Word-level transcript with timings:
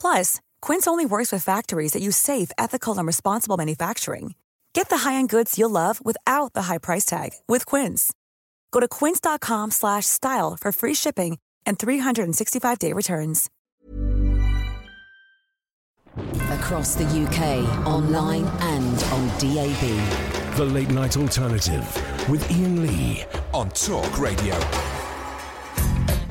Plus, 0.00 0.40
Quince 0.62 0.86
only 0.86 1.04
works 1.06 1.32
with 1.32 1.42
factories 1.42 1.92
that 1.92 2.02
use 2.02 2.16
safe, 2.16 2.50
ethical, 2.56 2.96
and 2.96 3.06
responsible 3.06 3.56
manufacturing. 3.56 4.34
Get 4.72 4.88
the 4.90 4.98
high-end 4.98 5.30
goods 5.30 5.58
you'll 5.58 5.70
love 5.70 6.04
without 6.04 6.52
the 6.52 6.62
high 6.62 6.78
price 6.78 7.04
tag 7.06 7.30
with 7.48 7.64
Quince. 7.64 8.12
Go 8.72 8.80
to 8.80 8.88
quince.com 8.88 9.70
slash 9.70 10.04
style 10.04 10.56
for 10.60 10.70
free 10.70 10.92
shipping 10.92 11.38
and 11.64 11.78
365-day 11.78 12.92
returns. 12.92 13.50
Across 16.50 16.96
the 16.96 17.04
UK, 17.04 17.86
online 17.86 18.44
and 18.60 19.02
on 19.04 19.28
DAB. 19.38 20.56
The 20.56 20.64
Late 20.64 20.90
Night 20.90 21.16
Alternative 21.16 22.28
with 22.28 22.46
Iain 22.50 22.82
Lee 22.82 23.24
on 23.54 23.70
Talk 23.70 24.18
Radio. 24.18 24.58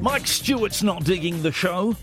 Mike 0.01 0.27
Stewart's 0.27 0.83
not 0.83 1.03
digging 1.03 1.41
the 1.41 1.51
show. 1.51 1.95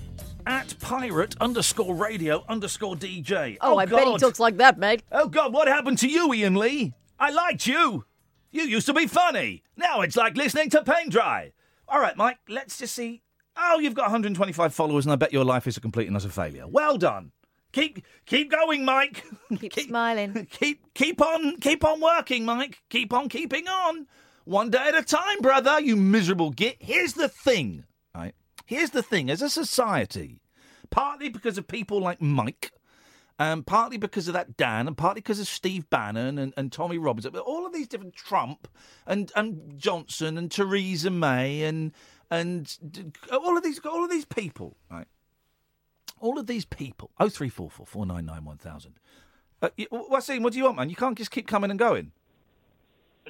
At 0.46 0.76
pirate 0.80 1.36
underscore 1.40 1.94
radio 1.94 2.44
underscore 2.48 2.96
DJ. 2.96 3.58
Oh, 3.60 3.74
oh, 3.74 3.78
I 3.78 3.86
bet 3.86 4.00
he 4.00 4.10
God. 4.10 4.20
talks 4.20 4.40
like 4.40 4.56
that, 4.56 4.76
mate. 4.78 5.02
Oh, 5.12 5.28
God, 5.28 5.52
what 5.52 5.68
happened 5.68 5.98
to 5.98 6.08
you, 6.08 6.32
Iain 6.32 6.56
Lee? 6.56 6.94
I 7.18 7.30
liked 7.30 7.66
you. 7.66 8.04
You 8.50 8.64
used 8.64 8.86
to 8.86 8.92
be 8.92 9.06
funny. 9.06 9.62
Now 9.76 10.00
it's 10.00 10.16
like 10.16 10.36
listening 10.36 10.68
to 10.70 10.82
Pain 10.82 11.08
Dry. 11.08 11.52
All 11.88 12.00
right, 12.00 12.16
Mike, 12.16 12.38
let's 12.48 12.76
just 12.78 12.94
see. 12.94 13.22
Oh, 13.56 13.78
you've 13.78 13.94
got 13.94 14.04
125 14.04 14.74
followers, 14.74 15.06
and 15.06 15.12
I 15.12 15.16
bet 15.16 15.32
your 15.32 15.44
life 15.44 15.66
is 15.66 15.76
a 15.76 15.80
complete 15.80 16.08
and 16.08 16.16
utter 16.16 16.28
failure. 16.28 16.66
Well 16.66 16.98
done. 16.98 17.32
Keep 17.72 18.04
keep 18.26 18.50
going, 18.50 18.84
Mike. 18.84 19.24
Keep, 19.58 19.72
smiling. 19.88 20.46
Keep 20.50 20.92
keep 20.94 21.22
on 21.22 21.56
keep 21.58 21.84
on 21.84 22.00
working, 22.00 22.44
Mike. 22.44 22.82
Keep 22.90 23.14
on 23.14 23.30
keeping 23.30 23.66
on. 23.66 24.06
One 24.44 24.70
day 24.70 24.88
at 24.88 24.94
a 24.94 25.02
time, 25.02 25.40
brother. 25.40 25.80
You 25.80 25.96
miserable 25.96 26.50
git. 26.50 26.76
Here's 26.80 27.14
the 27.14 27.28
thing? 27.28 27.84
Here's 28.72 28.88
the 28.88 29.02
thing. 29.02 29.28
As 29.28 29.42
a 29.42 29.50
society, 29.50 30.40
partly 30.88 31.28
because 31.28 31.58
of 31.58 31.68
people 31.68 32.00
like 32.00 32.22
Mike, 32.22 32.72
um, 33.38 33.62
partly 33.64 33.98
because 33.98 34.28
of 34.28 34.34
that 34.34 34.56
Dan, 34.56 34.86
and 34.86 34.96
partly 34.96 35.20
because 35.20 35.38
of 35.38 35.46
Steve 35.46 35.90
Bannon 35.90 36.38
and, 36.38 36.54
and 36.56 36.72
Tommy 36.72 36.96
Robinson, 36.96 37.32
but 37.32 37.42
all 37.42 37.66
of 37.66 37.74
these 37.74 37.86
different 37.86 38.16
Trump 38.16 38.68
and 39.06 39.30
and 39.36 39.78
Johnson 39.78 40.38
and 40.38 40.50
Theresa 40.50 41.10
May 41.10 41.64
and 41.64 41.92
and 42.30 42.78
all 43.30 43.58
of 43.58 43.62
these 43.62 43.78
all 43.80 44.04
of 44.04 44.10
these 44.10 44.24
people, 44.24 44.78
right? 44.90 45.06
All 46.18 46.38
of 46.38 46.46
these 46.46 46.64
people. 46.64 47.10
Oh 47.20 47.28
three 47.28 47.50
four 47.50 47.68
four 47.68 47.84
four 47.84 48.06
nine 48.06 48.24
nine 48.24 48.46
one 48.46 48.56
thousand. 48.56 48.94
Uh, 49.60 49.68
Ian, 49.78 49.88
What 49.90 50.24
do 50.24 50.58
you 50.58 50.64
want, 50.64 50.78
man? 50.78 50.88
You 50.88 50.96
can't 50.96 51.18
just 51.18 51.30
keep 51.30 51.46
coming 51.46 51.70
and 51.70 51.78
going. 51.78 52.12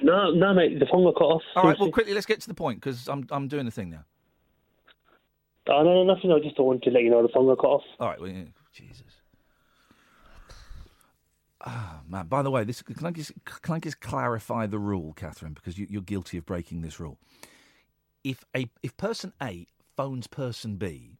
No, 0.01 0.31
no, 0.31 0.53
mate. 0.53 0.79
The 0.79 0.85
phone 0.85 1.03
got 1.03 1.15
cut 1.15 1.25
off. 1.25 1.41
All 1.57 1.63
right. 1.65 1.77
Well, 1.77 1.91
quickly, 1.91 2.13
let's 2.13 2.25
get 2.25 2.39
to 2.39 2.47
the 2.47 2.53
point 2.53 2.79
because 2.79 3.09
I'm 3.09 3.27
I'm 3.29 3.49
doing 3.49 3.65
the 3.65 3.71
thing 3.71 3.89
now. 3.89 4.05
Oh, 5.67 5.83
no, 5.83 6.03
no, 6.03 6.13
nothing. 6.13 6.31
I 6.31 6.39
just 6.39 6.59
wanted 6.59 6.83
to 6.83 6.89
let 6.91 7.03
you 7.03 7.09
know 7.09 7.21
the 7.21 7.29
phone 7.29 7.47
got 7.47 7.59
cut 7.59 7.67
off. 7.67 7.83
All 7.99 8.09
right. 8.09 8.19
Well, 8.19 8.29
yeah, 8.29 8.43
Jesus. 8.73 9.03
Ah, 11.65 12.01
man. 12.07 12.27
By 12.27 12.41
the 12.41 12.51
way, 12.51 12.63
this 12.65 12.81
can 12.81 13.05
I 13.05 13.11
just 13.11 13.31
can 13.61 13.75
I 13.75 13.79
just 13.79 14.01
clarify 14.01 14.67
the 14.67 14.79
rule, 14.79 15.13
Catherine, 15.13 15.53
because 15.53 15.77
you, 15.77 15.87
you're 15.89 16.01
guilty 16.01 16.37
of 16.37 16.45
breaking 16.45 16.81
this 16.81 16.99
rule. 16.99 17.17
If 18.23 18.43
a 18.55 18.69
if 18.81 18.97
person 18.97 19.31
A 19.41 19.67
phones 19.95 20.27
person 20.27 20.75
B, 20.75 21.19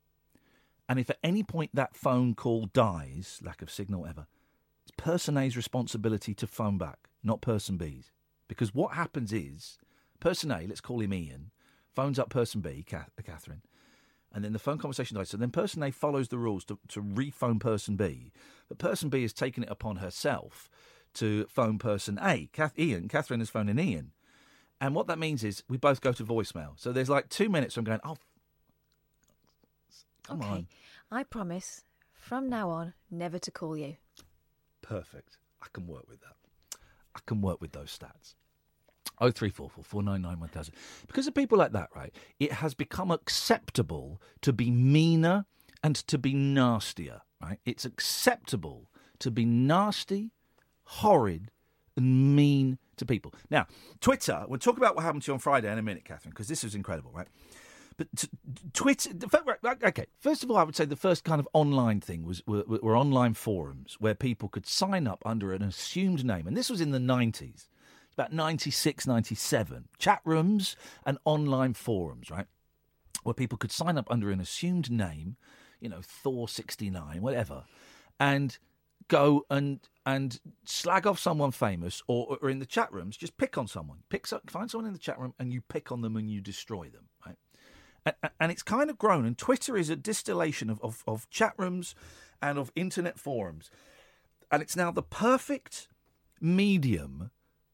and 0.90 1.00
if 1.00 1.10
at 1.10 1.20
any 1.24 1.44
point 1.44 1.72
that 1.74 1.96
phone 1.96 2.36
call 2.36 2.66
dies, 2.66 3.40
lack 3.42 3.62
of 3.62 3.72
signal, 3.72 4.02
whatever, 4.02 4.28
it's 4.84 4.92
person 4.98 5.38
A's 5.38 5.56
responsibility 5.56 6.34
to 6.34 6.48
phone 6.48 6.78
back, 6.78 7.08
not 7.24 7.42
person 7.42 7.78
B's. 7.78 8.12
Because 8.50 8.74
what 8.76 8.94
happens 8.94 9.32
is, 9.32 9.78
person 10.20 10.52
A, 10.52 10.66
let's 10.68 10.82
call 10.82 11.00
him 11.00 11.14
Ian, 11.14 11.52
phones 11.96 12.20
up 12.20 12.30
person 12.30 12.60
B, 12.60 12.86
Catherine, 12.86 13.62
and 14.34 14.44
then 14.44 14.54
the 14.54 14.60
phone 14.60 14.78
conversation 14.78 15.16
dies. 15.16 15.30
So 15.30 15.38
then 15.38 15.52
person 15.52 15.84
A 15.84 15.92
follows 15.92 16.30
the 16.30 16.38
rules 16.38 16.66
to, 16.66 16.80
to 16.90 17.02
rephone 17.02 17.60
person 17.60 17.96
B, 17.96 18.32
but 18.68 18.80
person 18.80 19.10
B 19.10 19.22
has 19.22 19.34
taken 19.34 19.64
it 19.64 19.70
upon 19.70 19.98
herself 19.98 20.70
to 21.16 21.46
phone 21.46 21.78
person 21.78 22.18
A. 22.22 22.50
Kath- 22.52 22.78
Ian, 22.78 23.08
Catherine 23.08 23.42
is 23.42 23.50
phoning 23.50 23.80
Ian. 23.80 24.12
And 24.82 24.96
what 24.96 25.08
that 25.08 25.20
means 25.20 25.44
is 25.44 25.64
we 25.70 25.78
both 25.78 26.02
go 26.02 26.12
to 26.12 26.26
voicemail. 26.26 26.74
So 26.78 26.92
there's 26.92 27.10
like 27.10 27.30
two 27.30 27.48
minutes 27.48 27.78
I'm 27.78 27.84
going, 27.84 28.00
oh, 28.04 28.18
come 30.24 30.42
okay. 30.42 30.50
on. 30.50 30.68
I 31.12 31.24
promise 31.24 31.84
from 32.14 32.50
now 32.50 32.70
on 32.70 32.94
never 33.12 33.38
to 33.40 33.52
call 33.52 33.78
you. 33.78 33.98
Perfect. 34.82 35.38
I 35.62 35.68
can 35.72 35.88
work 35.88 36.10
with 36.10 36.22
that. 36.22 36.36
I 37.16 37.20
can 37.26 37.42
work 37.42 37.62
with 37.62 37.72
those 37.72 37.98
stats. 37.98 38.34
Oh 39.20 39.32
three 39.32 39.50
four 39.50 39.70
four 39.70 39.84
four 39.84 40.04
nine 40.04 40.22
nine 40.22 40.40
one 40.40 40.50
thousand. 40.50 40.76
Because 41.08 41.28
of 41.28 41.34
people 41.34 41.58
like 41.58 41.72
that, 41.74 41.90
right? 41.96 42.14
It 42.40 42.54
has 42.54 42.74
become 42.74 43.12
acceptable 43.12 44.22
to 44.42 44.54
be 44.54 44.72
meaner 44.72 45.46
and 45.84 45.96
to 45.96 46.18
be 46.18 46.34
nastier, 46.34 47.22
right? 47.42 47.60
It's 47.66 47.86
acceptable 47.86 48.90
to 49.20 49.32
be 49.32 49.46
nasty, 49.46 50.32
horrid, 50.84 51.52
and 51.96 52.36
mean 52.36 52.78
to 52.98 53.06
people. 53.06 53.34
Now, 53.50 53.68
Twitter. 54.02 54.46
We'll 54.48 54.60
talk 54.60 54.78
about 54.78 54.96
what 54.96 55.04
happened 55.04 55.24
to 55.24 55.32
you 55.32 55.34
on 55.34 55.40
Friday 55.40 55.72
in 55.72 55.78
a 55.78 55.82
minute, 55.82 56.06
Catherine, 56.06 56.32
because 56.32 56.48
this 56.48 56.64
was 56.64 56.76
incredible, 56.76 57.12
right? 57.12 57.28
But 57.98 58.08
t- 58.16 58.28
Twitter. 58.74 59.12
Okay, 59.84 60.06
first 60.20 60.44
of 60.44 60.50
all, 60.50 60.58
I 60.58 60.64
would 60.64 60.76
say 60.76 60.86
the 60.86 60.96
first 60.96 61.24
kind 61.24 61.40
of 61.40 61.48
online 61.54 62.02
thing 62.02 62.26
was 62.26 62.42
were, 62.48 62.64
were 62.66 62.98
online 62.98 63.36
forums 63.36 63.98
where 64.00 64.16
people 64.16 64.50
could 64.50 64.66
sign 64.66 65.08
up 65.08 65.22
under 65.26 65.54
an 65.54 65.62
assumed 65.62 66.26
name, 66.26 66.48
and 66.48 66.58
this 66.58 66.70
was 66.70 66.82
in 66.82 66.92
the 66.92 67.00
nineties, 67.00 67.70
about 68.14 68.34
96, 68.34 69.08
97. 69.08 69.88
Chat 69.98 70.22
rooms 70.24 70.76
and 71.06 71.18
online 71.26 71.74
forums, 71.74 72.30
right, 72.30 72.48
where 73.24 73.34
people 73.34 73.58
could 73.58 73.72
sign 73.72 73.98
up 73.98 74.10
under 74.10 74.30
an 74.32 74.40
assumed 74.40 74.92
name, 74.92 75.36
you 75.80 75.90
know, 75.90 76.02
Thor 76.02 76.48
sixty 76.48 76.90
nine, 76.90 77.22
whatever, 77.22 77.66
and 78.20 78.58
go 79.08 79.46
and 79.50 79.80
and 80.06 80.40
slag 80.66 81.08
off 81.08 81.20
someone 81.20 81.52
famous, 81.52 82.02
or, 82.08 82.38
or 82.42 82.50
in 82.50 82.60
the 82.60 82.66
chat 82.66 82.92
rooms, 82.92 83.16
just 83.18 83.38
pick 83.38 83.58
on 83.58 83.68
someone, 83.68 84.00
pick 84.10 84.28
so, 84.28 84.40
find 84.48 84.70
someone 84.70 84.88
in 84.88 84.94
the 84.94 85.00
chat 85.00 85.20
room, 85.20 85.34
and 85.40 85.54
you 85.54 85.62
pick 85.62 85.92
on 85.92 86.02
them 86.02 86.16
and 86.18 86.30
you 86.30 86.42
destroy 86.42 86.90
them, 86.90 87.08
right? 87.26 87.38
A- 88.06 88.14
a- 88.24 88.32
and 88.40 88.52
it's 88.52 88.64
kind 88.64 88.90
of 88.90 88.98
grown. 88.98 89.26
And 89.26 89.38
Twitter 89.38 89.78
is 89.78 89.90
a 89.90 89.96
distillation 89.96 90.70
of, 90.70 90.80
of, 90.82 91.04
of 91.08 91.30
chat 91.30 91.54
rooms 91.58 91.96
and 92.42 92.58
of 92.58 92.72
internet 92.76 93.18
forums. 93.18 93.72
And 94.52 94.62
it's 94.62 94.76
now 94.76 94.92
the 94.92 95.04
perfect 95.04 95.88
medium 96.42 97.32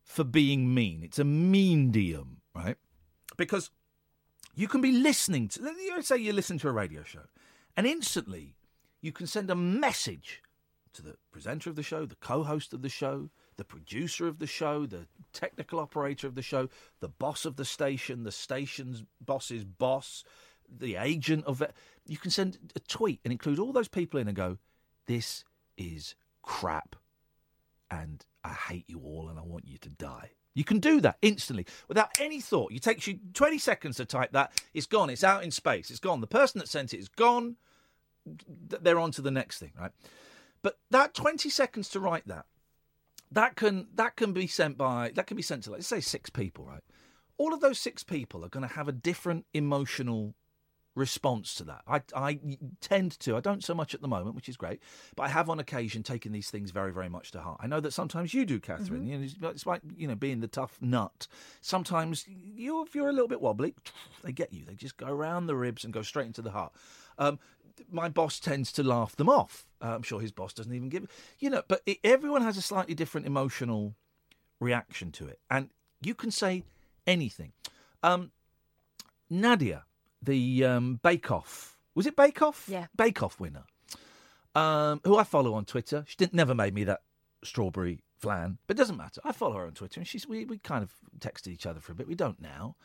for 0.09 0.23
being 0.23 0.73
mean. 0.73 1.03
It's 1.03 1.19
a 1.19 1.23
medium, 1.23 2.41
right? 2.55 2.77
Because 3.37 3.69
you 4.55 4.67
can 4.67 4.81
be 4.81 4.91
listening 4.91 5.47
to, 5.49 5.61
let 5.61 5.75
me 5.75 6.01
say 6.01 6.17
you 6.17 6.33
listen 6.33 6.57
to 6.59 6.67
a 6.67 6.71
radio 6.71 7.03
show, 7.03 7.27
and 7.77 7.85
instantly 7.85 8.55
you 9.01 9.11
can 9.11 9.27
send 9.27 9.51
a 9.51 9.55
message 9.55 10.41
to 10.93 11.03
the 11.03 11.15
presenter 11.31 11.69
of 11.69 11.75
the 11.75 11.83
show, 11.83 12.07
the 12.07 12.15
co 12.15 12.41
host 12.41 12.73
of 12.73 12.81
the 12.81 12.89
show, 12.89 13.29
the 13.57 13.63
producer 13.63 14.27
of 14.27 14.39
the 14.39 14.47
show, 14.47 14.87
the 14.87 15.05
technical 15.31 15.79
operator 15.79 16.25
of 16.25 16.33
the 16.33 16.41
show, 16.41 16.69
the 17.01 17.07
boss 17.07 17.45
of 17.45 17.55
the 17.55 17.63
station, 17.63 18.23
the 18.23 18.31
station's 18.31 19.03
boss's 19.21 19.63
boss, 19.63 20.23
the 20.67 20.95
agent 20.95 21.45
of 21.45 21.61
it. 21.61 21.73
You 22.07 22.17
can 22.17 22.31
send 22.31 22.57
a 22.75 22.79
tweet 22.79 23.19
and 23.23 23.31
include 23.31 23.59
all 23.59 23.71
those 23.71 23.87
people 23.87 24.19
in 24.19 24.27
and 24.27 24.35
go, 24.35 24.57
This 25.05 25.43
is 25.77 26.15
crap. 26.41 26.95
And 27.91 28.25
I 28.43 28.53
hate 28.53 28.85
you 28.87 28.99
all 29.03 29.29
and 29.29 29.37
I 29.39 29.43
want 29.43 29.67
you 29.67 29.77
to 29.79 29.89
die. 29.89 30.31
You 30.55 30.63
can 30.63 30.79
do 30.79 30.99
that 31.01 31.17
instantly 31.21 31.65
without 31.87 32.09
any 32.19 32.41
thought. 32.41 32.71
It 32.71 32.81
takes 32.81 33.07
you 33.07 33.19
20 33.33 33.57
seconds 33.57 33.97
to 33.97 34.05
type 34.05 34.31
that. 34.33 34.61
It's 34.73 34.87
gone. 34.87 35.09
It's 35.09 35.23
out 35.23 35.43
in 35.43 35.51
space. 35.51 35.89
It's 35.89 35.99
gone. 35.99 36.21
The 36.21 36.27
person 36.27 36.59
that 36.59 36.67
sent 36.67 36.93
it 36.93 36.99
is 36.99 37.09
gone. 37.09 37.55
They're 38.25 38.99
on 38.99 39.11
to 39.11 39.21
the 39.21 39.31
next 39.31 39.59
thing, 39.59 39.71
right? 39.79 39.91
But 40.61 40.79
that 40.91 41.13
20 41.13 41.49
seconds 41.49 41.89
to 41.89 41.99
write 41.99 42.27
that, 42.27 42.45
that 43.31 43.55
can 43.55 43.87
that 43.95 44.15
can 44.15 44.33
be 44.33 44.47
sent 44.47 44.77
by 44.77 45.11
that 45.15 45.27
can 45.27 45.37
be 45.37 45.43
sent 45.43 45.63
to 45.63 45.71
let's 45.71 45.87
say 45.87 46.01
six 46.01 46.29
people, 46.29 46.65
right? 46.65 46.83
All 47.37 47.53
of 47.53 47.61
those 47.61 47.79
six 47.79 48.03
people 48.03 48.43
are 48.43 48.49
going 48.49 48.67
to 48.67 48.73
have 48.73 48.87
a 48.87 48.91
different 48.91 49.45
emotional 49.53 50.35
response 50.99 51.55
to 51.55 51.63
that. 51.63 51.81
I, 51.87 52.01
I 52.15 52.39
tend 52.81 53.19
to. 53.21 53.35
I 53.35 53.39
don't 53.39 53.63
so 53.63 53.73
much 53.73 53.95
at 53.95 54.01
the 54.01 54.07
moment, 54.07 54.35
which 54.35 54.49
is 54.49 54.57
great, 54.57 54.79
but 55.15 55.23
I 55.23 55.29
have 55.29 55.49
on 55.49 55.59
occasion 55.59 56.03
taken 56.03 56.31
these 56.31 56.51
things 56.51 56.71
very, 56.71 56.91
very 56.91 57.09
much 57.09 57.31
to 57.31 57.41
heart. 57.41 57.59
I 57.63 57.67
know 57.67 57.79
that 57.79 57.93
sometimes 57.93 58.33
you 58.33 58.45
do, 58.45 58.59
Catherine. 58.59 59.07
You 59.07 59.17
know, 59.17 59.23
it's, 59.23 59.35
it's 59.41 59.65
like 59.65 59.81
you 59.97 60.07
know 60.07 60.15
being 60.15 60.41
the 60.41 60.47
tough 60.47 60.77
nut. 60.81 61.27
Sometimes 61.61 62.25
you, 62.27 62.83
if 62.83 62.93
you're 62.93 63.09
a 63.09 63.13
little 63.13 63.27
bit 63.27 63.41
wobbly, 63.41 63.73
they 64.23 64.31
get 64.31 64.53
you. 64.53 64.65
They 64.65 64.75
just 64.75 64.97
go 64.97 65.07
around 65.07 65.47
the 65.47 65.55
ribs 65.55 65.83
and 65.83 65.93
go 65.93 66.01
straight 66.01 66.27
into 66.27 66.41
the 66.41 66.51
heart. 66.51 66.73
Um, 67.17 67.39
my 67.89 68.09
boss 68.09 68.39
tends 68.39 68.71
to 68.73 68.83
laugh 68.83 69.15
them 69.15 69.29
off. 69.29 69.65
Uh, 69.81 69.95
I'm 69.95 70.03
sure 70.03 70.19
his 70.19 70.33
boss 70.33 70.53
doesn't 70.53 70.73
even 70.73 70.89
give, 70.89 71.07
you 71.39 71.49
know. 71.49 71.63
But 71.67 71.81
it, 71.85 71.99
everyone 72.03 72.41
has 72.43 72.57
a 72.57 72.61
slightly 72.61 72.93
different 72.93 73.25
emotional 73.25 73.95
reaction 74.59 75.11
to 75.13 75.27
it, 75.27 75.39
and 75.49 75.69
you 76.01 76.13
can 76.13 76.29
say 76.29 76.63
anything. 77.07 77.53
Um, 78.03 78.31
Nadia, 79.29 79.85
the 80.21 80.65
um, 80.65 80.99
Bake 81.01 81.31
Off, 81.31 81.77
was 81.95 82.05
it 82.05 82.15
Bake 82.15 82.41
Off? 82.41 82.65
Yeah. 82.67 82.87
Bake 82.95 83.23
Off 83.23 83.39
winner, 83.39 83.63
um, 84.55 85.01
who 85.03 85.17
I 85.17 85.23
follow 85.23 85.53
on 85.53 85.65
Twitter. 85.65 86.03
She 86.07 86.15
didn't 86.17 86.33
never 86.33 86.55
made 86.55 86.73
me 86.73 86.83
that 86.85 87.01
strawberry 87.43 88.03
flan, 88.17 88.57
but 88.67 88.75
it 88.75 88.79
doesn't 88.79 88.97
matter. 88.97 89.21
I 89.23 89.31
follow 89.31 89.55
her 89.57 89.65
on 89.65 89.73
Twitter, 89.73 89.99
and 89.99 90.07
she's 90.07 90.27
we, 90.27 90.45
we 90.45 90.57
kind 90.57 90.83
of 90.83 90.93
texted 91.19 91.47
each 91.47 91.65
other 91.65 91.79
for 91.79 91.91
a 91.91 91.95
bit. 91.95 92.07
We 92.07 92.15
don't 92.15 92.41
now. 92.41 92.75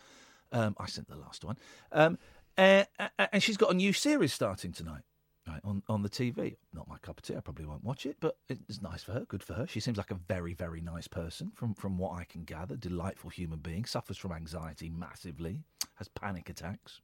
Um, 0.52 0.76
I 0.78 0.86
sent 0.86 1.08
the 1.08 1.16
last 1.16 1.44
one, 1.44 1.56
um, 1.92 2.19
uh, 2.56 2.84
and 3.32 3.42
she's 3.42 3.56
got 3.56 3.70
a 3.70 3.75
new 3.75 3.92
series 3.92 4.32
starting 4.32 4.72
tonight. 4.72 5.02
Right, 5.46 5.60
on, 5.62 5.82
on 5.90 6.00
the 6.00 6.08
TV. 6.08 6.56
Not 6.72 6.88
my 6.88 6.96
cup 6.96 7.19
of 7.19 7.22
tea. 7.22 7.37
I 7.37 7.40
probably 7.40 7.66
won't 7.66 7.84
watch 7.84 8.06
it, 8.06 8.16
but 8.19 8.38
it's 8.48 8.80
nice 8.80 9.02
for 9.02 9.12
her. 9.12 9.26
Good 9.28 9.42
for 9.42 9.52
her. 9.52 9.66
She 9.66 9.78
seems 9.78 9.98
like 9.98 10.10
a 10.10 10.14
very, 10.14 10.54
very 10.54 10.80
nice 10.80 11.06
person 11.06 11.52
from, 11.54 11.75
from 11.75 11.98
what 11.98 12.19
I 12.19 12.25
can 12.25 12.44
gather. 12.44 12.76
Delightful 12.76 13.28
human 13.28 13.58
being. 13.58 13.84
Suffers 13.84 14.16
from 14.16 14.32
anxiety 14.32 14.88
massively. 14.88 15.58
Has 15.96 16.08
panic 16.08 16.49
attacks. 16.49 17.00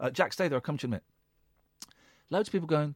Uh, 0.00 0.10
Jack, 0.10 0.32
stay 0.32 0.48
there. 0.48 0.56
I'll 0.56 0.60
come 0.60 0.76
to 0.78 0.86
you 0.86 0.88
in 0.88 0.92
a 0.92 0.96
minute. 0.96 1.04
Loads 2.30 2.48
of 2.48 2.52
people 2.52 2.66
going, 2.66 2.94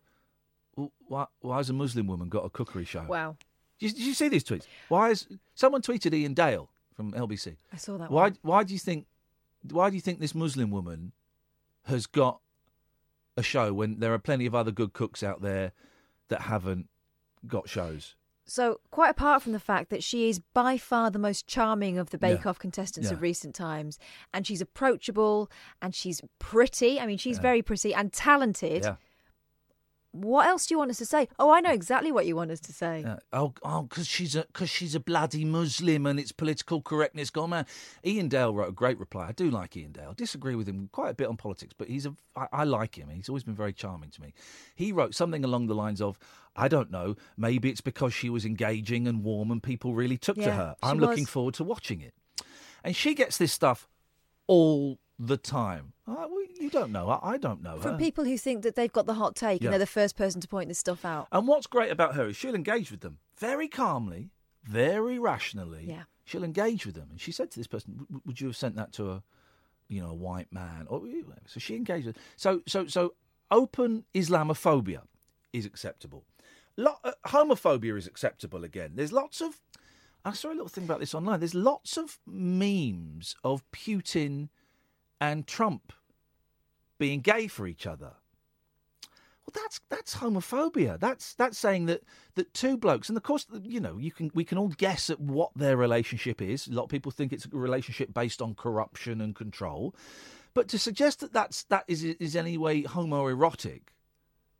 well, 0.76 0.92
why, 1.06 1.26
why 1.40 1.56
has 1.58 1.70
a 1.70 1.72
Muslim 1.72 2.06
woman 2.06 2.28
got 2.28 2.44
a 2.44 2.50
cookery 2.50 2.84
show? 2.84 3.04
Wow. 3.08 3.36
Did 3.78 3.92
you, 3.92 3.96
did 3.96 4.06
you 4.06 4.14
see 4.14 4.28
these 4.28 4.44
tweets? 4.44 4.66
Why 4.88 5.10
is 5.10 5.26
someone 5.54 5.82
tweeted 5.82 6.12
Iain 6.12 6.34
Dale 6.34 6.68
from 6.94 7.12
LBC? 7.12 7.56
I 7.72 7.76
saw 7.76 7.96
that 7.98 8.10
Why? 8.10 8.22
one. 8.22 8.38
Why 8.42 8.64
do 8.64 8.72
you 8.72 8.78
think? 8.78 9.06
Why 9.70 9.90
do 9.90 9.96
you 9.96 10.02
think 10.02 10.20
this 10.20 10.34
Muslim 10.34 10.70
woman 10.70 11.12
has 11.84 12.06
got 12.06 12.40
a 13.36 13.42
show 13.42 13.72
when 13.72 14.00
there 14.00 14.12
are 14.12 14.18
plenty 14.18 14.46
of 14.46 14.54
other 14.54 14.70
good 14.70 14.92
cooks 14.92 15.22
out 15.22 15.42
there 15.42 15.72
that 16.28 16.42
haven't 16.42 16.88
got 17.46 17.68
shows? 17.68 18.14
So, 18.50 18.80
quite 18.90 19.10
apart 19.10 19.42
from 19.42 19.52
the 19.52 19.60
fact 19.60 19.90
that 19.90 20.02
she 20.02 20.28
is 20.28 20.40
by 20.40 20.76
far 20.76 21.08
the 21.10 21.20
most 21.20 21.46
charming 21.46 21.98
of 21.98 22.10
the 22.10 22.18
Bake 22.18 22.42
Yeah. 22.42 22.50
Off 22.50 22.58
contestants 22.58 23.08
Yeah. 23.08 23.14
of 23.14 23.22
recent 23.22 23.54
times, 23.54 23.96
and 24.34 24.44
she's 24.44 24.60
approachable 24.60 25.48
and 25.80 25.94
she's 25.94 26.20
pretty. 26.40 26.98
I 26.98 27.06
mean, 27.06 27.16
she's 27.16 27.38
very 27.38 27.62
pretty 27.62 27.94
and 27.94 28.12
talented. 28.12 28.84
Yeah. 30.12 30.20
What 30.20 30.46
else 30.46 30.66
do 30.66 30.74
you 30.74 30.78
want 30.78 30.90
us 30.90 30.98
to 30.98 31.06
say? 31.06 31.28
Oh, 31.38 31.50
I 31.50 31.60
know 31.60 31.70
exactly 31.70 32.10
what 32.10 32.26
you 32.26 32.36
want 32.36 32.50
us 32.50 32.60
to 32.60 32.72
say. 32.72 33.02
Yeah. 33.02 33.18
Oh, 33.32 33.54
oh, 33.62 33.82
because 33.82 34.06
she's 34.06 34.34
a 34.34 34.42
because 34.42 34.68
she's 34.68 34.94
a 34.94 35.00
bloody 35.00 35.44
Muslim 35.44 36.06
and 36.06 36.18
it's 36.18 36.32
political 36.32 36.82
correctness 36.82 37.30
gone 37.30 37.50
man. 37.50 37.66
Iain 38.04 38.28
Dale 38.28 38.52
wrote 38.52 38.68
a 38.68 38.72
great 38.72 38.98
reply. 38.98 39.28
I 39.28 39.32
do 39.32 39.50
like 39.50 39.76
Iain 39.76 39.92
Dale. 39.92 40.10
I 40.10 40.14
disagree 40.14 40.54
with 40.54 40.68
him 40.68 40.88
quite 40.92 41.10
a 41.10 41.14
bit 41.14 41.28
on 41.28 41.36
politics, 41.36 41.74
but 41.76 41.88
he's 41.88 42.06
a 42.06 42.14
I, 42.36 42.48
I 42.52 42.64
like 42.64 42.96
him. 42.96 43.08
He's 43.08 43.28
always 43.28 43.44
been 43.44 43.54
very 43.54 43.72
charming 43.72 44.10
to 44.10 44.22
me. 44.22 44.32
He 44.74 44.92
wrote 44.92 45.14
something 45.14 45.44
along 45.44 45.68
the 45.68 45.74
lines 45.74 46.00
of, 46.00 46.18
"I 46.56 46.68
don't 46.68 46.90
know. 46.90 47.16
Maybe 47.36 47.70
it's 47.70 47.80
because 47.80 48.12
she 48.12 48.30
was 48.30 48.44
engaging 48.44 49.06
and 49.06 49.22
warm 49.22 49.50
and 49.50 49.62
people 49.62 49.94
really 49.94 50.18
took 50.18 50.36
to 50.36 50.52
her. 50.52 50.76
I'm 50.82 50.98
looking 50.98 51.26
forward 51.26 51.54
to 51.54 51.64
watching 51.64 52.00
it." 52.00 52.14
And 52.82 52.96
she 52.96 53.14
gets 53.14 53.36
this 53.38 53.52
stuff 53.52 53.88
all 54.46 54.98
the 55.22 55.36
time. 55.36 55.92
Uh, 56.08 56.14
well, 56.30 56.44
you 56.58 56.70
don't 56.70 56.90
know. 56.92 57.10
I, 57.10 57.32
I 57.32 57.36
don't 57.36 57.62
know 57.62 57.78
From 57.78 57.92
her. 57.92 57.98
people 57.98 58.24
who 58.24 58.38
think 58.38 58.62
that 58.62 58.74
they've 58.74 58.92
got 58.92 59.04
the 59.06 59.14
hot 59.14 59.36
take 59.36 59.60
Yeah. 59.60 59.66
and 59.66 59.72
they're 59.74 59.78
the 59.78 59.86
first 59.86 60.16
person 60.16 60.40
to 60.40 60.48
point 60.48 60.68
this 60.68 60.78
stuff 60.78 61.04
out. 61.04 61.28
And 61.30 61.46
what's 61.46 61.66
great 61.66 61.90
about 61.92 62.14
her 62.14 62.28
is 62.30 62.36
she'll 62.36 62.54
engage 62.54 62.90
with 62.90 63.00
them 63.00 63.18
very 63.36 63.68
calmly, 63.68 64.30
very 64.64 65.18
rationally. 65.18 65.84
Yeah. 65.86 66.04
She'll 66.24 66.42
engage 66.42 66.86
with 66.86 66.94
them. 66.94 67.08
And 67.10 67.20
she 67.20 67.32
said 67.32 67.50
to 67.50 67.60
this 67.60 67.66
person, 67.66 67.98
"W- 67.98 68.22
"Would 68.24 68.40
you 68.40 68.46
have 68.46 68.56
sent 68.56 68.76
that 68.76 68.92
to 68.94 69.10
a, 69.10 69.22
you 69.88 70.00
know, 70.00 70.10
a 70.10 70.14
white 70.14 70.50
man?" 70.52 70.86
Or 70.88 71.02
so 71.46 71.60
she 71.60 71.74
engaged. 71.76 72.06
With, 72.06 72.16
so 72.36 72.62
so 72.66 72.86
so 72.86 73.14
open 73.50 74.04
Islamophobia 74.14 75.02
is 75.52 75.66
acceptable. 75.66 76.24
Lo- 76.78 76.96
uh, 77.04 77.12
homophobia 77.26 77.98
is 77.98 78.06
acceptable 78.06 78.64
again. 78.64 78.92
There's 78.94 79.12
lots 79.12 79.40
of. 79.42 79.60
I 80.24 80.32
saw 80.32 80.48
a 80.48 80.54
little 80.54 80.68
thing 80.68 80.84
about 80.84 81.00
this 81.00 81.14
online. 81.14 81.40
There's 81.40 81.54
lots 81.54 81.96
of 81.98 82.18
memes 82.26 83.34
of 83.42 83.68
Putin 83.72 84.48
and 85.20 85.46
Trump 85.46 85.92
being 86.98 87.20
gay 87.20 87.46
for 87.46 87.66
each 87.66 87.86
other. 87.86 88.12
Well, 89.44 89.64
that's 89.64 89.80
that's 89.88 90.16
homophobia. 90.16 91.00
That's 91.00 91.34
that's 91.34 91.58
saying 91.58 91.86
that 91.86 92.02
that 92.34 92.54
two 92.54 92.76
blokes, 92.76 93.08
and 93.08 93.16
of 93.16 93.24
course, 93.24 93.46
you 93.62 93.80
know, 93.80 93.98
you 93.98 94.12
can 94.12 94.30
we 94.34 94.44
can 94.44 94.58
all 94.58 94.68
guess 94.68 95.10
at 95.10 95.18
what 95.18 95.50
their 95.56 95.76
relationship 95.76 96.40
is. 96.40 96.68
A 96.68 96.72
lot 96.72 96.84
of 96.84 96.88
people 96.90 97.10
think 97.10 97.32
it's 97.32 97.46
a 97.46 97.56
relationship 97.56 98.14
based 98.14 98.40
on 98.40 98.54
corruption 98.54 99.20
and 99.20 99.34
control, 99.34 99.94
but 100.54 100.68
to 100.68 100.78
suggest 100.78 101.20
that 101.20 101.32
that's 101.32 101.64
that 101.64 101.84
is 101.88 102.04
is 102.04 102.36
any 102.36 102.58
way 102.58 102.82
homoerotic, 102.82 103.82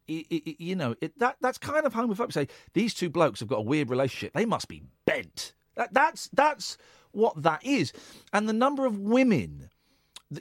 i 0.08 0.24
i 0.32 0.56
you 0.58 0.74
know, 0.74 0.96
it, 1.00 1.16
that 1.18 1.36
that's 1.40 1.58
kind 1.58 1.86
of 1.86 1.94
homophobic. 1.94 2.32
Say 2.32 2.48
these 2.72 2.94
two 2.94 3.10
blokes 3.10 3.40
have 3.40 3.48
got 3.48 3.58
a 3.58 3.62
weird 3.62 3.90
relationship. 3.90 4.32
They 4.32 4.46
must 4.46 4.66
be 4.66 4.82
bent. 5.04 5.52
That, 5.76 5.94
that's 5.94 6.28
that's 6.32 6.76
what 7.12 7.42
that 7.42 7.64
is, 7.64 7.92
and 8.32 8.48
the 8.48 8.52
number 8.52 8.86
of 8.86 8.98
women 8.98 9.70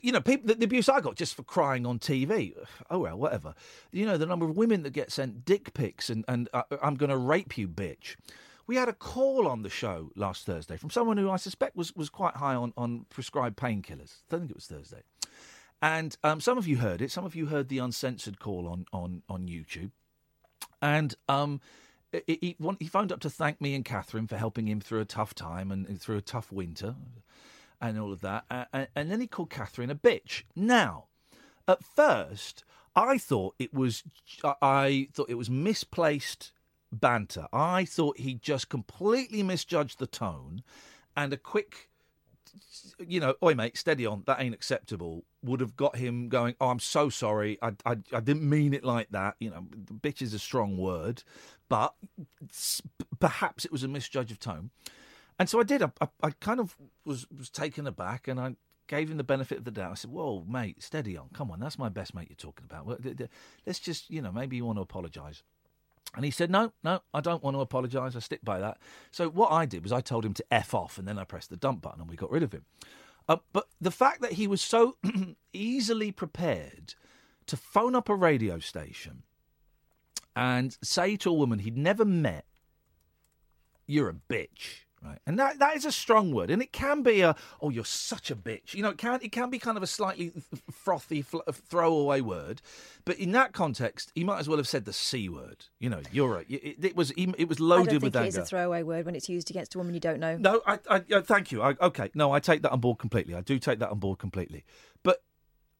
you 0.03 0.12
know, 0.12 0.21
people, 0.21 0.47
the, 0.47 0.56
the 0.56 0.65
abuse 0.65 0.89
I 0.89 1.01
got 1.01 1.15
just 1.15 1.36
for 1.36 1.44
crying 1.44 1.86
on 1.86 2.00
TV. 2.00 2.53
Oh 2.89 3.00
well, 3.00 3.18
whatever. 3.18 3.56
You 3.91 4.06
know, 4.06 4.18
the 4.18 4.25
number 4.25 4.47
of 4.47 4.57
women 4.57 4.83
that 4.83 4.91
get 4.94 5.12
sent 5.12 5.45
dick 5.45 5.74
pics 5.74 6.09
and 6.09 6.25
and 6.27 6.50
uh, 6.53 6.63
I'm 6.81 6.95
going 6.95 7.09
to 7.09 7.18
rape 7.18 7.57
you, 7.57 7.68
bitch. 7.68 8.15
We 8.68 8.75
had 8.75 8.88
a 8.89 8.94
call 8.94 9.47
on 9.47 9.63
the 9.63 9.69
show 9.69 10.12
last 10.15 10.45
Thursday 10.45 10.77
from 10.77 10.91
someone 10.91 11.18
who 11.18 11.30
I 11.31 11.38
suspect 11.38 11.75
was, 11.75 11.95
was 11.95 12.09
quite 12.12 12.36
high 12.36 12.53
on, 12.53 12.71
on 12.77 13.06
prescribed 13.09 13.57
painkillers. 13.57 14.18
I 14.31 14.38
think 14.38 14.51
it 14.51 14.56
was 14.56 14.68
Thursday. 14.68 15.01
And 15.81 16.15
um, 16.24 16.39
some 16.39 16.57
of 16.57 16.68
you 16.68 16.77
heard 16.77 17.01
it. 17.01 17.12
Some 17.12 17.25
of 17.25 17.36
you 17.36 17.47
heard 17.47 17.69
the 17.69 17.80
uncensored 17.80 18.39
call 18.39 18.68
on, 18.68 18.86
on, 18.94 19.24
on 19.27 19.47
YouTube. 19.47 19.91
And 20.81 21.15
um, 21.27 21.62
he, 22.27 22.38
he, 22.41 22.56
one- 22.59 22.77
he 22.80 22.88
phoned 22.88 23.12
up 23.12 23.21
to 23.21 23.30
thank 23.30 23.59
me 23.59 23.74
and 23.75 23.83
Catherine 23.83 24.27
for 24.27 24.38
helping 24.38 24.68
him 24.68 24.81
through 24.81 25.01
a 25.01 25.06
tough 25.06 25.33
time 25.33 25.71
and 25.71 26.00
through 26.00 26.18
a 26.18 26.21
tough 26.21 26.51
winter 26.51 26.95
and 27.81 28.00
all 28.00 28.12
of 28.12 28.22
that. 28.22 28.46
Uh, 28.50 28.66
and, 28.96 29.12
then 29.12 29.22
he 29.22 29.28
called 29.28 29.50
Catherine 29.50 29.90
a 29.90 29.96
bitch. 29.96 30.44
Now, 30.56 31.06
at 31.68 31.84
first, 31.84 32.64
I 32.96 33.18
thought 33.18 33.56
it 33.60 33.74
was 33.74 34.04
I 34.44 35.08
thought 35.14 35.30
it 35.30 35.38
was 35.38 35.50
misplaced 35.50 36.51
banter. 36.92 37.48
I 37.53 37.86
thought 37.86 38.20
he 38.20 38.36
just 38.36 38.70
completely 38.70 39.44
misjudged 39.44 40.00
the 40.00 40.08
tone, 40.08 40.63
and 41.15 41.32
a 41.32 41.38
quick, 41.38 41.89
you 42.98 43.20
know, 43.20 43.36
oi 43.44 43.53
mate, 43.53 43.77
steady 43.77 44.06
on, 44.06 44.24
that 44.25 44.42
ain't 44.42 44.56
acceptable. 44.56 45.24
Would 45.44 45.62
have 45.62 45.75
got 45.75 45.96
him 45.96 46.27
going. 46.30 46.56
Oh, 46.60 46.70
I'm 46.70 46.80
so 46.80 47.10
sorry. 47.10 47.58
I 47.62 47.74
I, 47.86 47.98
I 48.12 48.20
didn't 48.20 48.50
mean 48.50 48.74
it 48.74 48.84
like 48.84 49.10
that. 49.12 49.36
You 49.39 49.51
know, 49.51 49.65
bitch 50.01 50.22
is 50.22 50.34
a 50.34 50.39
strong 50.39 50.77
word, 50.77 51.24
but 51.70 51.94
perhaps 53.20 53.63
it 53.65 53.72
was 53.72 53.84
a 53.84 53.88
misjudge 53.88 54.32
of 54.32 54.39
tone. 54.39 54.72
And 55.39 55.50
so 55.50 55.60
I 55.60 55.63
did. 55.63 55.81
I, 55.81 55.89
I, 56.01 56.08
I 56.22 56.29
kind 56.41 56.60
of 56.60 56.75
was, 57.05 57.25
was 57.36 57.50
taken 57.50 57.88
aback 57.88 58.27
and 58.27 58.39
I 58.39 58.55
gave 58.88 59.10
him 59.10 59.17
the 59.17 59.24
benefit 59.24 59.58
of 59.58 59.63
the 59.63 59.72
doubt. 59.72 59.91
I 59.91 59.96
said, 59.96 60.12
Whoa, 60.12 60.46
mate, 60.48 60.84
steady 60.84 61.15
on. 61.15 61.29
Come 61.34 61.50
on, 61.50 61.62
that's 61.62 61.79
my 61.79 61.88
best 61.88 62.13
mate 62.13 62.27
you're 62.29 62.36
talking 62.36 62.65
about. 62.69 63.00
Let's 63.65 63.79
just, 63.79 64.10
you 64.10 64.22
know, 64.22 64.34
maybe 64.34 64.58
you 64.58 64.65
want 64.65 64.77
to 64.77 64.81
apologise. 64.81 65.41
And 66.15 66.25
he 66.25 66.31
said, 66.31 66.51
No, 66.51 66.74
no, 66.84 67.01
I 67.13 67.22
don't 67.22 67.41
want 67.41 67.55
to 67.55 67.62
apologise. 67.62 68.15
I 68.15 68.19
stick 68.19 68.43
by 68.43 68.60
that. 68.60 68.77
So 69.12 69.29
what 69.29 69.51
I 69.51 69.65
did 69.65 69.84
was 69.84 69.93
I 69.93 70.01
told 70.01 70.25
him 70.25 70.34
to 70.34 70.46
F 70.51 70.74
off 70.74 70.98
and 70.98 71.08
then 71.08 71.17
I 71.17 71.24
pressed 71.24 71.50
the 71.50 71.58
dump 71.58 71.81
button 71.81 72.01
and 72.01 72.10
we 72.10 72.17
got 72.17 72.31
rid 72.31 72.43
of 72.43 72.51
him. 72.51 72.65
Uh, 73.29 73.38
but 73.53 73.67
the 73.79 73.91
fact 73.91 74.22
that 74.22 74.34
he 74.34 74.48
was 74.48 74.62
so 74.62 74.98
easily 75.53 76.12
prepared 76.12 76.96
to 77.46 77.55
phone 77.55 77.96
up 77.96 78.10
a 78.10 78.15
radio 78.15 78.60
station 78.60 79.24
and 80.36 80.77
say 80.81 81.15
to 81.15 81.29
a 81.29 81.34
woman 81.34 81.60
he'd 81.60 81.77
never 81.77 82.03
met, 82.03 82.46
you're 83.86 84.10
a 84.10 84.13
bitch 84.13 84.86
right 85.03 85.20
and 85.25 85.38
that 85.39 85.60
that 85.60 85.75
is 85.75 85.86
a 85.86 85.91
strong 85.91 86.32
word 86.32 86.50
and 86.50 86.62
it 86.62 86.72
can 86.72 87.03
be 87.03 87.22
a 87.22 87.36
oh 87.62 87.70
you're 87.70 87.86
such 87.86 88.32
a 88.32 88.36
bitch 88.36 88.74
you 88.74 88.82
know 88.84 88.89
it 88.89 88.98
can 88.98 89.20
it 89.22 89.32
can 89.32 89.50
be 89.50 89.60
kind 89.60 89.77
of 89.77 89.84
a 89.84 89.88
slightly 89.88 90.32
frothy 90.72 91.22
fl- 91.22 91.39
throwaway 91.51 92.22
word 92.22 92.62
but 93.06 93.18
in 93.18 93.32
that 93.32 93.53
context 93.53 94.12
he 94.15 94.24
might 94.24 94.39
as 94.39 94.50
well 94.50 94.58
have 94.58 94.68
said 94.68 94.86
the 94.86 94.94
c 94.94 95.29
word 95.29 95.65
you 95.79 95.89
know 95.89 96.01
you're 96.12 96.38
a 96.38 96.46
it, 96.50 96.84
it 96.84 96.96
was 96.96 97.12
it 97.12 97.48
was 97.48 97.60
I 97.60 97.63
loaded 97.63 97.86
don't 97.86 98.01
think 98.01 98.03
with 98.03 98.15
it 98.15 98.20
anger 98.20 98.27
is 98.29 98.38
a 98.38 98.46
throwaway 98.46 98.84
word 98.84 99.06
when 99.06 99.15
it's 99.15 99.29
used 99.29 99.50
against 99.50 99.75
a 99.75 99.77
woman 99.77 99.94
you 99.94 100.00
don't 100.00 100.20
know. 100.20 100.38
no, 100.38 100.62
I, 100.65 100.79
I, 100.89 101.03
uh, 101.13 101.22
thank 101.22 101.51
you. 101.51 101.62
I, 101.62 101.75
okay, 101.82 102.10
no, 102.13 102.32
I 102.32 102.39
take 102.39 102.62
that 102.63 102.72
on 102.72 102.79
board 102.79 103.00
completely. 103.00 103.36
I 103.36 103.41
do 103.41 103.60
take 103.60 103.79
that 103.79 103.89
on 103.89 104.00
board 104.00 104.20
completely. 104.20 104.63
But 105.03 105.24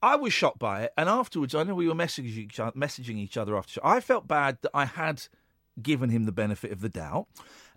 I 0.01 0.15
was 0.15 0.33
shocked 0.33 0.59
by 0.59 0.83
it, 0.83 0.93
and 0.97 1.09
afterwards, 1.09 1.55
I 1.55 1.63
know 1.63 1.75
we 1.75 1.88
were 1.88 1.95
messaging 1.95 2.38
each 2.38 2.59
other, 2.59 2.77
messaging 2.77 3.17
each 3.17 3.38
other 3.38 3.57
after. 3.57 3.79
I 3.83 3.99
felt 3.99 4.27
bad 4.27 4.57
that 4.61 4.71
I 4.73 4.85
had 4.85 5.23
given 5.81 6.09
him 6.09 6.25
the 6.25 6.31
benefit 6.31 6.71
of 6.71 6.81
the 6.81 6.89
doubt 6.89 7.27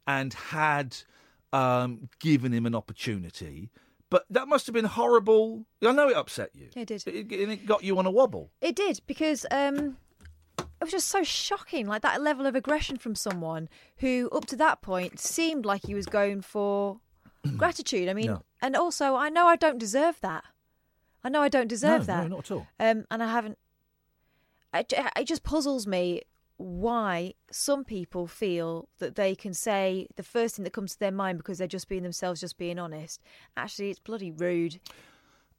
and 0.06 0.32
had 0.32 0.96
um, 1.52 2.08
given 2.18 2.52
him 2.52 2.66
an 2.66 2.74
opportunity. 2.74 3.70
But 4.10 4.26
that 4.28 4.46
must 4.46 4.66
have 4.66 4.74
been 4.74 4.84
horrible. 4.84 5.64
I 5.82 5.92
know 5.92 6.08
it 6.08 6.16
upset 6.16 6.50
you. 6.54 6.68
It 6.76 6.86
did. 6.86 7.02
It, 7.06 7.32
and 7.32 7.50
it 7.52 7.64
got 7.64 7.82
you 7.82 7.98
on 7.98 8.04
a 8.04 8.10
wobble. 8.10 8.50
It 8.60 8.76
did 8.76 9.00
because 9.06 9.46
um, 9.50 9.96
it 10.58 10.84
was 10.84 10.90
just 10.90 11.08
so 11.08 11.22
shocking, 11.22 11.86
like 11.86 12.02
that 12.02 12.20
level 12.20 12.44
of 12.44 12.54
aggression 12.54 12.98
from 12.98 13.14
someone 13.14 13.70
who, 13.98 14.28
up 14.32 14.44
to 14.46 14.56
that 14.56 14.82
point, 14.82 15.18
seemed 15.18 15.64
like 15.64 15.86
he 15.86 15.94
was 15.94 16.04
going 16.04 16.42
for 16.42 17.00
gratitude. 17.56 18.08
I 18.10 18.12
mean, 18.12 18.26
Yeah. 18.26 18.38
and 18.60 18.76
also 18.76 19.14
I 19.16 19.30
know 19.30 19.46
I 19.46 19.56
don't 19.56 19.78
deserve 19.78 20.20
that. 20.20 20.44
I 21.24 21.28
know 21.30 21.40
I 21.40 21.48
don't 21.48 21.68
deserve 21.68 22.00
no, 22.00 22.06
that. 22.06 22.22
No, 22.24 22.36
not 22.36 22.38
at 22.40 22.50
all. 22.50 22.66
Um, 22.80 23.06
and 23.10 23.22
I 23.22 23.30
haven't. 23.30 23.56
It, 24.74 24.92
it 25.16 25.26
just 25.26 25.42
puzzles 25.42 25.86
me 25.86 26.22
why 26.62 27.34
some 27.50 27.84
people 27.84 28.26
feel 28.26 28.88
that 28.98 29.14
they 29.16 29.34
can 29.34 29.54
say 29.54 30.06
the 30.16 30.22
first 30.22 30.56
thing 30.56 30.64
that 30.64 30.72
comes 30.72 30.92
to 30.92 30.98
their 30.98 31.12
mind 31.12 31.38
because 31.38 31.58
they're 31.58 31.66
just 31.66 31.88
being 31.88 32.02
themselves, 32.02 32.40
just 32.40 32.58
being 32.58 32.78
honest. 32.78 33.20
Actually, 33.56 33.90
it's 33.90 33.98
bloody 33.98 34.30
rude. 34.30 34.80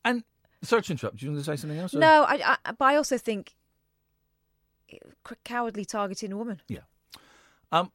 And 0.06 0.24
sorry 0.64 0.82
to 0.84 0.92
interrupt. 0.92 1.18
Do 1.18 1.26
you 1.26 1.32
want 1.32 1.44
to 1.44 1.52
say 1.52 1.56
something 1.56 1.80
else? 1.80 1.94
No, 1.94 2.24
I, 2.24 2.58
I, 2.66 2.72
but 2.72 2.86
I 2.86 2.96
also 2.96 3.18
think 3.18 3.56
cowardly 5.44 5.86
targeting 5.86 6.32
a 6.32 6.38
woman. 6.38 6.62
Yeah. 6.68 6.80
Um, 7.72 7.92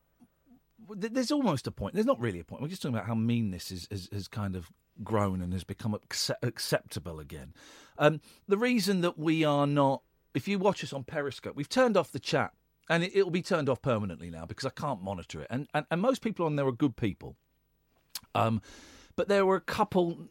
there's 0.91 1.31
almost 1.31 1.67
a 1.67 1.71
point. 1.71 1.95
There's 1.95 2.07
not 2.07 2.21
really 2.21 2.41
a 2.41 2.45
point. 2.45 2.63
We're 2.63 2.69
just 2.69 2.83
talking 2.83 2.95
about 2.95 3.07
how 3.07 3.15
mean 3.15 3.51
this 3.51 3.71
is, 3.71 3.87
has, 3.91 4.09
has 4.13 4.29
kind 4.29 4.57
of 4.57 4.71
grown 5.05 5.41
and 5.41 5.53
has 5.53 5.65
become 5.65 5.93
acce- 5.93 6.35
acceptable 6.43 7.21
again. 7.21 7.53
Um, 7.99 8.21
the 8.47 8.57
reason 8.57 9.01
that 9.03 9.19
we 9.19 9.45
are 9.45 9.67
not, 9.67 10.03
if 10.35 10.49
you 10.49 10.59
watch 10.59 10.83
us 10.83 10.93
on 10.93 11.05
Periscope, 11.05 11.57
we've 11.57 11.69
turned 11.69 11.97
off 11.97 12.11
the 12.11 12.19
chat, 12.19 12.53
and 12.89 13.05
it, 13.05 13.15
it'll 13.15 13.31
be 13.31 13.43
turned 13.43 13.69
off 13.69 13.83
permanently 13.83 14.31
now 14.31 14.47
because 14.47 14.67
I 14.67 14.71
can't 14.71 15.03
monitor 15.03 15.41
it. 15.41 15.49
And 15.51 15.69
and, 15.75 15.87
and 15.91 16.01
most 16.01 16.23
people 16.23 16.47
on 16.47 16.57
there 16.57 16.67
are 16.67 16.73
good 16.73 16.97
people. 16.97 17.37
Um, 18.35 18.61
but 19.19 19.27
there 19.27 19.45
were 19.45 19.57
a 19.57 19.61
couple, 19.61 20.29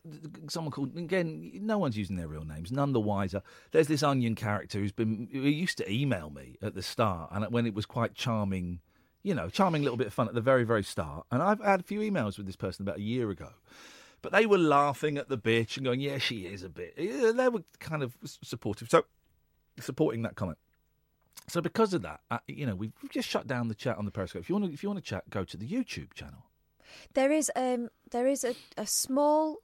someone 0.48 0.72
called, 0.72 0.96
again, 0.96 1.52
no 1.56 1.78
one's 1.78 1.98
using 1.98 2.16
their 2.16 2.30
real 2.30 2.46
names, 2.46 2.72
none 2.72 2.94
the 2.94 3.02
wiser. 3.02 3.42
There's 3.72 3.90
this 3.90 4.02
onion 4.02 4.34
character 4.34 4.80
who's 4.80 4.94
been, 4.94 5.28
who 5.30 5.42
used 5.42 5.78
to 5.80 5.92
email 5.92 6.30
me 6.30 6.56
at 6.62 6.74
the 6.74 6.82
start, 6.82 7.32
and 7.34 7.44
when 7.52 7.66
it 7.66 7.74
was 7.74 7.86
quite 7.86 8.14
charming, 8.14 8.80
you 9.24 9.36
know, 9.36 9.50
charming 9.50 9.84
little 9.84 9.98
bit 9.98 10.08
of 10.08 10.14
fun 10.14 10.30
at 10.30 10.36
the 10.36 10.40
very, 10.40 10.64
very 10.64 10.84
start. 10.84 11.26
And 11.32 11.44
I've 11.44 11.60
had 11.60 11.82
a 11.82 11.84
few 11.84 12.00
emails 12.00 12.38
with 12.38 12.46
this 12.46 12.56
person 12.56 12.84
about 12.84 13.00
a 13.00 13.02
year 13.02 13.30
ago. 13.30 13.50
But 14.22 14.32
they 14.32 14.46
were 14.46 14.58
laughing 14.58 15.18
at 15.18 15.28
the 15.28 15.38
bitch 15.38 15.76
and 15.76 15.86
going, 15.86 16.00
yeah, 16.00 16.18
she 16.18 16.46
is 16.46 16.64
a 16.64 16.70
bit. 16.70 16.96
They 16.96 17.50
were 17.50 17.64
kind 17.82 18.04
of 18.04 18.16
supportive. 18.24 18.90
So, 18.90 19.04
supporting 19.82 20.22
that 20.22 20.36
comment. 20.36 20.60
So 21.48 21.62
because 21.62 21.94
of 21.94 22.02
that, 22.02 22.22
uh, 22.30 22.40
you 22.48 22.66
know, 22.66 22.76
we've 22.76 22.92
just 23.10 23.30
shut 23.30 23.48
down 23.48 23.68
the 23.68 23.76
chat 23.76 23.98
on 23.98 24.06
the 24.06 24.12
Periscope. 24.12 24.42
If 24.42 24.50
you 24.50 24.56
want 24.56 24.66
to, 24.66 24.74
if 24.74 24.84
you 24.84 24.90
want 24.90 25.04
to 25.04 25.10
chat, 25.10 25.30
go 25.30 25.44
to 25.44 25.58
the 25.58 25.68
YouTube 25.68 26.14
channel. 26.14 26.46
There 27.14 27.32
is 27.32 27.52
um 27.56 27.90
there 28.12 28.28
is 28.28 28.44
a, 28.44 28.56
a 28.78 28.88
small 28.88 29.58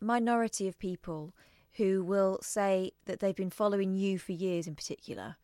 minority 0.00 0.68
of 0.68 0.78
people 0.78 1.34
who 1.74 2.02
will 2.02 2.38
say 2.42 2.92
that 3.06 3.20
they've 3.20 3.36
been 3.36 3.50
following 3.50 3.94
you 3.94 4.18
for 4.18 4.32
years 4.32 4.66
in 4.66 4.74
particular, 4.74 5.36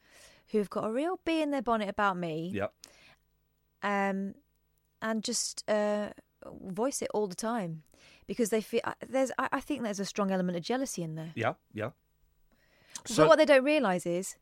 who 0.51 0.59
have 0.59 0.71
got 0.71 0.85
a 0.85 0.93
real 0.93 1.21
bee 1.25 1.41
in 1.41 1.51
their 1.51 1.63
bonnet 1.63 1.89
about 1.89 2.17
me. 2.17 2.51
Yep. 2.55 2.73
Um, 3.83 4.35
and 5.03 5.23
just 5.23 5.69
uh, 5.69 6.11
voice 6.63 7.03
it 7.03 7.09
all 7.13 7.27
the 7.27 7.35
time 7.35 7.83
because 8.27 8.51
they 8.51 8.61
feel 8.61 8.81
uh, 8.85 8.95
there's. 9.09 9.31
I, 9.39 9.49
I 9.53 9.61
think 9.61 9.83
there's 9.83 10.01
a 10.01 10.05
strong 10.05 10.31
element 10.31 10.57
of 10.57 10.65
jealousy 10.65 11.03
in 11.03 11.15
there. 11.15 11.33
Yeah, 11.35 11.55
yeah. 11.73 11.91
but 13.17 13.29
what 13.29 13.37
they 13.37 13.45
don't 13.45 13.65
realise 13.65 14.07
is 14.07 14.37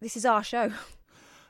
this 0.00 0.16
is 0.16 0.24
our 0.24 0.42
show. 0.42 0.72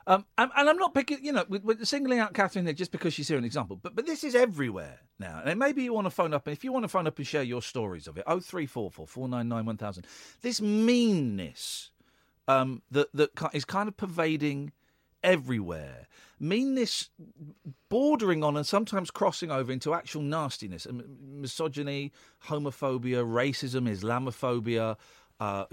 Um, 0.09 0.25
and, 0.39 0.53
and 0.57 0.69
I'm 0.69 0.77
not 0.77 0.95
picking, 0.95 1.25
you 1.25 1.33
know, 1.33 1.45
we're, 1.49 1.61
we're 1.65 1.85
singling 1.85 2.21
out 2.21 2.33
Catherine 2.33 2.65
there 2.65 2.75
just 2.75 2.93
because 2.93 3.13
she's 3.13 3.27
here 3.27 3.39
an 3.39 3.45
example, 3.45 3.75
but 3.75 3.97
but 3.97 4.07
this 4.07 4.23
is 4.23 4.37
everywhere 4.37 5.01
now. 5.19 5.43
And 5.45 5.59
maybe 5.59 5.83
you 5.83 5.93
want 5.93 6.07
to 6.07 6.11
phone 6.11 6.33
up, 6.33 6.47
and 6.47 6.57
if 6.57 6.63
you 6.63 6.73
want 6.73 6.85
to 6.85 6.89
phone 6.89 7.09
up 7.09 7.19
and 7.19 7.27
share 7.27 7.43
your 7.43 7.61
stories 7.61 8.07
of 8.07 8.17
it, 8.17 8.23
oh 8.27 8.39
three 8.39 8.67
four 8.67 8.89
four 8.91 9.09
four 9.09 9.29
nine 9.29 9.49
nine 9.49 9.67
one 9.67 9.77
thousand. 9.77 10.07
This 10.43 10.61
meanness 10.61 11.91
um, 12.47 12.83
that 12.93 13.09
that 13.15 13.31
is 13.53 13.65
kind 13.65 13.89
of 13.89 13.97
pervading 13.97 14.71
everywhere. 15.25 16.07
Meanness 16.39 17.11
bordering 17.89 18.45
on 18.45 18.57
and 18.57 18.67
sometimes 18.67 19.11
crossing 19.11 19.51
over 19.51 19.73
into 19.73 19.93
actual 19.93 20.23
nastiness, 20.23 20.87
and 20.87 21.03
misogyny, 21.21 22.13
homophobia, 22.47 23.25
racism, 23.25 23.91
Islamophobia, 23.91 24.97
uh, 25.41 25.65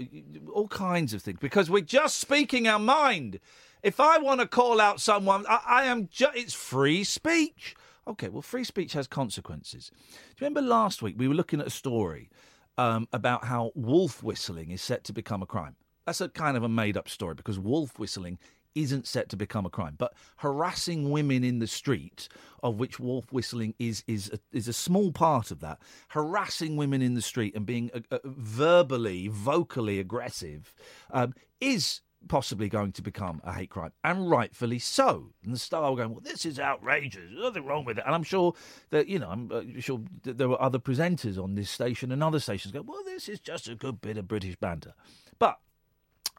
all 0.52 0.68
kinds 0.68 1.14
of 1.14 1.22
things. 1.22 1.38
Because 1.40 1.70
we're 1.70 1.80
just 1.80 2.18
speaking 2.18 2.66
our 2.68 2.78
mind. 2.78 3.40
If 3.82 4.00
I 4.00 4.18
want 4.18 4.40
to 4.40 4.46
call 4.46 4.80
out 4.80 5.00
someone, 5.00 5.44
I, 5.48 5.60
I 5.66 5.84
am. 5.84 6.08
Ju- 6.10 6.26
it's 6.34 6.54
free 6.54 7.04
speech. 7.04 7.74
Okay, 8.06 8.28
well, 8.28 8.42
free 8.42 8.64
speech 8.64 8.92
has 8.92 9.06
consequences. 9.06 9.90
Do 9.90 10.44
you 10.44 10.46
remember 10.46 10.62
last 10.62 11.02
week 11.02 11.14
we 11.18 11.28
were 11.28 11.34
looking 11.34 11.60
at 11.60 11.66
a 11.66 11.70
story 11.70 12.30
um, 12.76 13.08
about 13.12 13.44
how 13.44 13.72
wolf 13.74 14.22
whistling 14.22 14.70
is 14.70 14.82
set 14.82 15.04
to 15.04 15.12
become 15.12 15.42
a 15.42 15.46
crime? 15.46 15.76
That's 16.06 16.20
a 16.20 16.28
kind 16.28 16.56
of 16.56 16.62
a 16.62 16.68
made 16.68 16.96
up 16.96 17.08
story 17.08 17.34
because 17.34 17.58
wolf 17.58 17.98
whistling 17.98 18.38
isn't 18.74 19.06
set 19.06 19.28
to 19.30 19.36
become 19.36 19.66
a 19.66 19.70
crime, 19.70 19.94
but 19.98 20.14
harassing 20.38 21.10
women 21.10 21.44
in 21.44 21.58
the 21.58 21.66
street, 21.66 22.28
of 22.62 22.78
which 22.78 22.98
wolf 23.00 23.32
whistling 23.32 23.74
is 23.78 24.04
is 24.06 24.30
a, 24.32 24.38
is 24.56 24.68
a 24.68 24.72
small 24.72 25.12
part 25.12 25.50
of 25.50 25.60
that, 25.60 25.80
harassing 26.08 26.76
women 26.76 27.02
in 27.02 27.14
the 27.14 27.22
street 27.22 27.54
and 27.54 27.66
being 27.66 27.90
uh, 27.94 28.00
uh, 28.10 28.18
verbally, 28.24 29.28
vocally 29.28 29.98
aggressive, 29.98 30.74
um, 31.10 31.34
is 31.60 32.00
possibly 32.28 32.68
going 32.68 32.92
to 32.92 33.02
become 33.02 33.40
a 33.44 33.52
hate 33.52 33.70
crime, 33.70 33.92
and 34.02 34.30
rightfully 34.30 34.78
so. 34.78 35.32
And 35.44 35.52
the 35.52 35.58
star 35.58 35.90
were 35.90 35.96
going, 35.96 36.10
well, 36.10 36.20
this 36.20 36.46
is 36.46 36.58
outrageous. 36.58 37.22
There's 37.30 37.42
nothing 37.42 37.64
wrong 37.64 37.84
with 37.84 37.98
it. 37.98 38.04
And 38.06 38.14
I'm 38.14 38.22
sure 38.22 38.54
that 38.90 39.08
you 39.08 39.18
know, 39.18 39.28
I'm 39.28 39.50
uh, 39.52 39.80
sure 39.80 40.00
there 40.22 40.48
were 40.48 40.60
other 40.60 40.78
presenters 40.78 41.42
on 41.42 41.54
this 41.54 41.70
station 41.70 42.12
and 42.12 42.22
other 42.22 42.40
stations 42.40 42.72
go, 42.72 42.82
well, 42.82 43.02
this 43.04 43.28
is 43.28 43.40
just 43.40 43.68
a 43.68 43.74
good 43.74 44.00
bit 44.00 44.18
of 44.18 44.28
British 44.28 44.56
banter, 44.56 44.94
but. 45.38 45.58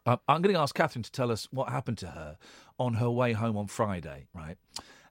Um, 0.06 0.20
I'm 0.28 0.40
going 0.40 0.54
to 0.54 0.60
ask 0.60 0.74
Catherine 0.74 1.02
to 1.02 1.12
tell 1.12 1.30
us 1.32 1.48
what 1.50 1.68
happened 1.68 1.98
to 1.98 2.08
her 2.08 2.38
on 2.78 2.94
her 2.94 3.10
way 3.10 3.32
home 3.32 3.56
on 3.56 3.66
Friday, 3.66 4.28
right? 4.32 4.56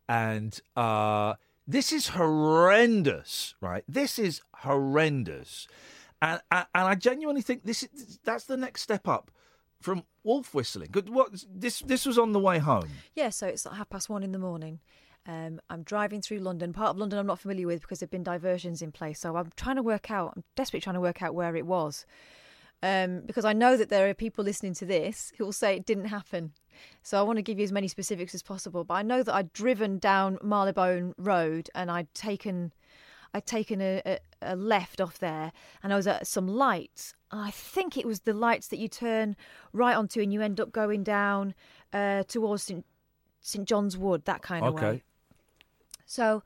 And 0.08 0.60
uh, 0.76 1.36
this 1.68 1.92
is 1.92 2.10
horrendous, 2.10 3.56
right? 3.60 3.84
This 3.88 4.18
is 4.18 4.42
horrendous, 4.58 5.68
and 6.22 6.40
and, 6.52 6.66
and 6.74 6.88
I 6.88 6.96
genuinely 6.96 7.42
think 7.42 7.66
this 7.66 7.84
is 7.84 8.20
that's 8.24 8.46
the 8.46 8.58
next 8.58 8.82
step 8.84 9.08
up 9.08 9.32
from 9.82 10.04
wolf 10.24 10.54
whistling. 10.54 10.90
Good, 10.92 11.10
what 11.10 11.44
this 11.54 11.80
this 11.80 12.06
was 12.06 12.18
on 12.18 12.32
the 12.32 12.40
way 12.40 12.60
home. 12.60 12.90
Yeah, 13.16 13.30
so 13.30 13.48
it's 13.48 13.66
like 13.66 13.76
half 13.76 13.90
past 13.90 14.10
one 14.10 14.24
in 14.24 14.32
the 14.32 14.40
morning. 14.40 14.80
Um, 15.28 15.60
I'm 15.72 15.82
driving 15.82 16.22
through 16.22 16.40
London, 16.40 16.72
part 16.72 16.92
of 16.92 16.98
London 16.98 17.18
I'm 17.18 17.26
not 17.26 17.40
familiar 17.40 17.66
with 17.66 17.82
because 17.82 18.00
there've 18.00 18.12
been 18.12 18.24
diversions 18.24 18.84
in 18.84 18.92
place. 18.92 19.20
So 19.20 19.36
I'm 19.36 19.52
trying 19.56 19.78
to 19.78 19.84
work 19.84 20.12
out, 20.12 20.34
I'm 20.36 20.44
desperately 20.56 20.82
trying 20.82 20.94
to 20.96 21.02
work 21.02 21.24
out 21.24 21.34
where 21.34 21.56
it 21.56 21.66
was. 21.66 22.06
Um, 22.84 23.22
because 23.26 23.46
I 23.46 23.54
know 23.54 23.78
that 23.78 23.90
there 23.90 24.08
are 24.10 24.14
people 24.14 24.44
listening 24.44 24.74
to 24.76 24.86
this 24.86 25.34
who 25.38 25.46
will 25.46 25.54
say 25.54 25.76
it 25.76 25.86
didn't 25.86 26.06
happen. 26.06 26.52
So 27.02 27.18
I 27.20 27.24
want 27.24 27.38
to 27.38 27.42
give 27.42 27.58
you 27.58 27.64
as 27.64 27.72
many 27.72 27.88
specifics 27.88 28.36
as 28.36 28.44
possible. 28.44 28.84
But 28.84 28.96
I 28.96 29.02
know 29.02 29.24
that 29.24 29.34
I'd 29.34 29.54
driven 29.54 29.98
down 29.98 30.38
Marylebone 30.44 31.16
Road 31.18 31.70
and 31.74 31.90
I'd 31.90 32.14
taken, 32.14 32.74
I'd 33.34 33.46
taken 33.46 33.82
a, 33.82 34.02
a, 34.06 34.20
a 34.42 34.56
left 34.56 35.02
off 35.02 35.18
there, 35.18 35.52
and 35.82 35.94
I 35.94 35.96
was 35.96 36.06
at 36.06 36.28
some 36.28 36.48
lights. 36.48 37.16
I 37.32 37.52
think 37.52 37.98
it 37.98 38.06
was 38.06 38.22
the 38.22 38.34
lights 38.34 38.68
that 38.68 38.78
you 38.78 38.88
turn 38.88 39.36
right 39.74 39.96
onto, 39.96 40.22
and 40.22 40.32
you 40.32 40.42
end 40.42 40.60
up 40.60 40.72
going 40.72 41.04
down 41.04 41.54
uh, 41.92 42.24
towards 42.24 42.64
St 42.64 42.86
St 43.42 43.68
John's 43.68 43.98
Wood, 43.98 44.26
that 44.26 44.42
kind 44.42 44.66
of 44.66 44.74
way. 44.74 44.82
Okay. 44.82 45.04
So, 46.06 46.44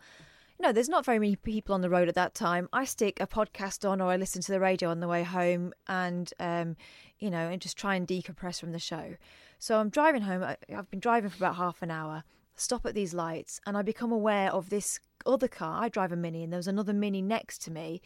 know, 0.66 0.72
there's 0.72 0.90
not 0.90 1.06
very 1.06 1.20
many 1.20 1.36
people 1.36 1.74
on 1.74 1.82
the 1.82 1.90
road 1.90 2.10
at 2.10 2.16
that 2.16 2.34
time. 2.34 2.68
I 2.74 2.86
stick 2.86 3.20
a 3.20 3.28
podcast 3.28 3.90
on 3.90 4.02
or 4.02 4.10
I 4.10 4.18
listen 4.18 4.42
to 4.42 4.52
the 4.52 4.60
radio 4.60 4.90
on 4.90 5.00
the 5.00 5.08
way 5.08 5.24
home 5.24 5.74
and, 5.88 6.32
um, 6.40 6.76
you 7.18 7.30
know, 7.30 7.48
and 7.50 7.62
just 7.62 7.78
try 7.78 7.96
and 7.96 8.08
decompress 8.08 8.60
from 8.60 8.72
the 8.72 8.80
show. 8.80 9.16
So 9.58 9.80
I'm 9.80 9.90
driving 9.90 10.22
home. 10.22 10.44
I've 10.44 10.90
been 10.90 11.00
driving 11.00 11.30
for 11.30 11.38
about 11.38 11.56
half 11.56 11.82
an 11.82 11.92
hour, 11.92 12.24
stop 12.56 12.86
at 12.86 12.94
these 12.94 13.14
lights, 13.14 13.62
and 13.66 13.78
I 13.78 13.82
become 13.82 14.12
aware 14.12 14.52
of 14.52 14.70
this 14.70 15.00
other 15.26 15.48
car. 15.48 15.84
I 15.84 15.90
drive 15.90 16.12
a 16.12 16.16
Mini 16.16 16.44
and 16.44 16.52
there 16.52 16.60
was 16.60 16.68
another 16.68 16.94
Mini 16.94 17.22
next 17.22 17.60
to 17.64 17.72
me. 17.72 18.02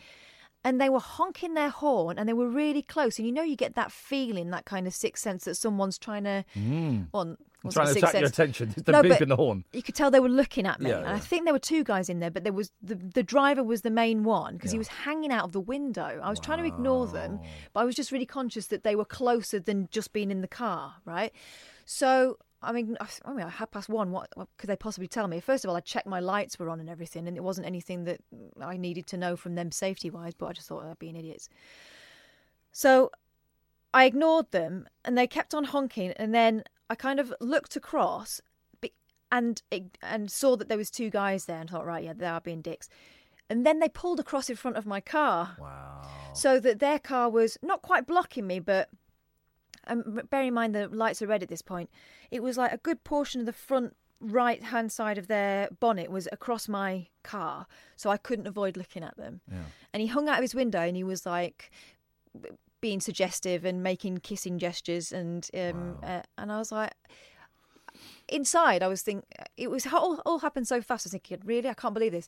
And 0.65 0.79
they 0.79 0.89
were 0.89 0.99
honking 0.99 1.55
their 1.55 1.69
horn 1.69 2.17
and 2.17 2.27
they 2.27 2.33
were 2.33 2.47
really 2.47 2.81
close. 2.81 3.17
And 3.17 3.27
you 3.27 3.33
know, 3.33 3.43
you 3.43 3.55
get 3.55 3.75
that 3.75 3.91
feeling, 3.91 4.51
that 4.51 4.65
kind 4.65 4.87
of 4.87 4.93
sixth 4.93 5.23
sense 5.23 5.43
that 5.45 5.55
someone's 5.55 5.97
trying 5.97 6.23
to. 6.23 6.45
Mm. 6.55 7.07
Well, 7.11 7.37
wasn't 7.63 7.85
Trying 7.85 7.93
to 7.93 7.99
attract 7.99 8.13
your 8.15 8.23
sense. 8.23 8.33
attention. 8.33 8.73
It's 8.75 8.81
the 8.83 8.91
No, 8.91 9.01
beep 9.01 9.17
but 9.17 9.27
the 9.27 9.35
horn. 9.35 9.63
You 9.71 9.81
could 9.81 9.95
tell 9.95 10.11
they 10.11 10.19
were 10.19 10.27
looking 10.29 10.65
at 10.65 10.81
me. 10.81 10.89
Yeah, 10.89 10.97
and 10.97 11.07
yeah. 11.07 11.13
I 11.13 11.19
think 11.19 11.45
there 11.45 11.53
were 11.53 11.59
two 11.59 11.83
guys 11.83 12.09
in 12.09 12.19
there, 12.19 12.31
but 12.31 12.43
there 12.43 12.51
was 12.51 12.71
the 12.81 12.95
the 12.95 13.23
driver 13.23 13.63
was 13.63 13.81
the 13.81 13.89
main 13.89 14.23
one 14.23 14.55
because 14.55 14.71
he 14.71 14.77
was 14.77 14.89
hanging 14.89 15.31
out 15.31 15.45
of 15.45 15.53
the 15.53 15.61
window. 15.61 16.19
I 16.21 16.29
was 16.29 16.39
trying 16.39 16.59
to 16.59 16.65
ignore 16.65 17.07
them, 17.07 17.39
but 17.71 17.79
I 17.79 17.83
was 17.85 17.95
just 17.95 18.11
really 18.11 18.25
conscious 18.25 18.67
that 18.67 18.83
they 18.83 18.95
were 18.95 19.05
closer 19.05 19.59
than 19.59 19.87
just 19.91 20.11
being 20.11 20.29
in 20.31 20.41
the 20.41 20.47
car, 20.47 20.95
right? 21.05 21.31
So. 21.85 22.37
I 22.63 22.71
mean, 22.71 22.97
I 22.99 23.07
I 23.25 23.33
mean, 23.33 23.47
half 23.47 23.71
past 23.71 23.89
one. 23.89 24.11
What, 24.11 24.29
what 24.35 24.47
could 24.57 24.69
they 24.69 24.75
possibly 24.75 25.07
tell 25.07 25.27
me? 25.27 25.39
First 25.39 25.63
of 25.63 25.69
all, 25.69 25.75
I 25.75 25.81
checked 25.81 26.07
my 26.07 26.19
lights 26.19 26.57
were 26.57 26.69
on 26.69 26.79
and 26.79 26.89
everything, 26.89 27.27
and 27.27 27.37
it 27.37 27.43
wasn't 27.43 27.67
anything 27.67 28.05
that 28.05 28.21
I 28.61 28.77
needed 28.77 29.07
to 29.07 29.17
know 29.17 29.35
from 29.35 29.55
them 29.55 29.71
safety 29.71 30.09
wise. 30.09 30.33
But 30.33 30.47
I 30.47 30.53
just 30.53 30.67
thought 30.67 30.83
they're 30.83 30.95
being 30.95 31.15
idiots. 31.15 31.49
So 32.71 33.11
I 33.93 34.05
ignored 34.05 34.51
them 34.51 34.87
and 35.05 35.17
they 35.17 35.27
kept 35.27 35.53
on 35.53 35.65
honking 35.65 36.11
and 36.13 36.33
then 36.33 36.63
I 36.89 36.95
kind 36.95 37.19
of 37.19 37.31
looked 37.39 37.75
across 37.75 38.41
and 39.31 39.61
and 40.01 40.31
saw 40.31 40.55
that 40.55 40.69
there 40.69 40.77
was 40.77 40.89
two 40.89 41.11
guys 41.11 41.45
there 41.45 41.59
and 41.59 41.69
thought 41.69 41.85
right 41.85 42.03
yeah 42.03 42.13
they 42.13 42.25
are 42.25 42.41
being 42.41 42.61
dicks 42.61 42.89
and 43.49 43.65
then 43.65 43.79
they 43.79 43.89
pulled 43.89 44.19
across 44.19 44.49
in 44.49 44.55
front 44.55 44.77
of 44.77 44.85
my 44.85 44.99
car. 44.99 45.55
Wow. 45.59 46.01
So 46.33 46.59
that 46.59 46.79
their 46.79 46.99
car 46.99 47.29
was 47.29 47.57
not 47.61 47.81
quite 47.81 48.07
blocking 48.07 48.47
me, 48.47 48.59
but 48.59 48.89
um, 49.87 50.21
bear 50.29 50.43
in 50.43 50.53
mind 50.53 50.75
the 50.75 50.87
lights 50.87 51.21
are 51.21 51.27
red 51.27 51.43
at 51.43 51.49
this 51.49 51.61
point. 51.61 51.89
It 52.31 52.43
was 52.43 52.57
like 52.57 52.71
a 52.71 52.77
good 52.77 53.03
portion 53.03 53.39
of 53.41 53.45
the 53.45 53.53
front 53.53 53.95
right 54.19 54.63
hand 54.63 54.91
side 54.91 55.17
of 55.17 55.27
their 55.27 55.67
bonnet 55.79 56.09
was 56.09 56.27
across 56.31 56.69
my 56.69 57.07
car, 57.23 57.67
so 57.95 58.09
I 58.09 58.17
couldn't 58.17 58.47
avoid 58.47 58.77
looking 58.77 59.03
at 59.03 59.17
them. 59.17 59.41
Yeah. 59.51 59.57
And 59.93 60.01
he 60.01 60.07
hung 60.07 60.29
out 60.29 60.37
of 60.37 60.43
his 60.43 60.55
window 60.55 60.81
and 60.81 60.95
he 60.95 61.03
was 61.03 61.25
like 61.25 61.71
being 62.81 62.99
suggestive 62.99 63.65
and 63.65 63.83
making 63.83 64.17
kissing 64.19 64.59
gestures, 64.59 65.11
and 65.11 65.49
um, 65.53 65.97
uh, 66.03 66.21
and 66.37 66.51
I 66.51 66.59
was 66.59 66.71
like. 66.71 66.93
Inside, 68.29 68.81
I 68.81 68.87
was 68.87 69.03
thinking 69.03 69.27
it 69.55 69.69
was 69.69 69.85
all, 69.85 70.19
all 70.25 70.39
happened 70.39 70.67
so 70.67 70.81
fast. 70.81 71.05
I 71.05 71.07
was 71.07 71.11
thinking, 71.11 71.39
really, 71.45 71.69
I 71.69 71.75
can't 71.75 71.93
believe 71.93 72.13
this, 72.13 72.27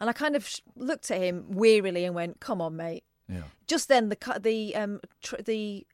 and 0.00 0.10
I 0.10 0.12
kind 0.12 0.34
of 0.34 0.48
sh- 0.48 0.60
looked 0.74 1.08
at 1.10 1.20
him 1.20 1.44
wearily 1.50 2.04
and 2.04 2.14
went, 2.14 2.40
"Come 2.40 2.60
on, 2.60 2.76
mate." 2.76 3.04
Yeah. 3.28 3.44
Just 3.68 3.88
then, 3.88 4.08
the 4.08 4.40
the 4.42 4.74
um 4.74 5.00
tr- 5.22 5.42
the 5.44 5.86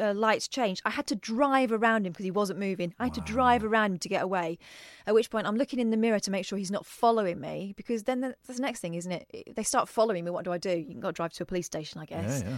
uh, 0.00 0.14
lights 0.14 0.48
changed. 0.48 0.82
I 0.84 0.90
had 0.90 1.06
to 1.08 1.14
drive 1.14 1.70
around 1.72 2.06
him 2.06 2.12
because 2.12 2.24
he 2.24 2.30
wasn't 2.30 2.58
moving. 2.58 2.94
I 2.98 3.04
had 3.04 3.14
to 3.14 3.20
drive 3.20 3.64
around 3.64 3.92
him 3.92 3.98
to 3.98 4.08
get 4.08 4.22
away. 4.22 4.58
At 5.06 5.14
which 5.14 5.30
point, 5.30 5.46
I'm 5.46 5.56
looking 5.56 5.78
in 5.78 5.90
the 5.90 5.96
mirror 5.96 6.20
to 6.20 6.30
make 6.30 6.44
sure 6.46 6.58
he's 6.58 6.70
not 6.70 6.86
following 6.86 7.40
me 7.40 7.74
because 7.76 8.04
then 8.04 8.20
the- 8.20 8.36
that's 8.46 8.58
the 8.58 8.62
next 8.62 8.80
thing, 8.80 8.94
isn't 8.94 9.12
it? 9.12 9.52
They 9.54 9.62
start 9.62 9.88
following 9.88 10.24
me. 10.24 10.30
What 10.30 10.44
do 10.44 10.52
I 10.52 10.58
do? 10.58 10.70
You 10.70 10.86
can 10.92 11.00
go 11.00 11.10
drive 11.12 11.32
to 11.34 11.42
a 11.42 11.46
police 11.46 11.66
station, 11.66 12.00
I 12.00 12.06
guess. 12.06 12.42
Yeah, 12.44 12.56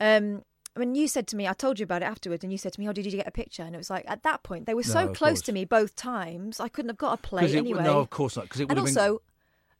yeah. 0.00 0.16
Um, 0.16 0.42
when 0.74 0.94
you 0.94 1.08
said 1.08 1.26
to 1.28 1.36
me, 1.36 1.48
I 1.48 1.52
told 1.52 1.80
you 1.80 1.84
about 1.84 2.02
it 2.02 2.06
afterwards, 2.06 2.44
and 2.44 2.52
you 2.52 2.58
said 2.58 2.72
to 2.74 2.80
me, 2.80 2.88
"Oh, 2.88 2.92
did 2.92 3.04
you 3.04 3.10
get 3.10 3.26
a 3.26 3.32
picture?" 3.32 3.62
And 3.64 3.74
it 3.74 3.78
was 3.78 3.90
like 3.90 4.04
at 4.08 4.22
that 4.22 4.42
point 4.44 4.66
they 4.66 4.74
were 4.74 4.84
so 4.84 5.06
No, 5.06 5.12
close 5.12 5.30
course. 5.38 5.42
to 5.42 5.52
me 5.52 5.64
both 5.64 5.96
times. 5.96 6.60
I 6.60 6.68
couldn't 6.68 6.90
have 6.90 6.98
got 6.98 7.14
a 7.18 7.22
plate 7.22 7.50
it- 7.54 7.58
anyway. 7.58 7.82
no, 7.82 7.98
of 7.98 8.10
course 8.10 8.36
not, 8.36 8.48
'cause 8.48 8.60
it 8.60 8.64
and 8.70 8.78
would 8.78 8.86
have 8.86 8.94
been- 8.94 9.02
also, 9.02 9.22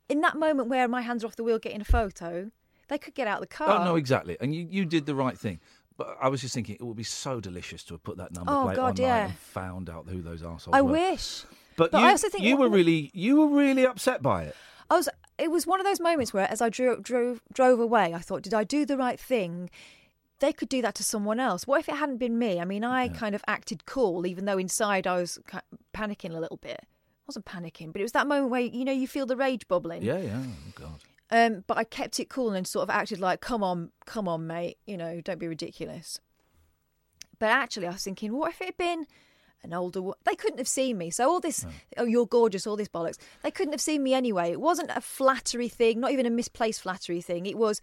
in 0.09 0.19
that 0.21 0.35
moment 0.37 0.67
where 0.67 0.87
my 0.89 1.01
hands 1.01 1.23
are 1.23 1.27
off 1.27 1.37
the 1.37 1.43
wheel 1.43 1.59
getting 1.59 1.79
a 1.79 1.85
photo, 1.85 2.51
they 2.89 2.97
could 2.97 3.13
get 3.15 3.25
out 3.25 3.35
of 3.41 3.41
the 3.49 3.55
car. 3.55 3.79
Oh 3.79 3.83
no, 3.85 3.95
exactly. 3.95 4.35
And 4.41 4.53
you, 4.53 4.67
you 4.69 4.83
did 4.83 5.05
the 5.05 5.15
right 5.15 5.37
thing. 5.37 5.61
But 5.97 6.17
I 6.21 6.29
was 6.29 6.41
just 6.41 6.53
thinking 6.53 6.75
it 6.75 6.83
would 6.83 6.97
be 6.97 7.03
so 7.03 7.39
delicious 7.39 7.83
to 7.83 7.93
have 7.93 8.03
put 8.03 8.17
that 8.17 8.33
number 8.33 8.51
Oh, 8.51 8.63
plate 8.63 8.75
God, 8.75 8.99
online 8.99 9.07
yeah. 9.07 9.25
and 9.25 9.35
found 9.37 9.89
out 9.89 10.07
who 10.07 10.21
those 10.21 10.41
assholes 10.41 10.73
I 10.73 10.81
were. 10.81 10.91
wish. 10.91 11.43
But, 11.77 11.91
But 11.91 11.99
you, 12.01 12.07
I 12.07 12.09
also 12.11 12.29
think 12.29 12.43
you 12.43 12.57
were 12.57 12.69
really 12.69 13.11
you 13.13 13.37
were 13.39 13.47
really 13.57 13.85
upset 13.85 14.21
by 14.21 14.43
it. 14.43 14.55
I 14.89 14.95
was. 14.95 15.09
It 15.37 15.49
was 15.49 15.65
one 15.65 15.79
of 15.79 15.85
those 15.87 15.99
moments 15.99 16.33
where, 16.33 16.47
as 16.51 16.61
I 16.61 16.69
drove 16.69 17.01
drove 17.01 17.41
drove 17.53 17.79
away, 17.79 18.13
I 18.13 18.19
thought, 18.19 18.43
did 18.43 18.53
I 18.53 18.63
do 18.63 18.85
the 18.85 18.97
right 18.97 19.19
thing? 19.19 19.69
They 20.39 20.51
could 20.53 20.69
do 20.69 20.81
that 20.81 20.95
to 20.95 21.03
someone 21.03 21.39
else. 21.39 21.65
What 21.67 21.79
if 21.79 21.87
it 21.89 21.95
hadn't 21.95 22.17
been 22.17 22.37
me? 22.39 22.59
I 22.59 22.65
mean, 22.65 22.83
I 22.83 23.07
kind 23.09 23.35
of 23.35 23.43
acted 23.47 23.85
cool, 23.85 24.25
even 24.27 24.45
though 24.45 24.57
inside 24.57 25.05
I 25.07 25.17
was 25.17 25.39
panicking 25.93 26.35
a 26.35 26.39
little 26.39 26.57
bit. 26.57 26.79
I 26.81 27.23
wasn't 27.27 27.45
panicking, 27.45 27.91
but 27.93 28.01
it 28.01 28.03
was 28.03 28.11
that 28.13 28.27
moment 28.27 28.49
where 28.49 28.61
you 28.61 28.83
know 28.85 28.91
you 28.91 29.07
feel 29.07 29.25
the 29.25 29.35
rage 29.37 29.67
bubbling. 29.67 30.01
Yeah, 30.01 30.17
yeah. 30.19 30.41
Oh, 30.43 30.71
God. 30.75 30.99
Um, 31.31 31.63
but 31.65 31.77
I 31.77 31.85
kept 31.85 32.19
it 32.19 32.29
cool 32.29 32.51
and 32.51 32.67
sort 32.67 32.83
of 32.83 32.89
acted 32.89 33.19
like, 33.19 33.39
"Come 33.39 33.63
on, 33.63 33.91
come 34.05 34.27
on, 34.27 34.47
mate. 34.47 34.77
You 34.85 34.97
know, 34.97 35.21
don't 35.21 35.39
be 35.39 35.47
ridiculous." 35.47 36.19
But 37.41 37.49
actually, 37.49 37.87
I 37.87 37.91
was 37.93 38.03
thinking, 38.03 38.33
what 38.33 38.51
if 38.51 38.61
it 38.61 38.65
had 38.65 38.77
been 38.77 39.07
an 39.63 39.73
older? 39.73 39.99
They 40.25 40.35
couldn't 40.35 40.59
have 40.59 40.67
seen 40.67 40.99
me. 40.99 41.09
So 41.09 41.27
all 41.27 41.39
this, 41.39 41.65
oh, 41.97 42.03
you're 42.03 42.27
gorgeous, 42.27 42.67
all 42.67 42.75
this 42.75 42.87
bollocks. 42.87 43.17
They 43.41 43.49
couldn't 43.49 43.73
have 43.73 43.81
seen 43.81 44.03
me 44.03 44.13
anyway. 44.13 44.51
It 44.51 44.61
wasn't 44.61 44.91
a 44.95 45.01
flattery 45.01 45.67
thing, 45.67 45.99
not 45.99 46.11
even 46.11 46.27
a 46.27 46.29
misplaced 46.29 46.81
flattery 46.81 47.19
thing. 47.19 47.47
It 47.47 47.57
was, 47.57 47.81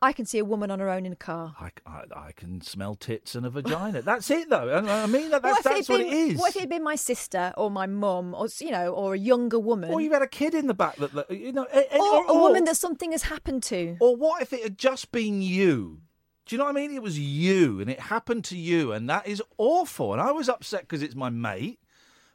I 0.00 0.12
can 0.12 0.26
see 0.26 0.38
a 0.38 0.44
woman 0.44 0.70
on 0.70 0.78
her 0.78 0.88
own 0.88 1.06
in 1.06 1.12
a 1.12 1.16
car. 1.16 1.56
I, 1.60 1.70
I, 1.84 2.02
I 2.28 2.32
can 2.32 2.60
smell 2.60 2.94
tits 2.94 3.34
and 3.34 3.44
a 3.44 3.50
vagina. 3.50 4.00
That's 4.02 4.30
it, 4.30 4.48
though. 4.48 4.68
I, 4.68 5.02
I 5.02 5.06
mean, 5.06 5.30
that, 5.30 5.42
that's, 5.42 5.58
if 5.58 5.64
that's 5.64 5.76
it'd 5.80 5.88
what 5.88 5.98
been, 5.98 6.06
it 6.06 6.32
is. 6.34 6.38
What 6.38 6.50
if 6.50 6.56
it 6.56 6.60
had 6.60 6.68
been 6.68 6.84
my 6.84 6.94
sister 6.94 7.52
or 7.56 7.68
my 7.70 7.86
mum 7.86 8.32
or 8.34 8.46
you 8.60 8.70
know 8.70 8.92
or 8.92 9.14
a 9.14 9.18
younger 9.18 9.58
woman 9.58 9.90
or 9.90 10.00
you 10.00 10.12
had 10.12 10.22
a 10.22 10.28
kid 10.28 10.54
in 10.54 10.68
the 10.68 10.74
back 10.74 10.96
that, 10.96 11.12
that 11.14 11.30
you 11.32 11.50
know, 11.52 11.66
a- 11.72 11.96
a- 11.96 11.98
or, 11.98 12.24
a 12.26 12.32
or- 12.32 12.40
woman 12.42 12.64
that 12.64 12.76
something 12.76 13.10
has 13.12 13.24
happened 13.24 13.62
to? 13.64 13.96
Or 14.00 14.14
what 14.14 14.40
if 14.40 14.52
it 14.52 14.62
had 14.62 14.78
just 14.78 15.10
been 15.10 15.42
you? 15.42 16.02
Do 16.46 16.54
you 16.54 16.58
know 16.58 16.64
what 16.64 16.76
I 16.76 16.80
mean? 16.80 16.94
It 16.94 17.02
was 17.02 17.18
you, 17.18 17.80
and 17.80 17.90
it 17.90 18.00
happened 18.00 18.44
to 18.46 18.56
you, 18.56 18.92
and 18.92 19.10
that 19.10 19.26
is 19.26 19.42
awful. 19.58 20.12
And 20.14 20.22
I 20.22 20.30
was 20.30 20.48
upset 20.48 20.82
because 20.82 21.02
it's 21.02 21.14
my 21.14 21.28
mate, 21.28 21.78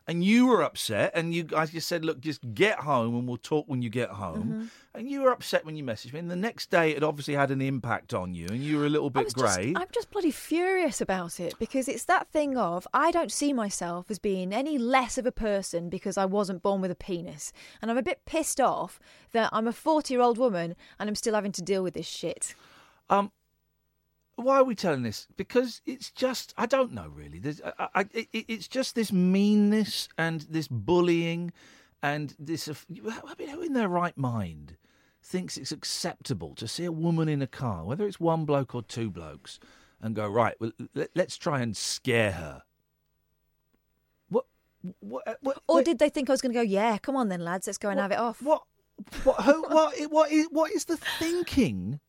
and 0.07 0.24
you 0.24 0.48
were 0.48 0.62
upset, 0.62 1.12
and 1.15 1.33
you 1.33 1.43
guys 1.43 1.72
just 1.72 1.88
said, 1.88 2.03
"Look, 2.03 2.19
just 2.19 2.41
get 2.53 2.79
home, 2.79 3.16
and 3.16 3.27
we'll 3.27 3.37
talk 3.37 3.68
when 3.68 3.81
you 3.81 3.89
get 3.89 4.09
home." 4.09 4.44
Mm-hmm. 4.44 4.66
And 4.96 5.09
you 5.09 5.22
were 5.22 5.31
upset 5.31 5.66
when 5.66 5.75
you 5.75 5.83
messaged 5.83 6.13
me, 6.13 6.20
and 6.20 6.29
the 6.29 6.35
next 6.35 6.70
day 6.70 6.92
it 6.92 7.03
obviously 7.03 7.33
had 7.33 7.50
an 7.51 7.61
impact 7.61 8.13
on 8.13 8.33
you, 8.33 8.48
and 8.48 8.63
you 8.63 8.77
were 8.77 8.85
a 8.85 8.89
little 8.89 9.11
I 9.16 9.24
bit 9.24 9.33
grey. 9.33 9.74
I'm 9.75 9.87
just 9.92 10.11
bloody 10.11 10.31
furious 10.31 11.01
about 11.01 11.39
it 11.39 11.55
because 11.57 11.87
it's 11.87 12.05
that 12.05 12.27
thing 12.29 12.57
of 12.57 12.87
I 12.94 13.11
don't 13.11 13.31
see 13.31 13.53
myself 13.53 14.11
as 14.11 14.20
being 14.20 14.53
any 14.53 14.77
less 14.77 15.18
of 15.18 15.25
a 15.25 15.31
person 15.31 15.89
because 15.89 16.18
I 16.18 16.25
wasn't 16.25 16.61
born 16.61 16.81
with 16.81 16.92
a 16.92 16.96
penis. 16.96 17.51
And 17.81 17.89
I'm 17.89 17.98
a 17.98 18.03
bit 18.03 18.25
pissed 18.25 18.59
off 18.59 19.00
that 19.31 19.50
I'm 19.51 19.68
a 19.68 19.74
40 19.74 20.13
year 20.13 20.22
old 20.22 20.37
woman 20.37 20.75
and 21.00 21.09
I'm 21.09 21.16
still 21.16 21.35
having 21.35 21.51
to 21.53 21.61
deal 21.61 21.83
with 21.83 21.94
this 21.94 22.07
shit. 22.07 22.55
Um, 23.09 23.31
why 24.35 24.57
are 24.57 24.63
we 24.63 24.75
telling 24.75 25.03
this? 25.03 25.27
Because 25.37 25.81
it's 25.85 26.11
just 26.11 26.53
I 26.57 26.65
don't 26.65 26.93
know 26.93 27.07
really. 27.13 27.39
There's, 27.39 27.61
I, 27.61 27.87
I, 27.96 28.01
it, 28.13 28.27
it's 28.31 28.67
just 28.67 28.96
this 28.96 29.11
meanness 29.11 30.09
and 30.17 30.41
this 30.50 30.67
bullying 30.67 31.51
and 32.01 32.35
this. 32.39 32.67
Uh, 32.67 32.74
I 32.89 33.33
mean, 33.37 33.50
who 33.50 33.61
in 33.61 33.74
their 33.74 33.89
right 33.89 34.17
mind 34.17 34.77
thinks 35.22 35.57
it's 35.57 35.72
acceptable 35.72 36.55
to 36.55 36.67
see 36.67 36.85
a 36.85 36.91
woman 36.91 37.29
in 37.29 37.41
a 37.41 37.48
car, 37.48 37.85
whether 37.85 38.05
it's 38.07 38.19
one 38.19 38.46
bloke 38.46 38.75
or 38.75 38.81
two 38.81 39.09
blokes, 39.09 39.59
and 40.01 40.15
go 40.15 40.27
right? 40.27 40.55
Well, 40.59 40.72
let, 40.93 41.09
let's 41.15 41.37
try 41.37 41.61
and 41.61 41.75
scare 41.75 42.31
her. 42.31 42.63
What? 44.29 44.46
What? 45.00 45.27
Uh, 45.27 45.35
what 45.41 45.61
Or 45.67 45.81
did 45.83 46.00
they 46.00 46.09
think 46.09 46.29
I 46.29 46.33
was 46.33 46.41
going 46.41 46.53
to 46.53 46.59
go, 46.59 46.63
yeah, 46.63 46.98
come 46.98 47.15
on 47.15 47.29
then, 47.29 47.41
lads, 47.41 47.67
let's 47.67 47.77
go 47.77 47.89
and 47.89 48.00
have 48.00 48.11
it 48.11 48.19
off? 48.19 48.41
What? 48.41 48.63
What? 49.24 49.41
Who, 49.41 49.61
what? 49.67 49.96
What 50.09 50.31
is? 50.31 50.48
What 50.51 50.72
is 50.72 50.85
the 50.85 50.98
thinking 50.98 52.00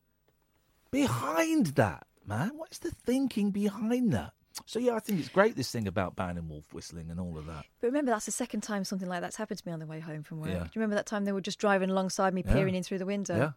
behind 0.90 1.66
that, 1.74 2.06
man? 2.26 2.50
What 2.56 2.70
is 2.72 2.78
the 2.78 2.90
thinking 2.90 3.50
behind 3.50 4.12
that? 4.12 4.32
So 4.66 4.78
yeah, 4.78 4.94
I 4.94 5.00
think 5.00 5.18
it's 5.18 5.28
great 5.28 5.56
this 5.56 5.70
thing 5.72 5.88
about 5.88 6.14
banning 6.14 6.48
wolf 6.48 6.72
whistling 6.72 7.10
and 7.10 7.18
all 7.18 7.36
of 7.36 7.46
that. 7.46 7.64
But 7.80 7.88
remember, 7.88 8.12
that's 8.12 8.26
the 8.26 8.30
second 8.32 8.60
time 8.60 8.84
something 8.84 9.08
like 9.08 9.20
that's 9.20 9.34
happened 9.36 9.58
to 9.58 9.66
me 9.66 9.72
on 9.72 9.80
the 9.80 9.86
way 9.86 9.98
home 10.00 10.22
from 10.22 10.38
work. 10.40 10.50
Yeah. 10.50 10.60
Do 10.60 10.64
you 10.66 10.80
remember 10.80 10.94
that 10.94 11.06
time 11.06 11.24
they 11.24 11.32
were 11.32 11.40
just 11.40 11.58
driving 11.58 11.90
alongside 11.90 12.32
me, 12.34 12.44
Yeah. 12.46 12.52
peering 12.52 12.74
in 12.76 12.84
through 12.84 12.98
the 12.98 13.06
window? 13.06 13.36
Yeah, 13.36 13.50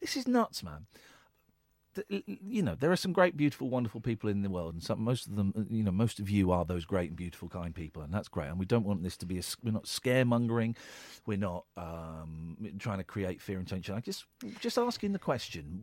this 0.00 0.16
is 0.18 0.28
nuts, 0.28 0.62
man. 0.62 0.86
You 2.16 2.62
know, 2.62 2.76
there 2.76 2.92
are 2.92 2.96
some 2.96 3.12
great, 3.12 3.36
beautiful, 3.36 3.68
wonderful 3.68 4.00
people 4.00 4.30
in 4.30 4.42
the 4.42 4.50
world, 4.50 4.74
and 4.74 4.82
some, 4.82 5.02
most 5.02 5.26
of 5.26 5.36
them, 5.36 5.52
uh, 5.56 5.62
you 5.68 5.82
know, 5.82 5.90
most 5.90 6.20
of 6.20 6.30
you 6.30 6.52
are 6.52 6.64
those 6.64 6.84
great 6.84 7.08
and 7.08 7.16
beautiful, 7.16 7.48
kind 7.48 7.74
people, 7.74 8.02
and 8.02 8.14
that's 8.14 8.28
great. 8.28 8.48
And 8.48 8.58
we 8.58 8.66
don't 8.66 8.84
want 8.84 9.02
this 9.02 9.16
to 9.18 9.26
be 9.26 9.38
a. 9.38 9.42
We're 9.64 9.72
not 9.72 9.84
scaremongering. 9.84 10.76
We're 11.26 11.38
not 11.38 11.64
um, 11.76 12.56
trying 12.78 12.98
to 12.98 13.04
create 13.04 13.40
fear 13.40 13.58
and 13.58 13.66
tension. 13.66 13.96
I 13.96 14.00
just, 14.00 14.24
just 14.60 14.78
asking 14.78 15.12
the 15.12 15.18
question: 15.18 15.82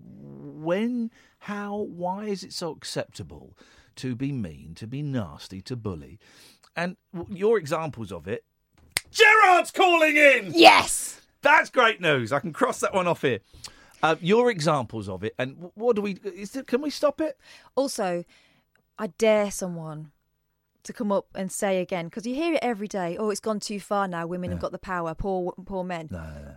When, 0.63 1.11
how, 1.39 1.75
why 1.75 2.25
is 2.25 2.43
it 2.43 2.53
so 2.53 2.71
acceptable 2.71 3.57
to 3.97 4.15
be 4.15 4.31
mean, 4.31 4.75
to 4.75 4.87
be 4.87 5.01
nasty, 5.01 5.61
to 5.61 5.75
bully? 5.75 6.19
And 6.75 6.95
your 7.29 7.57
examples 7.57 8.11
of 8.11 8.27
it. 8.27 8.45
Gerard's 9.11 9.71
calling 9.71 10.15
in. 10.15 10.51
Yes. 10.53 11.21
That's 11.41 11.69
great 11.69 12.01
news. 12.01 12.31
I 12.31 12.39
can 12.39 12.53
cross 12.53 12.79
that 12.81 12.93
one 12.93 13.07
off 13.07 13.21
here. 13.21 13.39
Uh, 14.03 14.15
your 14.21 14.51
examples 14.51 15.09
of 15.09 15.23
it, 15.23 15.33
and 15.39 15.71
what 15.75 15.95
do 15.95 16.01
we? 16.01 16.13
Is 16.23 16.55
it, 16.55 16.67
can 16.67 16.81
we 16.81 16.89
stop 16.89 17.19
it? 17.19 17.37
Also, 17.75 18.23
I 18.99 19.07
dare 19.07 19.49
someone 19.49 20.11
to 20.87 20.93
come 20.93 21.11
up 21.11 21.27
and 21.35 21.51
say 21.51 21.79
again 21.81 22.05
because 22.05 22.25
you 22.25 22.35
hear 22.35 22.53
it 22.53 22.59
every 22.61 22.87
day. 22.87 23.15
Oh, 23.17 23.29
it's 23.29 23.39
gone 23.39 23.59
too 23.59 23.79
far 23.79 24.07
now. 24.07 24.25
Women 24.25 24.49
have 24.51 24.59
got 24.59 24.71
the 24.71 24.79
power. 24.79 25.13
Poor, 25.13 25.53
poor 25.65 25.83
men. 25.83 26.09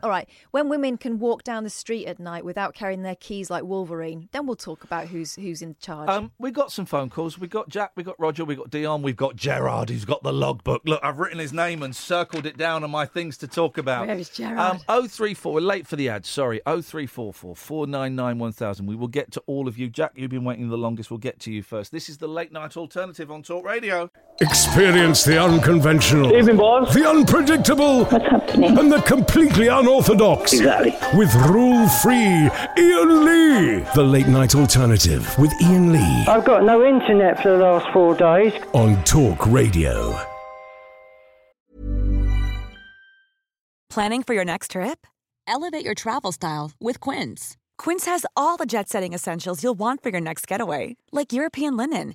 All 0.03 0.11
right. 0.11 0.29
When 0.51 0.69
women 0.69 0.97
can 0.97 1.19
walk 1.19 1.45
down 1.45 1.65
the 1.65 1.71
street 1.71 2.07
at 2.07 2.19
night 2.19 2.45
without 2.45 2.75
carrying 2.75 3.03
their 3.03 3.17
keys 3.17 3.51
like 3.51 3.65
Wolverine, 3.65 4.29
then 4.33 4.47
we'll 4.47 4.57
talk 4.57 4.85
about 4.85 5.09
who's 5.09 5.35
who's 5.35 5.63
in 5.63 5.77
charge. 5.81 6.09
Um, 6.09 6.33
we 6.39 6.51
got 6.51 6.73
some 6.73 6.87
phone 6.87 7.11
calls. 7.11 7.39
We 7.39 7.49
got 7.49 7.69
Jack, 7.69 7.93
we 7.97 8.03
got 8.03 8.19
Roger, 8.19 8.45
we 8.45 8.55
got 8.55 8.71
Dion, 8.71 9.03
we've 9.03 9.17
got 9.17 9.37
Gerard, 9.37 9.91
who's 9.91 10.05
got 10.05 10.23
the 10.23 10.33
logbook. 10.33 10.83
Look, 10.85 11.01
I've 11.03 11.19
written 11.19 11.39
his 11.39 11.53
name 11.53 11.83
and 11.83 11.95
circled 11.95 12.47
it 12.47 12.57
down 12.57 12.85
on 12.85 12.91
my 12.91 13.07
things 13.07 13.37
to 13.39 13.49
talk 13.49 13.79
about. 13.79 14.07
Where 14.07 14.17
is 14.17 14.29
Gerard? 14.29 14.83
Um, 14.89 15.07
034, 15.09 15.55
we're 15.55 15.61
late 15.61 15.87
for 15.87 15.97
the 15.97 16.09
ad. 16.09 16.25
Sorry, 16.25 16.61
0344 16.65 17.57
499 17.57 18.39
1000. 18.39 18.87
We 18.87 18.97
will 18.97 19.09
get 19.09 19.33
to 19.33 19.43
all 19.47 19.69
of 19.69 19.79
you. 19.79 19.89
Jack, 19.89 20.13
you've 20.15 20.31
been 20.31 20.45
waiting 20.45 20.69
the 20.69 20.79
longest. 20.79 21.11
We'll 21.11 21.19
get 21.19 21.41
to 21.41 21.53
you 21.53 21.63
first. 21.63 21.93
This 21.93 22.09
is 22.09 22.19
the 22.19 22.29
late 22.29 22.53
night 22.53 22.77
alternative 22.77 23.31
on 23.31 23.43
Talk 23.43 23.65
Radio. 23.65 24.11
Experience 24.43 25.23
the 25.23 25.39
unconventional, 25.39 26.35
Evening, 26.35 26.57
boss. 26.57 26.95
the 26.95 27.07
unpredictable, 27.07 28.07
and 28.07 28.91
the 28.91 29.03
completely 29.07 29.67
unorthodox. 29.69 30.55
Exactly. 30.55 30.97
With 31.19 31.35
rule 31.51 31.87
free 32.03 32.49
Iain 32.79 33.25
Lee. 33.27 33.85
The 33.95 34.03
late 34.03 34.29
night 34.29 34.55
alternative 34.55 35.29
with 35.39 35.53
Iain 35.63 35.93
Lee 35.93 36.25
I've 36.27 36.47
got 36.47 36.65
no 36.65 36.83
internet 36.87 37.43
for 37.43 37.51
the 37.51 37.59
last 37.59 37.93
four 37.93 38.15
days. 38.15 38.55
on 38.73 39.03
Talk 39.05 39.47
Radio. 39.47 40.19
Planning 43.91 44.23
for 44.23 44.35
your 44.35 44.45
next 44.45 44.71
trip? 44.73 45.07
Elevate 45.47 45.85
your 45.85 45.95
travel 45.95 46.33
style 46.33 46.73
with 46.81 47.01
Quince. 47.01 47.57
Quince 47.77 48.07
has 48.07 48.25
all 48.37 48.57
the 48.57 48.67
jet 48.67 48.89
setting 48.89 49.13
essentials 49.13 49.63
you'll 49.63 49.75
want 49.75 50.03
for 50.03 50.11
your 50.11 50.21
next 50.21 50.47
getaway, 50.47 50.97
like 51.13 51.33
European 51.33 51.77
linen, 51.77 52.15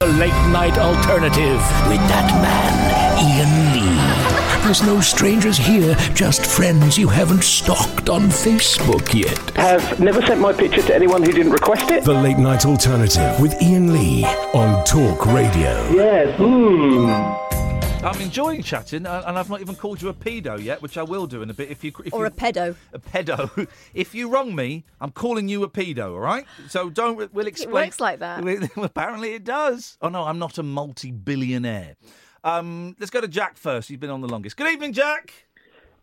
The 0.00 0.06
late 0.06 0.30
night 0.50 0.78
alternative 0.78 1.60
with 1.86 2.00
that 2.08 2.26
man, 2.40 2.72
Iain 3.20 3.52
Lee. 3.74 4.64
There's 4.64 4.82
no 4.82 4.98
strangers 5.02 5.58
here, 5.58 5.94
just 6.14 6.46
friends 6.46 6.96
you 6.96 7.06
haven't 7.06 7.44
stalked 7.44 8.08
on 8.08 8.30
Facebook 8.30 9.12
yet. 9.12 9.38
Have 9.56 10.00
never 10.00 10.22
sent 10.22 10.40
my 10.40 10.54
picture 10.54 10.80
to 10.80 10.94
anyone 10.94 11.22
who 11.22 11.32
didn't 11.32 11.52
request 11.52 11.90
it. 11.90 12.04
The 12.04 12.14
late 12.14 12.38
night 12.38 12.64
alternative 12.64 13.38
with 13.42 13.52
Iain 13.60 13.92
Lee 13.92 14.24
on 14.54 14.82
Talk 14.86 15.26
Radio. 15.26 15.90
Yes. 15.92 16.34
Hmm. 16.38 17.59
I'm 18.02 18.18
enjoying 18.22 18.62
chatting, 18.62 19.04
and 19.04 19.24
and 19.26 19.38
I've 19.38 19.50
not 19.50 19.60
even 19.60 19.74
called 19.76 20.00
you 20.00 20.08
a 20.08 20.14
pedo 20.14 20.58
yet, 20.62 20.80
which 20.80 20.96
I 20.96 21.02
will 21.02 21.26
do 21.26 21.42
in 21.42 21.50
a 21.50 21.54
bit. 21.54 21.70
If 21.70 21.84
you 21.84 21.92
if 22.02 22.14
Or 22.14 22.20
you, 22.20 22.26
a 22.26 22.30
pedo. 22.30 22.74
a 22.94 22.98
pedo. 22.98 23.68
If 23.94 24.14
you 24.14 24.30
wrong 24.30 24.54
me, 24.54 24.84
I'm 25.02 25.10
calling 25.10 25.48
you 25.48 25.62
a 25.64 25.68
pedo. 25.68 26.12
All 26.14 26.18
right. 26.20 26.46
So 26.68 26.88
don't. 26.88 27.30
We'll 27.34 27.46
explain. 27.46 27.68
It 27.70 27.74
works 27.74 28.00
like 28.00 28.20
that. 28.20 28.42
Apparently 28.76 29.34
it 29.34 29.44
does. 29.44 29.98
Oh 30.00 30.08
no, 30.08 30.24
I'm 30.24 30.38
not 30.38 30.56
a 30.56 30.62
multi-billionaire. 30.62 31.96
Um, 32.42 32.96
let's 32.98 33.10
go 33.10 33.20
to 33.20 33.28
Jack 33.28 33.58
first. 33.58 33.88
He's 33.90 33.98
been 33.98 34.08
on 34.10 34.22
the 34.22 34.28
longest. 34.28 34.56
Good 34.56 34.72
evening, 34.72 34.94
Jack. 34.94 35.34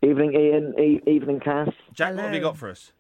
Evening, 0.04 0.34
Ian. 0.34 0.76
E- 0.80 1.02
evening, 1.10 1.40
Cass. 1.40 1.70
Jack, 1.94 2.14
what 2.16 2.26
have 2.26 2.34
you 2.36 2.42
got 2.42 2.58
for 2.58 2.70
us? 2.70 2.92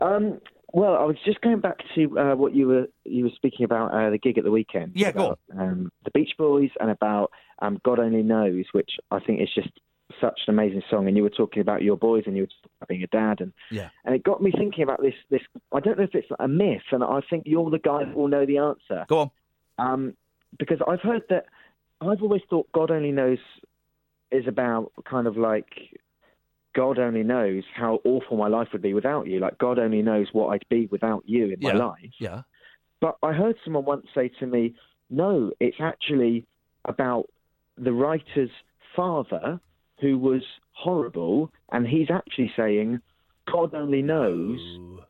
Um, 0.00 0.38
well, 0.74 0.94
I 0.96 1.04
was 1.04 1.16
just 1.24 1.40
going 1.40 1.60
back 1.60 1.78
to 1.94 2.18
uh, 2.18 2.34
what 2.34 2.54
you 2.54 2.66
were 2.68 2.86
you 3.04 3.24
were 3.24 3.30
speaking 3.36 3.64
about 3.64 3.90
uh, 3.94 4.10
the 4.10 4.18
gig 4.18 4.36
at 4.36 4.44
the 4.44 4.50
weekend. 4.50 4.92
Yeah, 4.94 5.12
go 5.12 5.24
about, 5.28 5.38
Um, 5.58 5.90
the 6.04 6.10
Beach 6.10 6.32
Boys 6.36 6.68
and 6.78 6.90
about 6.90 7.30
um, 7.62 7.80
God 7.84 7.98
Only 7.98 8.22
Knows, 8.22 8.66
which 8.72 8.90
I 9.10 9.18
think 9.20 9.40
is 9.40 9.48
just 9.54 9.70
such 10.20 10.40
an 10.46 10.52
amazing 10.54 10.82
song. 10.90 11.08
And 11.08 11.16
you 11.16 11.22
were 11.22 11.30
talking 11.30 11.62
about 11.62 11.82
your 11.82 11.96
boys, 11.96 12.24
and 12.26 12.36
you 12.36 12.42
were 12.80 12.86
being 12.86 13.02
a 13.02 13.06
dad, 13.06 13.40
and 13.40 13.52
Yeah. 13.70 13.88
and 14.04 14.14
it 14.14 14.22
got 14.22 14.42
me 14.42 14.52
thinking 14.52 14.82
about 14.84 15.00
this. 15.00 15.14
This 15.30 15.42
I 15.72 15.80
don't 15.80 15.96
know 15.96 16.04
if 16.04 16.14
it's 16.14 16.28
a 16.38 16.48
myth, 16.48 16.82
and 16.90 17.02
I 17.02 17.20
think 17.30 17.44
you're 17.46 17.70
the 17.70 17.78
guy 17.78 18.04
that 18.04 18.14
will 18.14 18.28
know 18.28 18.44
the 18.44 18.58
answer. 18.58 19.06
Go 19.08 19.18
on. 19.18 19.30
Um, 19.78 20.14
because 20.58 20.80
I've 20.86 21.00
heard 21.00 21.22
that 21.30 21.46
I've 22.02 22.22
always 22.22 22.42
thought 22.50 22.70
God 22.72 22.90
Only 22.90 23.12
Knows 23.12 23.38
is 24.30 24.46
about 24.46 24.92
kind 25.08 25.26
of 25.26 25.36
like 25.36 25.68
God 26.74 26.98
only 26.98 27.22
knows 27.22 27.64
how 27.74 28.00
awful 28.04 28.36
my 28.38 28.48
life 28.48 28.68
would 28.72 28.80
be 28.82 28.94
without 28.94 29.26
you. 29.26 29.38
Like 29.40 29.58
God 29.58 29.78
only 29.78 30.00
knows 30.02 30.28
what 30.32 30.48
I'd 30.48 30.64
be 30.70 30.86
without 30.86 31.22
you 31.26 31.50
in 31.50 31.58
my 31.60 31.72
life. 31.78 32.14
Yeah. 32.18 32.42
But 33.00 33.18
I 33.22 33.32
heard 33.32 33.56
someone 33.64 33.84
once 33.84 34.06
say 34.14 34.28
to 34.40 34.46
me, 34.46 34.74
"No, 35.10 35.52
it's 35.60 35.76
actually 35.80 36.46
about 36.86 37.28
the 37.76 37.92
writer's 37.92 38.50
father 38.94 39.60
who 40.00 40.18
was 40.18 40.42
horrible, 40.72 41.50
and 41.70 41.86
he's 41.86 42.10
actually 42.10 42.52
saying." 42.56 43.00
God 43.52 43.74
only 43.74 44.02
knows 44.02 44.58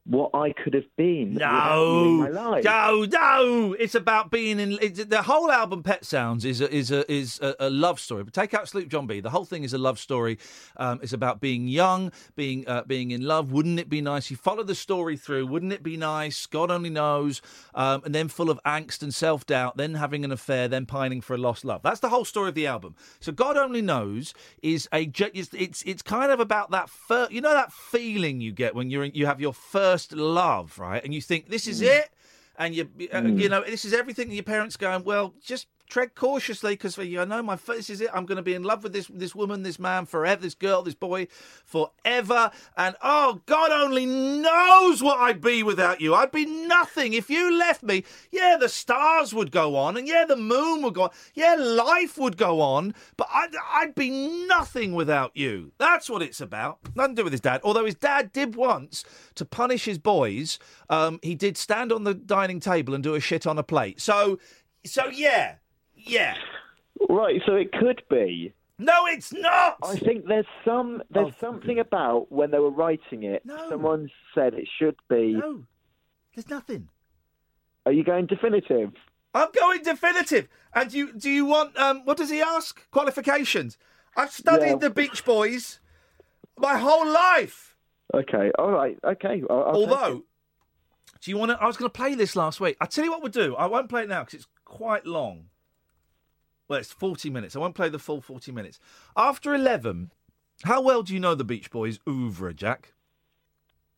what 0.05 0.31
I 0.35 0.53
could 0.53 0.75
have 0.75 0.97
been 0.97 1.35
without 1.35 1.77
you 1.79 1.99
in 2.01 2.17
No, 2.19 2.23
my 2.25 2.29
life. 2.29 2.65
no, 2.65 3.05
no! 3.05 3.77
It's 3.79 3.95
about 3.95 4.33
being 4.33 4.59
in. 4.59 4.71
The 5.09 5.23
whole 5.23 5.49
album, 5.49 5.85
Pet 5.85 6.05
Sounds, 6.05 6.45
is 6.45 6.61
a, 6.61 6.69
is 6.75 6.91
a 6.91 7.11
is 7.11 7.39
a, 7.41 7.55
a 7.61 7.71
love 7.71 8.01
story. 8.01 8.25
But 8.25 8.35
take 8.35 8.53
out 8.53 8.69
Sloop 8.69 8.89
John 8.89 9.07
B. 9.07 9.21
The 9.21 9.31
whole 9.31 9.45
thing 9.45 9.63
is 9.63 9.73
a 9.75 9.79
love 9.79 10.01
story. 10.01 10.39
Um, 10.77 10.99
it's 11.05 11.13
about 11.13 11.41
being 11.41 11.69
young, 11.69 12.11
being 12.35 12.67
uh, 12.67 12.83
being 12.83 13.13
in 13.13 13.23
love. 13.23 13.53
Wouldn't 13.53 13.79
it 13.79 13.89
be 13.89 14.01
nice? 14.01 14.29
You 14.29 14.37
follow 14.37 14.65
the 14.65 14.75
story 14.75 15.17
through. 15.17 15.47
Wouldn't 15.47 15.73
it 15.73 15.85
be 15.85 15.97
nice? 15.97 16.47
God 16.47 16.73
only 16.73 16.91
knows. 16.91 17.41
Um, 17.73 18.03
and 18.05 18.13
then 18.13 18.27
full 18.27 18.51
of 18.51 18.61
angst 18.67 19.03
and 19.05 19.15
self 19.15 19.47
doubt. 19.47 19.77
Then 19.77 19.95
having 19.95 20.25
an 20.25 20.33
affair. 20.33 20.67
Then 20.67 20.85
pining 20.85 21.21
for 21.21 21.35
a 21.35 21.39
lost 21.39 21.65
love. 21.65 21.83
That's 21.83 22.01
the 22.01 22.09
whole 22.09 22.25
story 22.25 22.49
of 22.49 22.57
the 22.57 22.67
album. 22.67 22.97
So 23.21 23.31
God 23.31 23.57
only 23.57 23.83
knows 23.83 24.35
is 24.63 24.89
a. 24.93 25.09
It's 25.33 25.55
it's, 25.55 25.83
it's 25.85 26.03
kind 26.03 26.33
of 26.33 26.41
about 26.41 26.73
that. 26.73 26.91
Fir- 26.91 27.29
you 27.31 27.41
know 27.41 27.55
that 27.55 27.73
feeling 28.33 28.41
you 28.41 28.53
get 28.53 28.75
when 28.75 28.91
you're 28.91 29.05
in, 29.05 29.13
you 29.15 29.27
have 29.27 29.41
your 29.41 29.53
first 29.53 30.13
love, 30.13 30.79
right? 30.79 31.03
And 31.05 31.15
you 31.15 31.21
think 31.21 31.49
this 31.49 31.67
is 31.67 31.81
it? 31.81 32.11
And 32.57 32.75
you 32.75 32.89
uh, 33.13 33.23
you 33.23 33.49
know 33.49 33.65
this 33.65 33.85
is 33.85 33.93
everything 33.95 34.27
and 34.27 34.35
your 34.35 34.45
parents 34.45 34.77
going 34.77 35.05
well 35.05 35.35
just 35.43 35.67
tread 35.93 36.15
cautiously 36.15 36.73
because 36.73 36.99
I 36.99 37.05
know 37.27 37.43
my 37.43 37.59
this 37.67 37.91
is 37.91 38.01
it 38.01 38.09
I'm 38.15 38.25
going 38.25 38.37
to 38.37 38.43
be 38.43 38.55
in 38.55 38.63
love 38.63 38.83
with 38.83 38.95
this 38.95 39.09
this 39.09 39.35
woman 39.35 39.63
this 39.63 39.79
man 39.79 40.07
forever 40.07 40.41
this 40.41 40.55
girl 40.55 40.81
this 40.81 40.95
boy 40.95 41.29
forever. 41.67 42.51
And 42.79 42.97
oh 43.03 43.43
God 43.45 43.71
only 43.71 44.07
knows 44.07 45.03
what 45.03 45.19
I'd 45.19 45.43
be 45.43 45.63
without 45.63 46.01
you. 46.01 46.15
I'd 46.15 46.33
be 46.33 46.47
nothing 46.47 47.13
if 47.13 47.29
you 47.29 47.59
left 47.59 47.83
me. 47.83 48.05
Yeah 48.31 48.57
the 48.59 48.71
stars 48.71 49.35
would 49.35 49.51
go 49.53 49.77
on 49.77 49.99
and 49.99 50.09
yeah 50.09 50.25
the 50.27 50.35
moon 50.35 50.81
would 50.81 50.95
go 50.95 51.03
on. 51.03 51.11
Yeah 51.35 51.57
life 51.57 52.17
would 52.17 52.39
go 52.39 52.63
on 52.63 52.95
but 53.19 53.29
I'd, 53.31 53.51
I'd 53.75 53.95
be 53.95 54.09
nothing 54.47 54.95
without 54.95 55.37
you. 55.37 55.73
That's 55.77 56.09
what 56.09 56.23
it's 56.23 56.41
about. 56.41 56.79
Nothing 56.95 57.17
to 57.17 57.21
do 57.21 57.25
with 57.25 57.35
his 57.35 57.43
dad. 57.43 57.61
Although 57.65 57.85
his 57.85 57.97
dad 57.97 58.33
did 58.33 58.57
once 58.57 59.05
to 59.35 59.45
punish 59.45 59.85
his 59.85 59.99
boys 59.99 60.59
um, 60.89 61.21
he 61.23 61.35
did 61.35 61.59
stand 61.59 61.93
on 61.93 62.05
the 62.05 62.15
dining 62.15 62.61
table 62.61 62.95
and 62.95 63.05
do 63.05 63.15
a 63.15 63.21
shit 63.21 63.47
on 63.47 63.59
a 63.59 63.63
plate. 63.63 64.01
So 64.01 64.39
so 64.87 65.09
yeah 65.09 65.57
yeah 66.05 66.35
Right, 67.09 67.41
so 67.47 67.55
it 67.55 67.73
could 67.73 68.03
be. 68.09 68.53
no 68.79 69.07
it's 69.07 69.33
not 69.33 69.77
I 69.83 69.97
think 69.97 70.27
there's 70.27 70.47
some 70.65 71.03
there's 71.11 71.33
Oh. 71.35 71.41
something 71.41 71.79
about 71.79 72.31
when 72.31 72.51
they 72.51 72.59
were 72.59 72.71
writing 72.71 73.25
it. 73.25 73.43
Someone 73.69 74.09
said 74.35 74.55
it 74.55 74.69
should 74.79 74.97
be. 75.09 75.33
No, 75.35 75.65
there's 76.35 76.49
nothing. 76.49 76.89
Are 77.87 77.93
you 77.93 78.05
going 78.05 78.27
definitive? 78.27 78.93
I'm 79.35 79.49
going 79.59 79.83
definitive. 79.83 80.49
And 80.75 80.93
you 80.93 81.13
do 81.13 81.29
you 81.31 81.45
want 81.47 81.77
um 81.79 82.03
what 82.05 82.17
does 82.17 82.31
he 82.31 82.41
ask? 82.41 82.89
Qualifications. 82.91 83.79
I've 84.17 84.31
studied 84.31 84.67
Yeah. 84.67 84.77
the 84.77 84.91
Beach 84.91 85.25
Boys 85.25 85.81
my 86.57 86.77
whole 86.79 87.07
life. 87.11 87.77
Okay, 88.15 88.51
all 88.59 88.71
right, 88.71 88.99
okay. 89.03 89.43
I'll, 89.49 89.65
I'll 89.65 89.75
Although, 89.77 90.25
do 91.23 91.31
you 91.31 91.39
want 91.39 91.51
to? 91.51 91.61
I 91.61 91.67
was 91.67 91.77
going 91.79 91.91
to 91.91 91.97
play 91.97 92.15
this 92.15 92.37
last 92.37 92.61
week. 92.61 92.77
I 92.81 92.85
tell 92.87 93.05
you 93.05 93.11
what 93.11 93.23
we'll 93.23 93.33
do. 93.33 93.57
I 93.57 93.67
won't 93.67 93.89
play 93.89 94.03
it 94.03 94.09
now 94.11 94.21
because 94.21 94.35
it's 94.41 94.49
quite 94.67 95.07
long. 95.07 95.47
Well, 96.73 96.81
it's 96.81 96.91
forty 96.91 97.29
minutes. 97.29 97.55
I 97.55 97.59
won't 97.59 97.75
play 97.75 97.91
the 97.91 97.99
full 97.99 98.23
forty 98.23 98.51
minutes. 98.51 98.81
After 99.15 99.55
eleven, 99.55 100.11
how 100.63 100.81
well 100.81 101.03
do 101.03 101.13
you 101.13 101.21
know 101.21 101.35
the 101.35 101.45
Beach 101.45 101.71
Boys' 101.71 102.01
oeuvre, 102.09 102.55
Jack? 102.55 102.95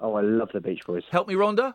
oh, 0.00 0.14
I 0.14 0.22
love 0.22 0.50
the 0.52 0.60
Beach 0.60 0.84
Boys. 0.84 1.04
Help 1.08 1.28
me, 1.28 1.34
Rhonda. 1.34 1.74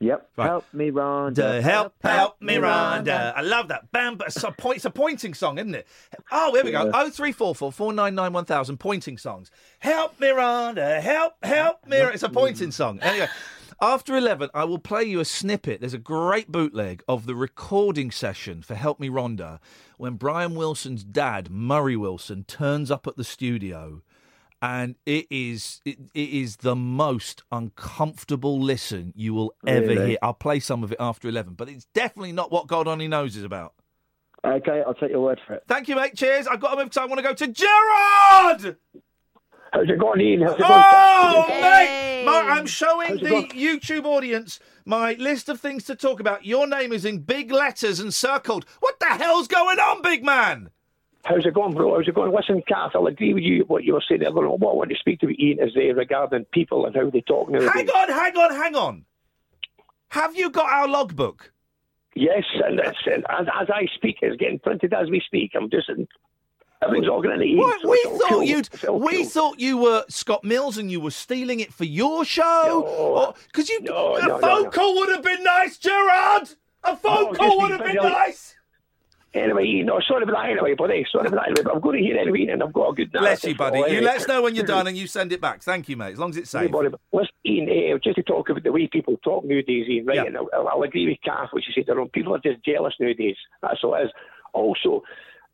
Yep. 0.00 0.30
Right. 0.36 0.46
Help 0.46 0.64
me, 0.72 0.90
Ron. 0.90 1.32
Duh, 1.32 1.60
help, 1.60 1.94
help 2.04 2.40
me, 2.40 2.54
Rhonda. 2.54 3.32
I 3.34 3.40
love 3.40 3.66
that. 3.68 3.90
Bam, 3.90 4.16
but 4.16 4.28
it's 4.28 4.44
a, 4.44 4.52
point, 4.52 4.76
it's 4.76 4.84
a 4.84 4.90
pointing 4.90 5.34
song, 5.34 5.58
isn't 5.58 5.74
it? 5.74 5.88
Oh, 6.30 6.54
here 6.54 6.64
we 6.64 6.70
go. 6.70 6.88
Oh 6.94 7.10
three 7.10 7.32
four 7.32 7.56
four 7.56 7.72
four 7.72 7.92
nine 7.92 8.14
nine 8.14 8.32
one 8.32 8.44
thousand 8.44 8.76
pointing 8.76 9.18
songs. 9.18 9.50
Help 9.80 10.20
me, 10.20 10.28
Rhonda. 10.28 11.00
Help, 11.00 11.34
help 11.42 11.84
me. 11.88 11.96
It's 11.96 12.22
a 12.22 12.28
pointing 12.28 12.70
song. 12.70 13.00
Anyway, 13.00 13.28
after 13.80 14.16
eleven, 14.16 14.50
I 14.54 14.64
will 14.64 14.78
play 14.78 15.04
you 15.04 15.20
a 15.20 15.24
snippet. 15.24 15.80
There's 15.80 15.94
a 15.94 15.98
great 15.98 16.50
bootleg 16.50 17.02
of 17.08 17.26
the 17.26 17.34
recording 17.34 18.10
session 18.10 18.62
for 18.62 18.74
Help 18.74 18.98
Me, 19.00 19.08
Rhonda, 19.08 19.58
when 19.98 20.14
Brian 20.14 20.54
Wilson's 20.54 21.04
dad, 21.04 21.50
Murray 21.50 21.96
Wilson, 21.96 22.44
turns 22.44 22.90
up 22.90 23.06
at 23.06 23.16
the 23.16 23.24
studio. 23.24 24.02
And 24.62 24.96
it 25.04 25.26
is 25.30 25.82
it, 25.84 25.98
it 26.14 26.30
is 26.30 26.56
the 26.56 26.74
most 26.74 27.42
uncomfortable 27.52 28.58
listen 28.58 29.12
you 29.14 29.34
will 29.34 29.54
ever 29.66 29.88
Really? 29.88 30.06
hear. 30.06 30.18
I'll 30.22 30.32
play 30.32 30.60
some 30.60 30.82
of 30.82 30.90
it 30.92 30.98
after 30.98 31.28
eleven, 31.28 31.52
but 31.54 31.68
it's 31.68 31.84
definitely 31.92 32.32
not 32.32 32.50
what 32.50 32.66
God 32.66 32.88
only 32.88 33.06
knows 33.06 33.36
is 33.36 33.44
about. 33.44 33.74
Okay, 34.44 34.82
I'll 34.86 34.94
take 34.94 35.10
your 35.10 35.20
word 35.20 35.40
for 35.46 35.54
it. 35.54 35.64
Thank 35.66 35.88
you, 35.88 35.96
mate. 35.96 36.16
Cheers. 36.16 36.46
I've 36.46 36.60
got 36.60 36.70
to 36.70 36.76
move 36.76 36.86
because 36.86 36.98
I 36.98 37.04
want 37.04 37.18
to 37.18 37.22
go 37.22 37.34
to 37.34 37.48
Gerard. 37.48 38.76
How's 39.76 39.90
it 39.90 39.98
going, 39.98 40.22
Ian? 40.22 40.40
How's 40.40 40.54
it 40.54 40.60
going? 40.60 40.72
Oh, 40.72 41.44
Cass? 41.48 41.60
mate! 41.60 42.24
Mark, 42.24 42.46
I'm 42.48 42.66
showing 42.66 43.18
the 43.18 43.28
going? 43.28 43.48
YouTube 43.50 44.06
audience 44.06 44.58
my 44.86 45.12
list 45.18 45.50
of 45.50 45.60
things 45.60 45.84
to 45.84 45.94
talk 45.94 46.18
about. 46.18 46.46
Your 46.46 46.66
name 46.66 46.94
is 46.94 47.04
in 47.04 47.18
big 47.18 47.52
letters 47.52 48.00
and 48.00 48.14
circled. 48.14 48.64
What 48.80 48.98
the 49.00 49.06
hell's 49.06 49.48
going 49.48 49.78
on, 49.78 50.00
big 50.00 50.24
man? 50.24 50.70
How's 51.26 51.44
it 51.44 51.52
going, 51.52 51.74
bro? 51.74 51.94
How's 51.94 52.08
it 52.08 52.14
going? 52.14 52.34
Listen, 52.34 52.62
Kath, 52.66 52.92
I'll 52.94 53.06
agree 53.06 53.34
with 53.34 53.42
you 53.42 53.64
what 53.66 53.84
you 53.84 53.92
were 53.92 54.02
saying. 54.08 54.24
earlier 54.24 54.46
on. 54.46 54.60
What 54.60 54.72
I 54.72 54.76
want 54.76 54.90
to 54.90 54.96
speak 54.96 55.20
to 55.20 55.28
Ian 55.28 55.58
is 55.60 55.76
uh, 55.76 55.94
regarding 55.94 56.46
people 56.46 56.86
and 56.86 56.96
how 56.96 57.10
they 57.10 57.20
talk 57.20 57.50
nowadays. 57.50 57.68
Hang 57.74 57.90
on, 57.90 58.08
hang 58.08 58.36
on, 58.38 58.54
hang 58.54 58.76
on. 58.76 59.04
Have 60.08 60.34
you 60.36 60.48
got 60.48 60.72
our 60.72 60.88
logbook? 60.88 61.52
Yes, 62.14 62.44
and, 62.64 62.80
it's, 62.80 62.98
and 63.04 63.26
as, 63.28 63.46
as 63.60 63.68
I 63.68 63.84
speak, 63.94 64.16
it's 64.22 64.36
getting 64.36 64.58
printed 64.58 64.94
as 64.94 65.10
we 65.10 65.20
speak. 65.26 65.50
I'm 65.54 65.68
just 65.68 65.90
everything's 66.82 67.08
all 67.08 67.22
going 67.22 67.38
to 67.38 67.54
What? 67.56 67.80
so 67.80 67.88
we 67.88 68.02
thought 68.04 68.28
cool. 68.28 68.42
you'd. 68.42 68.68
We 68.88 69.16
cool. 69.16 69.24
thought 69.26 69.60
you 69.60 69.78
were 69.78 70.04
Scott 70.08 70.44
Mills 70.44 70.78
and 70.78 70.90
you 70.90 71.00
were 71.00 71.10
stealing 71.10 71.60
it 71.60 71.72
for 71.72 71.84
your 71.84 72.24
show. 72.24 73.34
Because 73.46 73.68
you, 73.68 73.80
no, 73.82 74.16
a 74.16 74.26
no, 74.26 74.38
phone 74.38 74.62
no. 74.64 74.70
call 74.70 74.94
would 74.96 75.08
have 75.10 75.22
been 75.22 75.42
nice, 75.42 75.76
Gerard. 75.78 76.50
A 76.84 76.96
phone 76.96 77.32
No, 77.32 77.34
call 77.34 77.60
would 77.62 77.70
have 77.72 77.84
been 77.84 77.96
nice. 77.96 78.54
Anyway, 79.34 79.66
Ian, 79.66 79.86
no, 79.86 80.00
sorry 80.00 80.22
about 80.22 80.32
that 80.42 80.50
anyway, 80.50 80.74
buddy. 80.74 81.04
Sorry 81.12 81.26
about 81.26 81.36
that 81.36 81.48
anyway, 81.48 81.62
but 81.62 81.74
I'm 81.74 81.80
going 81.80 81.98
to 81.98 82.02
hear 82.02 82.16
anyway, 82.16 82.46
and 82.50 82.62
I've 82.62 82.72
got 82.72 82.90
a 82.90 82.94
good 82.94 83.12
Bless 83.12 83.44
you, 83.44 83.54
buddy. 83.54 83.78
You 83.92 84.00
let 84.00 84.16
us 84.16 84.28
know 84.28 84.40
when 84.40 84.54
you're 84.54 84.64
done 84.64 84.86
and 84.88 84.96
you 84.96 85.06
send 85.06 85.30
it 85.30 85.42
back. 85.42 85.62
Thank 85.62 85.90
you, 85.90 85.96
mate. 85.96 86.12
As 86.12 86.18
long 86.18 86.30
as 86.30 86.38
it's 86.38 86.50
safe. 86.50 86.70
But 86.70 86.94
listen, 87.12 87.34
Ian, 87.44 87.94
uh, 87.94 87.98
just 88.02 88.16
to 88.16 88.22
talk 88.22 88.48
about 88.48 88.62
the 88.62 88.72
way 88.72 88.86
people 88.86 89.18
talk 89.22 89.44
nowadays, 89.44 89.86
Ian, 89.88 90.06
right? 90.06 90.16
Yeah. 90.16 90.24
And 90.24 90.38
I'll, 90.38 90.68
I'll 90.68 90.82
agree 90.82 91.06
with 91.06 91.18
Kath, 91.22 91.48
what 91.52 91.62
she 91.64 91.72
said. 91.74 91.94
People 92.12 92.34
are 92.34 92.38
just 92.38 92.64
jealous 92.64 92.94
nowadays. 92.98 93.36
That's 93.60 93.84
all 93.84 93.94
it 93.96 94.04
is. 94.04 94.10
Also, 94.54 95.02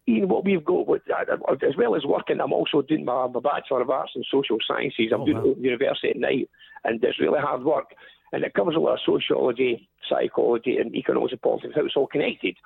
Ian, 0.08 0.28
what 0.28 0.44
we've 0.44 0.64
got, 0.64 0.86
what, 0.88 1.02
as 1.08 1.76
well 1.76 1.94
as 1.94 2.04
working, 2.04 2.40
I'm 2.40 2.52
also 2.52 2.82
doing 2.82 3.04
my, 3.04 3.28
my 3.28 3.40
Bachelor 3.40 3.82
of 3.82 3.90
Arts 3.90 4.12
in 4.16 4.24
Social 4.30 4.58
Sciences. 4.66 5.10
I'm 5.12 5.22
Oh, 5.22 5.26
doing 5.26 5.36
wow. 5.44 5.54
university 5.58 6.10
at 6.10 6.16
night, 6.16 6.50
and 6.84 7.02
it's 7.02 7.20
really 7.20 7.38
hard 7.40 7.62
work. 7.62 7.94
And 8.32 8.42
it 8.44 8.54
covers 8.54 8.74
a 8.76 8.80
lot 8.80 8.94
of 8.94 9.00
sociology, 9.06 9.88
psychology, 10.08 10.78
and 10.78 10.94
economics 10.94 11.32
and 11.32 11.42
politics, 11.42 11.74
how 11.76 11.84
it's 11.84 11.96
all 11.96 12.06
connected. 12.06 12.56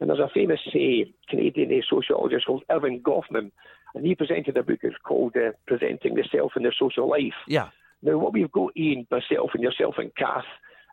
And 0.00 0.10
there's 0.10 0.18
a 0.18 0.28
famous 0.34 0.60
uh, 0.68 1.08
Canadian 1.30 1.70
uh, 1.72 1.82
sociologist 1.88 2.46
called 2.46 2.64
Erving 2.70 3.00
Goffman, 3.02 3.50
and 3.94 4.04
he 4.04 4.14
presented 4.14 4.56
a 4.56 4.62
book 4.62 4.80
it's 4.82 4.96
called 5.04 5.34
uh, 5.36 5.52
Presenting 5.66 6.16
the 6.16 6.24
Self 6.30 6.52
in 6.56 6.64
the 6.64 6.72
Social 6.78 7.08
Life. 7.08 7.32
Yeah. 7.46 7.68
Now, 8.02 8.18
what 8.18 8.32
we've 8.34 8.50
got, 8.52 8.76
Ian, 8.76 9.06
myself 9.10 9.50
and 9.54 9.62
yourself 9.62 9.94
and 9.98 10.14
Kath, 10.16 10.44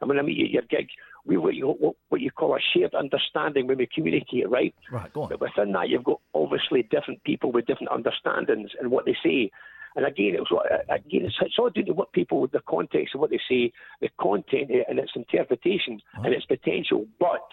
and 0.02 0.10
when 0.10 0.20
I 0.20 0.24
meet 0.24 0.38
you 0.38 0.46
at 0.46 0.52
your 0.52 0.64
gig, 0.64 0.90
we 1.26 1.38
what 1.38 1.54
you, 1.56 1.68
what, 1.68 1.96
what 2.10 2.22
you 2.22 2.32
call 2.32 2.56
a 2.56 2.60
shared 2.74 2.96
understanding 2.96 3.68
when 3.68 3.78
we 3.78 3.88
communicate, 3.94 4.50
right? 4.50 4.74
Right, 4.92 5.14
go 5.14 5.24
on. 5.24 5.30
But 5.30 5.40
within 5.40 5.72
that, 5.74 5.90
you've 5.90 6.04
got 6.04 6.20
obviously 6.34 6.84
different 6.84 7.24
people 7.24 7.52
with 7.52 7.68
different 7.68 7.92
understandings 7.92 8.72
and 8.80 8.90
what 8.90 9.06
they 9.06 9.16
say. 9.24 9.52
And 9.96 10.06
again, 10.06 10.36
it's 10.40 10.50
what- 10.52 10.72
uh, 10.72 10.80
again, 10.90 11.26
it's, 11.26 11.36
it's 11.42 11.60
all 11.60 11.70
due 11.70 11.84
to 11.84 11.94
what 11.94 12.12
people, 12.14 12.42
with 12.42 12.52
the 12.52 12.62
context 12.68 13.14
of 13.14 13.22
what 13.22 13.30
they 13.30 13.40
say, 13.48 13.72
the 14.02 14.10
content 14.20 14.72
uh, 14.72 14.84
and 14.90 14.98
its 14.98 15.12
interpretation 15.16 16.02
and 16.16 16.34
its 16.34 16.46
potential. 16.46 17.06
But 17.20 17.44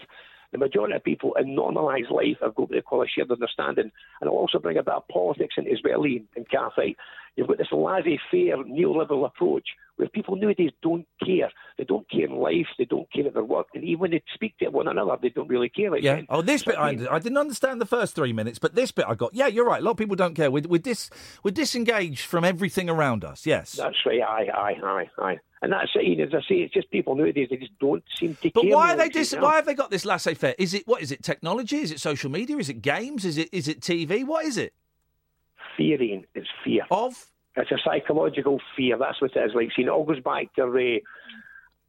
the 0.53 0.59
majority 0.59 0.95
of 0.95 1.05
people 1.05 1.35
in 1.39 1.55
normalised 1.55 2.11
life 2.11 2.37
have 2.41 2.55
got 2.55 2.63
what 2.63 2.71
they 2.71 2.81
call 2.81 3.03
a 3.03 3.07
shared 3.09 3.31
understanding. 3.31 3.91
And 4.21 4.31
I'll 4.31 4.37
also 4.37 4.59
bring 4.59 4.79
a 4.79 4.83
bit 4.83 4.95
of 4.95 5.07
politics 5.09 5.55
in 5.59 5.67
Ian 5.67 6.29
and 6.37 6.49
Kath, 6.49 6.73
right? 6.79 6.97
You've 7.37 7.47
got 7.47 7.59
this 7.59 7.69
laissez-faire 7.71 8.57
neoliberal 8.65 9.27
approach 9.27 9.69
where 9.97 10.09
people 10.09 10.37
nowadays 10.37 10.71
don't 10.83 11.07
care. 11.25 11.51
They 11.77 11.85
don't 11.85 12.09
care 12.11 12.25
in 12.25 12.37
life. 12.37 12.67
They 12.79 12.85
don't 12.85 13.11
care 13.13 13.27
at 13.27 13.35
their 13.35 13.45
work. 13.45 13.67
And 13.75 13.85
even 13.85 14.01
when 14.01 14.11
they 14.13 14.23
speak 14.35 14.57
to 14.59 14.69
one 14.71 14.89
another, 14.89 15.17
they 15.21 15.29
don't 15.29 15.49
really 15.49 15.69
care. 15.69 15.91
Like 15.91 16.03
Yeah. 16.03 16.23
Oh, 16.29 16.43
this 16.43 16.63
So 16.63 16.73
bit 16.73 16.79
I, 16.79 16.91
again- 16.91 17.09
I 17.09 17.19
didn't 17.19 17.39
understand 17.39 17.81
the 17.81 17.87
first 17.87 18.15
three 18.17 18.33
minutes, 18.33 18.59
but 18.59 18.75
this 18.75 18.91
bit 18.91 19.05
I 19.09 19.15
got. 19.15 19.35
Yeah, 19.35 19.47
you're 19.49 19.67
right. 19.67 19.81
A 19.81 19.85
lot 19.85 19.93
of 19.93 19.97
people 19.99 20.17
don't 20.17 20.35
care. 20.35 20.51
We're, 20.51 20.65
we're, 20.69 20.79
dis, 20.79 21.11
we're 21.45 21.51
disengaged 21.53 22.25
from 22.25 22.45
everything 22.45 22.89
around 22.91 23.25
us. 23.25 23.47
Yes. 23.47 23.73
That's 23.73 23.97
right. 24.07 24.21
Aye, 24.23 24.49
aye, 24.53 24.77
aye, 24.83 25.11
aye. 25.19 25.39
And 25.61 25.73
that's 25.73 25.91
it. 25.95 26.05
Ian, 26.05 26.21
As 26.21 26.35
I 26.35 26.41
say, 26.49 26.57
it's 26.57 26.73
just 26.73 26.91
people 26.91 27.15
nowadays 27.17 27.49
they 27.51 27.57
just 27.57 27.77
don't 27.79 28.05
seem 28.17 28.35
to 28.43 28.51
But 28.51 28.63
care. 28.63 28.71
But 28.71 28.77
why 28.77 28.93
are 28.93 28.97
they 28.97 29.09
dis- 29.09 29.35
Why 29.39 29.57
have 29.57 29.67
they 29.67 29.75
got 29.75 29.91
this 29.91 30.05
laissez-faire? 30.05 30.55
Is 30.59 30.75
it 30.75 30.87
what 30.87 31.03
is 31.03 31.11
it? 31.11 31.23
Technology? 31.23 31.79
Is 31.79 31.91
it 31.91 32.01
social 32.01 32.31
media? 32.31 32.57
Is 32.59 32.69
it 32.69 32.83
games? 32.83 33.25
Is 33.25 33.39
it 33.39 33.49
is 33.53 33.67
it 33.69 33.81
TV? 33.81 34.25
What 34.25 34.45
is 34.45 34.57
it? 34.57 34.73
Fear, 35.77 36.03
Ian. 36.03 36.25
It's 36.35 36.49
fear. 36.65 36.83
Of? 36.91 37.27
It's 37.57 37.71
a 37.73 37.79
psychological 37.85 38.61
fear. 38.77 38.97
That's 38.99 39.21
what 39.21 39.35
it 39.35 39.41
is. 39.41 39.55
Like, 39.55 39.71
see, 39.75 39.83
it 39.83 39.89
all 39.89 40.05
goes 40.05 40.21
back 40.21 40.55
to 40.55 40.63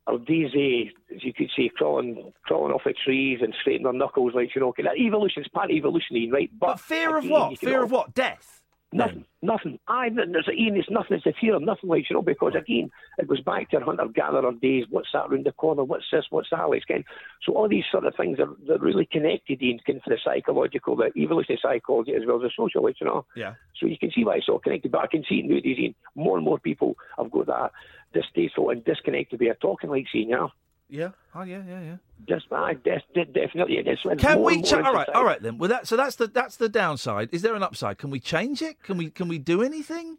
our 0.08 0.17
days, 0.17 0.51
uh, 0.55 1.15
as 1.15 1.23
you 1.23 1.34
could 1.34 1.49
say, 1.55 1.69
crawling, 1.75 2.34
crawling 2.43 2.73
off 2.73 2.82
the 2.86 2.93
trees 3.05 3.39
and 3.41 3.53
scraping 3.60 3.84
their 3.84 3.93
knuckles, 3.93 4.34
like 4.34 4.55
you 4.55 4.62
know. 4.62 4.73
That 4.77 4.97
evolution's 4.97 5.47
part 5.49 5.69
of 5.69 5.75
evolution, 5.75 6.29
right? 6.32 6.49
But, 6.60 6.67
But 6.67 6.79
fear 6.79 7.17
of 7.17 7.25
what? 7.27 7.60
Fear 7.60 7.84
of 7.84 7.91
what? 7.91 8.13
Death. 8.13 8.59
Nothing, 8.91 9.25
nothing. 9.43 9.80
I 9.88 10.10
there's 10.10 10.49
Ian, 10.52 10.75
it's 10.75 10.89
nothing. 10.89 11.17
It's 11.17 11.25
a 11.28 11.34
fear 11.39 11.54
of 11.54 11.62
nothing, 11.62 11.89
like 11.89 12.10
you 12.10 12.15
know, 12.15 12.23
because 12.23 12.56
again, 12.56 12.89
it 13.19 13.28
goes 13.28 13.39
back 13.41 13.69
to 13.69 13.78
our 13.78 13.84
hunter-gatherer 13.84 14.54
days. 14.54 14.86
What's 14.89 15.10
that 15.13 15.28
around 15.28 15.45
the 15.45 15.52
corner? 15.52 15.84
What's 15.84 16.06
this? 16.12 16.25
What's 16.32 16.49
that? 16.49 16.67
Like, 16.67 16.88
kind 16.88 17.06
so 17.43 17.54
all 17.54 17.69
these 17.69 17.84
sort 17.91 18.06
of 18.06 18.15
things 18.15 18.39
are 18.39 18.49
they're 18.67 18.80
really 18.80 19.06
connected, 19.06 19.62
Ian, 19.62 19.80
kind 19.86 20.02
for 20.04 20.10
the 20.10 20.17
psychological, 20.23 20.95
the 20.95 21.12
evolutionary 21.15 21.60
psychology 21.62 22.15
as 22.15 22.23
well 22.25 22.38
as 22.38 22.41
the 22.41 22.52
social, 22.58 22.89
you 22.89 23.06
know. 23.06 23.25
Yeah. 23.36 23.54
So 23.80 23.86
you 23.86 23.97
can 23.97 24.10
see 24.10 24.25
why 24.25 24.38
it's 24.38 24.49
all 24.49 24.58
connected. 24.58 24.91
But 24.91 25.02
I 25.02 25.08
can 25.08 25.23
see 25.30 25.43
nowadays, 25.43 25.78
Ian, 25.78 25.95
more 26.15 26.38
and 26.38 26.45
more 26.45 26.58
people 26.58 26.97
have 27.17 27.30
got 27.30 27.45
that 27.45 27.71
distasteful 28.12 28.71
and 28.71 28.84
disconnected 28.84 29.39
way 29.39 29.49
of 29.49 29.60
talking, 29.60 29.91
like 29.91 30.08
seeing, 30.12 30.30
you 30.30 30.36
know. 30.36 30.52
Yeah. 30.89 31.10
Oh 31.36 31.43
yeah, 31.43 31.62
yeah, 31.67 31.82
yeah. 31.82 31.95
Just, 32.28 32.52
I 32.52 32.73
de- 32.73 33.02
de- 33.13 33.25
definitely. 33.25 33.78
It's 33.78 34.02
Can 34.21 34.41
we? 34.41 34.56
and 34.56 34.65
Ch- 34.65 34.73
more 34.73 34.88
all 34.88 34.93
right, 34.93 35.10
all 35.10 35.23
right 35.23 35.41
then. 35.41 35.58
Well, 35.58 35.69
that 35.69 35.88
so 35.88 35.95
that's 35.95 36.15
the 36.15 36.28
that's 36.28 36.58
the 36.58 36.67
downside. 36.67 37.30
Is 37.32 37.43
there 37.43 37.56
an 37.56 37.63
upside? 37.63 37.97
Can 37.97 38.10
we 38.10 38.19
change 38.19 38.62
it? 38.62 38.82
Can 38.84 38.97
we 38.97 39.10
can 39.10 39.28
we 39.28 39.38
do 39.38 39.62
anything? 39.62 40.17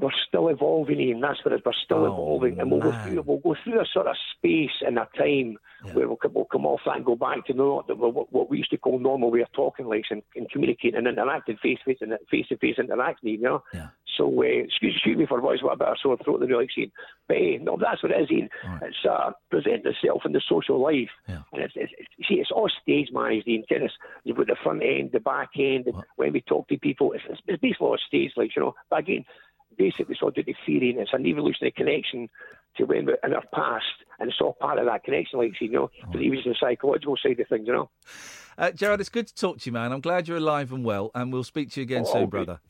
We're 0.00 0.10
still 0.28 0.48
evolving, 0.48 1.00
Ian. 1.00 1.20
That's 1.20 1.44
what 1.44 1.52
it 1.52 1.56
is. 1.56 1.62
We're 1.64 1.72
still 1.84 1.98
Oh, 2.06 2.12
evolving, 2.12 2.60
and 2.60 2.70
we'll 2.70 2.80
go 2.80 2.92
through 3.04 3.22
we'll 3.22 3.38
go 3.38 3.56
through 3.64 3.80
a 3.80 3.86
sort 3.86 4.06
of 4.06 4.16
space 4.36 4.70
and 4.86 4.98
a 4.98 5.08
time 5.18 5.56
where 5.94 6.06
we'll, 6.08 6.16
come- 6.16 6.34
we'll 6.34 6.44
come 6.46 6.66
off 6.66 6.80
that 6.86 6.96
and 6.96 7.04
go 7.04 7.16
back 7.16 7.44
to 7.46 7.52
we're- 7.52 8.10
what, 8.10 8.32
what 8.32 8.50
we 8.50 8.58
used 8.58 8.70
to 8.70 8.76
call 8.78 8.98
normal 8.98 9.30
way 9.30 9.40
of 9.40 9.52
talking, 9.52 9.86
like 9.86 10.04
and, 10.10 10.22
and 10.36 10.50
communicating 10.50 10.96
and 10.98 11.06
interacting 11.08 11.56
face 11.62 11.78
to 11.84 11.84
face 11.94 11.98
and 12.00 12.12
face 12.30 12.46
to 12.48 12.56
face 12.58 12.76
interaction, 12.78 13.28
you 13.28 13.38
know. 13.40 13.62
Yeah. 13.74 13.88
So 14.16 14.26
uh, 14.40 14.42
excuse, 14.44 14.94
excuse 14.96 15.16
me 15.16 15.26
for 15.26 15.40
voice, 15.40 15.62
what 15.62 15.74
a 15.74 15.76
bit 15.76 15.86
of 15.88 15.94
a 15.94 15.96
sore 16.02 16.16
throat 16.24 16.40
than 16.40 16.48
really 16.48 16.68
saying, 16.74 16.90
but 17.28 17.36
eh, 17.36 17.58
no, 17.60 17.76
that's 17.80 18.02
what 18.02 18.10
it 18.10 18.20
is, 18.22 18.30
Ian. 18.32 18.48
It's 18.82 18.96
uh, 19.08 19.30
present 19.50 19.86
itself 19.86 20.22
in 20.24 20.32
the 20.32 20.40
social 20.48 20.80
life, 20.80 21.10
and 21.52 21.62
it's, 21.62 21.74
it's, 21.76 21.92
it's 21.96 22.28
see, 22.28 22.34
it's 22.36 22.50
all 22.50 22.68
stage 22.82 23.10
managed, 23.12 23.46
Ian. 23.46 23.62
Tennis, 23.68 23.92
you've 24.24 24.36
got 24.36 24.48
the 24.48 24.56
front 24.62 24.82
end, 24.82 25.10
the 25.12 25.20
back 25.20 25.50
end, 25.56 25.86
and 25.86 25.94
when 26.16 26.32
we 26.32 26.40
talk 26.40 26.66
to 26.68 26.76
people, 26.78 27.12
it's, 27.12 27.22
it's, 27.30 27.40
it's 27.46 27.60
basically 27.60 27.86
all 27.86 27.98
stage, 28.08 28.32
like 28.36 28.50
you 28.56 28.62
know. 28.62 28.74
But 28.90 29.00
again, 29.00 29.24
basically 29.78 30.12
it's 30.14 30.22
all 30.22 30.30
due 30.30 30.42
theory 30.66 30.90
and 30.90 30.98
it's 31.00 31.12
an 31.12 31.24
evolutionary 31.26 31.72
connection 31.72 32.28
to 32.76 32.84
when 32.84 33.06
we're 33.06 33.18
in 33.24 33.32
our 33.32 33.44
past 33.54 33.84
and 34.20 34.28
it's 34.28 34.40
all 34.40 34.52
part 34.54 34.78
of 34.78 34.86
that 34.86 35.04
connection, 35.04 35.38
like 35.38 35.58
you 35.60 35.70
know, 35.70 35.90
to 36.12 36.18
the 36.18 36.24
evolutionary 36.24 36.56
psychological 36.60 37.16
side 37.16 37.38
of 37.40 37.48
things, 37.48 37.66
you 37.66 37.72
know. 37.72 37.90
Uh, 38.58 38.72
Gerard, 38.72 39.00
it's 39.00 39.08
good 39.08 39.28
to 39.28 39.34
talk 39.34 39.58
to 39.60 39.66
you, 39.70 39.72
man. 39.72 39.92
I'm 39.92 40.00
glad 40.00 40.26
you're 40.28 40.36
alive 40.38 40.72
and 40.72 40.84
well, 40.84 41.10
and 41.14 41.32
we'll 41.32 41.44
speak 41.44 41.70
to 41.72 41.80
you 41.80 41.84
again 41.84 42.02
Oh, 42.06 42.12
soon, 42.12 42.22
good. 42.24 42.30
brother. 42.30 42.60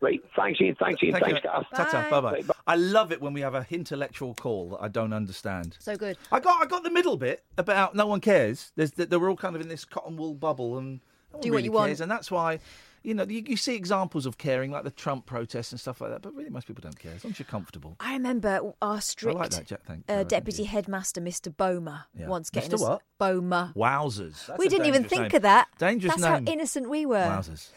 Great. 0.00 0.22
thanks 0.34 0.58
Ian, 0.62 0.74
thanks 0.80 1.02
Ian, 1.02 1.12
Thank 1.12 1.24
thanks 1.24 1.40
you. 1.44 1.50
Gav. 1.50 1.64
Ta-ta, 1.74 2.08
bye-bye. 2.08 2.42
I 2.66 2.74
love 2.76 3.12
it 3.12 3.20
when 3.20 3.34
we 3.34 3.42
have 3.42 3.54
a 3.54 3.66
intellectual 3.70 4.32
call 4.34 4.70
that 4.70 4.78
I 4.80 4.88
don't 4.88 5.12
understand. 5.12 5.76
So 5.78 5.94
good. 5.94 6.16
I 6.32 6.40
got 6.40 6.62
I 6.62 6.66
got 6.66 6.84
the 6.84 6.90
middle 6.90 7.18
bit 7.18 7.44
about 7.58 7.94
no 7.94 8.06
one 8.06 8.20
cares. 8.20 8.72
There's 8.76 8.92
that 8.92 9.10
they 9.10 9.18
were 9.18 9.28
all 9.28 9.36
kind 9.36 9.54
of 9.56 9.60
in 9.60 9.68
this 9.68 9.84
cotton 9.84 10.16
wool 10.16 10.34
bubble 10.34 10.78
and 10.78 11.00
no 11.32 11.38
one 11.38 11.42
Do 11.42 11.50
what 11.50 11.56
really 11.56 11.64
you 11.64 11.72
want. 11.72 12.00
and 12.00 12.10
that's 12.10 12.30
why. 12.30 12.60
You 13.02 13.14
know, 13.14 13.24
you, 13.24 13.42
you 13.46 13.56
see 13.56 13.74
examples 13.76 14.26
of 14.26 14.36
caring, 14.36 14.70
like 14.70 14.84
the 14.84 14.90
Trump 14.90 15.24
protests 15.24 15.72
and 15.72 15.80
stuff 15.80 16.00
like 16.02 16.10
that, 16.10 16.20
but 16.20 16.34
really 16.34 16.50
most 16.50 16.66
people 16.66 16.82
don't 16.82 16.98
care 16.98 17.12
as 17.14 17.24
long 17.24 17.30
as 17.32 17.38
you're 17.38 17.46
comfortable. 17.46 17.96
I 17.98 18.12
remember 18.12 18.60
our 18.82 19.00
strict 19.00 19.38
that, 19.52 19.66
Jack, 19.66 19.80
thank 19.86 20.04
uh, 20.10 20.18
you. 20.18 20.24
deputy 20.24 20.64
headmaster, 20.64 21.20
Mr. 21.20 21.54
Boma, 21.56 22.06
Yeah. 22.14 22.28
once 22.28 22.50
getting 22.50 22.70
Mr. 22.70 22.74
us 22.74 22.80
what? 22.82 23.02
Boma. 23.18 23.72
Wowzers! 23.74 24.46
That's 24.46 24.58
we 24.58 24.68
didn't 24.68 24.86
even 24.86 25.04
think 25.04 25.22
name. 25.22 25.36
of 25.36 25.42
that. 25.42 25.68
Dangerous 25.78 26.16
That's 26.16 26.22
name. 26.22 26.46
how 26.46 26.52
innocent 26.52 26.90
we 26.90 27.06
were. 27.06 27.16
Wowzers! 27.16 27.70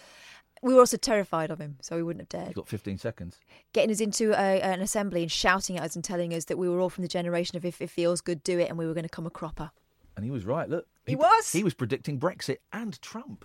We 0.61 0.73
were 0.73 0.79
also 0.81 0.95
terrified 0.97 1.51
of 1.51 1.59
him, 1.59 1.77
so 1.81 1.95
we 1.97 2.03
wouldn't 2.03 2.31
have 2.31 2.39
You 2.39 2.45
dared. 2.45 2.55
got 2.55 2.67
15 2.69 2.97
seconds. 2.97 3.37
Getting 3.73 3.91
us 3.91 3.99
into 4.01 4.31
a, 4.31 4.61
an 4.61 4.79
assembly 4.81 5.21
and 5.23 5.31
shouting 5.31 5.77
at 5.77 5.83
us 5.83 5.95
and 5.95 6.03
telling 6.03 6.33
us 6.33 6.45
that 6.45 6.57
we 6.57 6.69
were 6.69 6.79
all 6.79 6.89
from 6.89 7.01
the 7.01 7.07
generation 7.09 7.57
of 7.57 7.65
if 7.65 7.81
it 7.81 7.89
feels 7.89 8.21
good, 8.21 8.43
do 8.43 8.59
it, 8.59 8.69
and 8.69 8.77
we 8.77 8.85
were 8.85 8.93
going 8.93 9.03
to 9.03 9.09
come 9.09 9.25
a 9.25 9.29
cropper. 9.29 9.71
And 10.15 10.23
he 10.23 10.31
was 10.31 10.45
right. 10.45 10.69
Look, 10.69 10.87
He 11.05 11.15
was. 11.15 11.51
He 11.51 11.63
was 11.63 11.73
predicting 11.73 12.19
Brexit 12.19 12.57
and 12.71 13.01
Trump. 13.01 13.43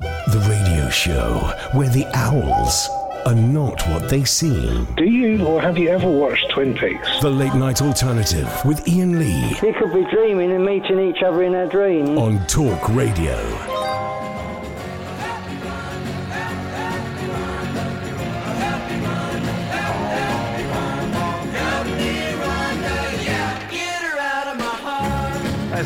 The 0.00 0.46
radio 0.48 0.88
show 0.90 1.52
where 1.72 1.88
the 1.88 2.06
owls 2.14 2.88
are 3.26 3.34
not 3.34 3.80
what 3.88 4.08
they 4.08 4.24
seem. 4.24 4.86
Do 4.96 5.04
you 5.04 5.44
or 5.46 5.60
have 5.60 5.78
you 5.78 5.88
ever 5.90 6.10
watched 6.10 6.50
Twin 6.50 6.74
Peaks? 6.74 7.08
The 7.20 7.30
late 7.30 7.54
night 7.54 7.80
alternative 7.82 8.48
with 8.64 8.86
Iain 8.88 9.18
Lee 9.18 9.56
We 9.62 9.72
could 9.72 9.92
be 9.92 10.04
dreaming 10.10 10.52
and 10.52 10.64
meeting 10.64 10.98
each 10.98 11.22
other 11.22 11.42
in 11.44 11.52
their 11.52 11.68
dreams. 11.68 12.10
on 12.10 12.44
Talk 12.46 12.88
Radio. 12.90 13.71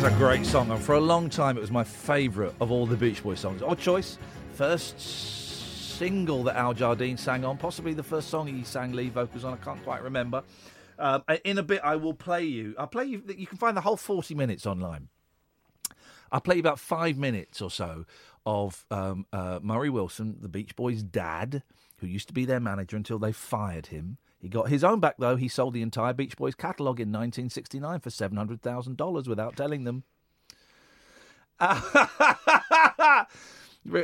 A 0.07 0.11
great 0.11 0.45
song, 0.45 0.71
and 0.71 0.81
for 0.81 0.95
a 0.95 0.99
long 1.01 1.29
time 1.29 1.57
it 1.57 1.59
was 1.59 1.69
my 1.69 1.83
favourite 1.83 2.53
of 2.61 2.71
all 2.71 2.85
the 2.85 2.95
Beach 2.95 3.21
Boys 3.21 3.41
songs. 3.41 3.61
Odd 3.61 3.77
choice, 3.77 4.17
first 4.53 4.97
single 5.97 6.43
that 6.43 6.55
Al 6.55 6.73
Jardine 6.73 7.17
sang 7.17 7.43
on, 7.43 7.57
possibly 7.57 7.93
the 7.93 8.03
first 8.03 8.29
song 8.29 8.47
he 8.47 8.63
sang 8.63 8.93
lead 8.93 9.11
vocals 9.11 9.43
on. 9.43 9.53
I 9.53 9.57
can't 9.57 9.83
quite 9.83 10.01
remember. 10.01 10.43
Um, 10.97 11.25
in 11.43 11.57
a 11.57 11.63
bit, 11.63 11.81
I 11.83 11.97
will 11.97 12.13
play 12.13 12.45
you. 12.45 12.73
I'll 12.79 12.87
play 12.87 13.03
you. 13.03 13.21
You 13.35 13.47
can 13.47 13.57
find 13.57 13.75
the 13.75 13.81
whole 13.81 13.97
forty 13.97 14.33
minutes 14.33 14.65
online. 14.65 15.09
I'll 16.31 16.39
play 16.39 16.55
you 16.55 16.61
about 16.61 16.79
five 16.79 17.17
minutes 17.17 17.61
or 17.61 17.69
so 17.69 18.05
of 18.45 18.85
um, 18.89 19.25
uh, 19.33 19.59
Murray 19.61 19.89
Wilson, 19.89 20.37
the 20.39 20.47
Beach 20.47 20.73
Boys' 20.77 21.03
dad, 21.03 21.63
who 21.97 22.07
used 22.07 22.29
to 22.29 22.33
be 22.33 22.45
their 22.45 22.61
manager 22.61 22.95
until 22.95 23.19
they 23.19 23.33
fired 23.33 23.87
him. 23.87 24.19
He 24.39 24.49
got 24.49 24.69
his 24.69 24.83
own 24.83 24.99
back, 24.99 25.15
though. 25.17 25.35
He 25.35 25.47
sold 25.47 25.73
the 25.73 25.81
entire 25.81 26.13
Beach 26.13 26.37
Boys 26.37 26.55
catalogue 26.55 26.99
in 26.99 27.11
1969 27.11 27.99
for 27.99 28.09
$700,000 28.09 29.27
without 29.27 29.57
telling 29.57 29.83
them. 29.83 30.03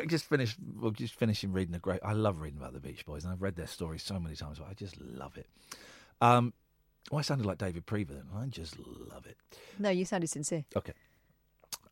Just 0.08 0.26
finish. 0.26 0.56
Well, 0.80 0.92
just 0.92 1.14
finishing 1.14 1.52
reading 1.52 1.76
a 1.76 1.80
great. 1.80 2.00
I 2.04 2.14
love 2.14 2.40
reading 2.40 2.58
about 2.58 2.74
the 2.74 2.80
Beach 2.80 3.06
Boys, 3.06 3.26
and 3.26 3.34
I've 3.34 3.42
read 3.42 3.56
their 3.56 3.68
stories 3.68 4.02
so 4.02 4.20
many 4.20 4.36
times. 4.36 4.60
But 4.60 4.70
I 4.70 4.74
just 4.74 5.00
love 5.02 5.38
it. 5.38 5.48
Um, 6.22 6.54
well, 7.12 7.20
I 7.20 7.22
sounded 7.22 7.46
like 7.46 7.58
David 7.58 7.86
Prever 7.86 8.14
then. 8.14 8.28
I 8.34 8.46
just 8.46 8.78
love 8.80 9.26
it. 9.26 9.38
No, 9.78 9.90
you 9.90 10.06
sounded 10.06 10.28
sincere. 10.28 10.64
Okay. 10.76 10.94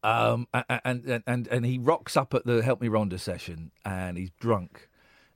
Um, 0.03 0.47
and, 0.53 1.05
and 1.05 1.23
and 1.27 1.47
and 1.47 1.65
he 1.65 1.77
rocks 1.77 2.15
up 2.15 2.33
at 2.33 2.45
the 2.45 2.63
Help 2.63 2.81
Me 2.81 2.87
Rhonda 2.87 3.19
session, 3.19 3.71
and 3.83 4.17
he's 4.17 4.31
drunk, 4.39 4.87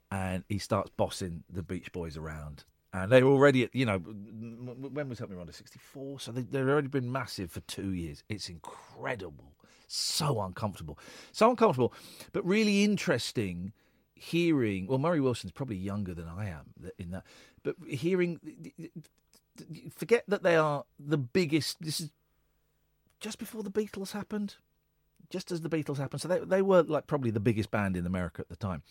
and 0.09 0.45
he 0.47 0.57
starts 0.57 0.91
bossing 0.95 1.43
the 1.51 1.61
Beach 1.61 1.91
Boys 1.91 2.15
around. 2.15 2.63
And 2.97 3.11
they're 3.11 3.25
already, 3.25 3.63
at, 3.63 3.75
you 3.75 3.85
know, 3.85 3.97
when 3.97 5.09
was 5.09 5.19
Help 5.19 5.29
Me? 5.29 5.37
Sixty 5.51 5.79
four. 5.79 6.17
So 6.19 6.31
they, 6.31 6.43
they've 6.43 6.67
already 6.67 6.87
been 6.87 7.11
massive 7.11 7.51
for 7.51 7.59
two 7.61 7.91
years. 7.93 8.23
It's 8.29 8.47
incredible, 8.47 9.51
so 9.87 10.39
uncomfortable, 10.41 10.97
so 11.33 11.49
uncomfortable, 11.49 11.93
but 12.31 12.45
really 12.45 12.85
interesting. 12.85 13.73
Hearing, 14.17 14.87
well, 14.87 14.97
Murray 14.97 15.19
Wilson's 15.19 15.51
probably 15.51 15.75
younger 15.75 16.13
than 16.13 16.29
I 16.29 16.47
am 16.47 16.73
in 16.97 17.11
that, 17.11 17.25
but 17.63 17.75
hearing, 17.85 18.39
forget 19.93 20.23
that 20.29 20.41
they 20.41 20.55
are 20.55 20.85
the 20.97 21.17
biggest. 21.17 21.81
This 21.81 21.99
is 21.99 22.11
just 23.19 23.39
before 23.39 23.61
the 23.61 23.69
Beatles 23.69 24.13
happened, 24.13 24.55
just 25.29 25.51
as 25.51 25.59
the 25.59 25.69
Beatles 25.69 25.97
happened. 25.97 26.21
So 26.21 26.29
they 26.29 26.39
they 26.39 26.61
were 26.61 26.83
like 26.83 27.07
probably 27.07 27.29
the 27.29 27.41
biggest 27.41 27.71
band 27.71 27.97
in 27.97 28.05
America 28.05 28.41
at 28.41 28.47
the 28.47 28.55
time. 28.55 28.83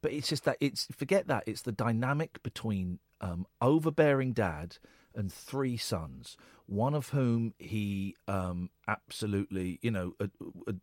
But 0.00 0.12
it's 0.12 0.28
just 0.28 0.44
that 0.44 0.56
it's 0.60 0.86
forget 0.96 1.26
that 1.28 1.44
it's 1.46 1.62
the 1.62 1.72
dynamic 1.72 2.42
between 2.42 2.98
um, 3.20 3.46
overbearing 3.60 4.32
dad 4.32 4.78
and 5.14 5.32
three 5.32 5.76
sons, 5.76 6.36
one 6.66 6.94
of 6.94 7.08
whom 7.10 7.54
he 7.58 8.14
um, 8.26 8.70
absolutely 8.86 9.78
you 9.82 9.90
know 9.90 10.14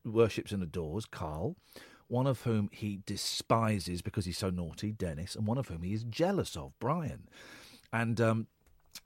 worships 0.04 0.51
and 0.51 0.63
adores, 0.63 1.06
Carl. 1.06 1.56
One 2.08 2.28
of 2.28 2.41
whom 2.41 2.69
he 2.71 2.99
despises 3.08 4.04
because 4.04 4.25
he's 4.25 4.38
so 4.38 4.51
naughty, 4.51 4.91
Dennis, 4.91 5.36
and 5.36 5.47
one 5.47 5.58
of 5.58 5.69
whom 5.69 5.82
he 5.82 5.91
is 5.91 6.04
jealous 6.04 6.56
of, 6.56 6.73
Brian. 6.80 7.28
And 7.91 8.21
um, 8.21 8.47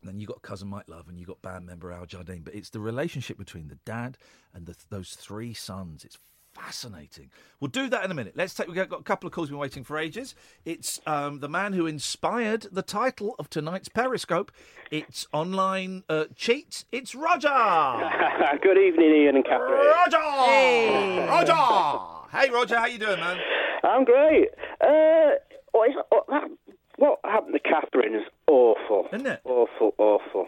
then 0.04 0.20
you 0.20 0.28
got 0.28 0.42
cousin 0.42 0.68
Mike 0.68 0.88
Love 0.88 1.08
and 1.08 1.20
you 1.20 1.26
got 1.26 1.42
band 1.42 1.66
member 1.66 1.92
Al 1.92 2.06
Jardine. 2.06 2.42
But 2.44 2.56
it's 2.56 2.70
the 2.70 2.80
relationship 2.80 3.38
between 3.38 3.68
the 3.68 3.80
dad 3.86 4.18
and 4.54 4.66
the, 4.66 4.76
those 4.90 5.12
three 5.16 5.54
sons. 5.54 6.04
It's 6.06 6.18
fascinating. 6.54 7.32
We'll 7.60 7.70
do 7.70 7.90
that 7.90 8.04
in 8.06 8.12
a 8.12 8.14
minute. 8.14 8.34
Let's 8.36 8.54
take. 8.54 8.68
We've 8.68 8.76
got 8.76 9.00
a 9.00 9.04
couple 9.04 9.28
of 9.28 9.34
calls 9.34 9.48
we've 9.48 9.54
been 9.54 9.60
waiting 9.60 9.84
for 9.84 9.98
ages. 9.98 10.36
It's 10.66 11.02
um, 11.06 11.40
the 11.40 11.50
man 11.50 11.74
who 11.74 11.86
inspired 11.86 12.68
the 12.72 12.82
title 12.82 13.36
of 13.40 13.50
tonight's 13.50 13.90
Periscope. 13.90 14.52
It's 14.92 15.28
online 15.34 16.04
uh, 16.10 16.26
cheat. 16.36 16.86
It's 16.92 17.16
Roger. 17.16 17.48
Good 18.62 18.78
evening, 18.78 19.12
Iain 19.12 19.36
and 19.36 19.46
Catherine. 19.46 19.86
Roger. 19.86 20.18
Hey. 20.46 21.28
Roger. 21.28 22.38
Hey, 22.38 22.50
Roger. 22.50 22.78
How 22.78 22.86
you 22.86 23.00
doing, 23.00 23.20
man? 23.20 23.38
I'm 23.84 24.04
great. 24.06 24.50
Uh, 24.82 25.32
what, 25.72 25.90
is, 25.90 25.96
what, 26.10 26.26
that, 26.28 26.50
what 26.98 27.20
happened 27.24 27.54
to 27.54 27.60
Catherine 27.60 28.16
is 28.16 28.26
awful. 28.48 29.08
Isn't 29.14 29.28
it? 29.28 29.42
Awful, 29.46 29.94
awful. 29.98 30.48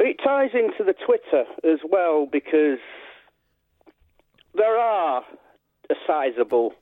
It 0.00 0.16
ties 0.24 0.50
into 0.54 0.84
the 0.84 0.94
Twitter 0.94 1.44
as 1.64 1.80
well 1.88 2.26
because 2.30 2.78
there 4.54 4.76
are 4.78 5.24
a 5.90 5.94
sizable. 6.06 6.72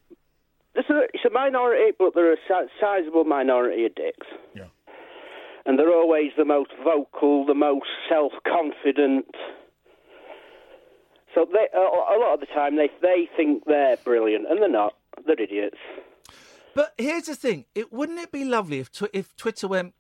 It's 0.75 0.91
a, 0.91 1.03
it's 1.15 1.25
a 1.25 1.31
minority, 1.31 1.93
but 1.99 2.15
there 2.15 2.29
are 2.31 2.35
a 2.35 2.37
si- 2.49 2.71
sizable 2.81 3.25
minority 3.25 3.87
of 3.87 3.95
dicks. 3.95 4.27
Yeah. 4.55 4.65
And 5.65 5.79
they're 5.79 5.93
always 5.93 6.33
the 6.37 6.45
most 6.45 6.71
vocal, 6.85 7.47
the 7.47 7.55
most 7.55 7.87
self 8.09 8.33
confident. 8.47 9.27
So 11.35 11.47
they, 11.53 11.67
a, 11.75 11.81
a 11.81 12.17
lot 12.19 12.35
of 12.35 12.41
the 12.41 12.47
time 12.47 12.77
they 12.77 12.91
they 13.03 13.29
think 13.37 13.65
they're 13.67 13.97
brilliant, 13.99 14.47
and 14.49 14.61
they're 14.61 14.71
not. 14.71 14.95
They're 15.27 15.41
idiots. 15.41 15.79
But 16.75 16.93
here's 16.99 17.25
the 17.25 17.35
thing: 17.35 17.65
it 17.75 17.93
wouldn't 17.93 18.21
it 18.21 18.31
be 18.31 18.45
lovely 18.45 18.79
if 18.79 18.93
tw- 18.93 19.11
if 19.13 19.35
Twitter 19.37 19.67
went, 19.67 19.95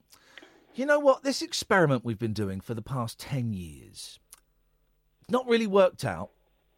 you 0.74 0.86
know 0.86 0.98
what? 0.98 1.24
This 1.24 1.42
experiment 1.42 2.04
we've 2.04 2.18
been 2.18 2.32
doing 2.32 2.60
for 2.60 2.74
the 2.74 2.82
past 2.82 3.18
ten 3.18 3.52
years, 3.52 4.20
not 5.28 5.48
really 5.48 5.66
worked 5.66 6.04
out, 6.04 6.30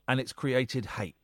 and 0.09 0.19
it's 0.19 0.33
created 0.33 0.87
hate. 0.87 1.15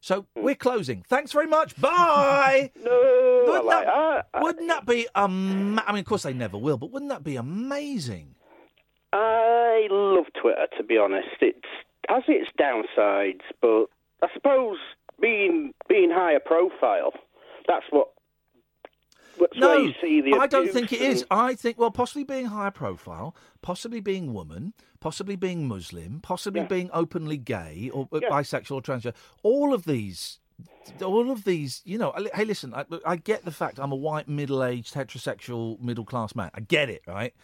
So 0.00 0.26
we're 0.36 0.54
closing. 0.54 1.02
Thanks 1.08 1.32
very 1.32 1.46
much. 1.46 1.80
Bye. 1.80 2.70
no, 2.84 3.44
wouldn't, 3.46 3.64
like, 3.64 3.86
that, 3.86 4.26
wouldn't 4.40 4.68
that 4.68 4.86
be 4.86 5.08
um? 5.14 5.80
I 5.86 5.92
mean, 5.92 6.00
of 6.00 6.06
course 6.06 6.24
they 6.24 6.32
never 6.32 6.58
will, 6.58 6.76
but 6.76 6.90
wouldn't 6.90 7.10
that 7.10 7.24
be 7.24 7.36
amazing? 7.36 8.34
I 9.12 9.88
love 9.90 10.26
Twitter, 10.40 10.66
to 10.76 10.84
be 10.84 10.98
honest. 10.98 11.28
It 11.40 11.56
has 12.08 12.24
its 12.28 12.50
downsides, 12.60 13.40
but 13.60 13.86
I 14.22 14.28
suppose 14.34 14.76
being 15.20 15.72
being 15.88 16.10
higher 16.12 16.40
profile, 16.40 17.12
that's 17.66 17.86
what. 17.90 18.08
No, 19.56 19.68
where 19.68 19.78
you 19.80 19.94
see 20.00 20.20
the 20.20 20.34
I 20.38 20.46
don't 20.46 20.70
think 20.72 20.92
it 20.92 21.00
is. 21.00 21.24
I 21.30 21.54
think, 21.54 21.78
well, 21.78 21.90
possibly 21.90 22.24
being 22.24 22.46
higher 22.46 22.70
profile, 22.70 23.34
possibly 23.62 24.00
being 24.00 24.32
woman, 24.34 24.72
possibly 25.00 25.36
being 25.36 25.66
Muslim, 25.68 26.20
possibly 26.20 26.62
Yeah. 26.62 26.66
being 26.66 26.90
openly 26.92 27.36
gay 27.38 27.90
or 27.92 28.08
uh, 28.12 28.20
Yeah. 28.22 28.30
bisexual 28.30 28.72
or 28.76 28.82
transgender. 28.82 29.14
All 29.42 29.72
of 29.74 29.84
these, 29.84 30.38
all 31.02 31.30
of 31.30 31.44
these, 31.44 31.82
you 31.84 31.98
know. 31.98 32.12
Hey, 32.34 32.44
listen, 32.44 32.72
I, 32.74 32.84
I 33.04 33.16
get 33.16 33.44
the 33.44 33.50
fact 33.50 33.78
I'm 33.78 33.92
a 33.92 33.96
white, 33.96 34.28
middle-aged, 34.28 34.94
heterosexual, 34.94 35.80
middle-class 35.80 36.34
man. 36.34 36.50
I 36.54 36.60
get 36.60 36.88
it, 36.90 37.02
right? 37.06 37.34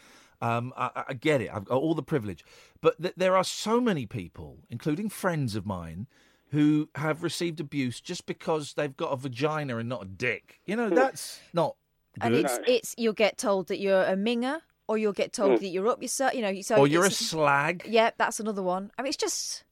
Um, 0.40 0.72
I, 0.76 0.90
I- 0.96 1.04
I 1.08 1.12
get 1.14 1.40
it. 1.40 1.50
I've 1.52 1.64
got 1.66 1.76
all 1.80 1.94
the 1.94 2.02
privilege, 2.02 2.44
but 2.80 3.00
th- 3.00 3.14
there 3.16 3.36
are 3.36 3.44
so 3.44 3.80
many 3.80 4.06
people, 4.06 4.58
including 4.70 5.08
friends 5.08 5.54
of 5.54 5.64
mine, 5.66 6.06
who 6.50 6.88
have 6.96 7.22
received 7.22 7.60
abuse 7.60 7.98
just 8.00 8.26
because 8.26 8.74
they've 8.74 8.96
got 8.96 9.10
a 9.12 9.16
vagina 9.16 9.78
and 9.78 9.88
not 9.88 10.02
a 10.02 10.06
dick. 10.06 10.60
You 10.66 10.76
know, 10.76 10.90
that's 10.90 11.40
not 11.54 11.76
And 12.20 12.34
it's 12.34 12.58
it's 12.66 12.94
you'll 12.98 13.12
get 13.14 13.38
told 13.38 13.68
that 13.68 13.78
you're 13.78 14.02
a 14.02 14.14
minger, 14.16 14.60
or 14.86 14.98
you'll 14.98 15.12
get 15.12 15.32
told 15.32 15.52
Mm. 15.52 15.60
that 15.60 15.68
you're 15.68 15.88
up 15.88 16.02
yourself. 16.02 16.34
You 16.34 16.42
know, 16.42 16.60
so 16.60 16.76
or 16.76 16.86
you're 16.86 17.02
a 17.04 17.06
it's- 17.06 17.18
slag. 17.18 17.82
Yeah, 17.86 18.10
that's 18.18 18.38
another 18.40 18.62
one. 18.62 18.90
I 18.98 19.02
mean, 19.02 19.08
it's 19.08 19.16
just 19.16 19.64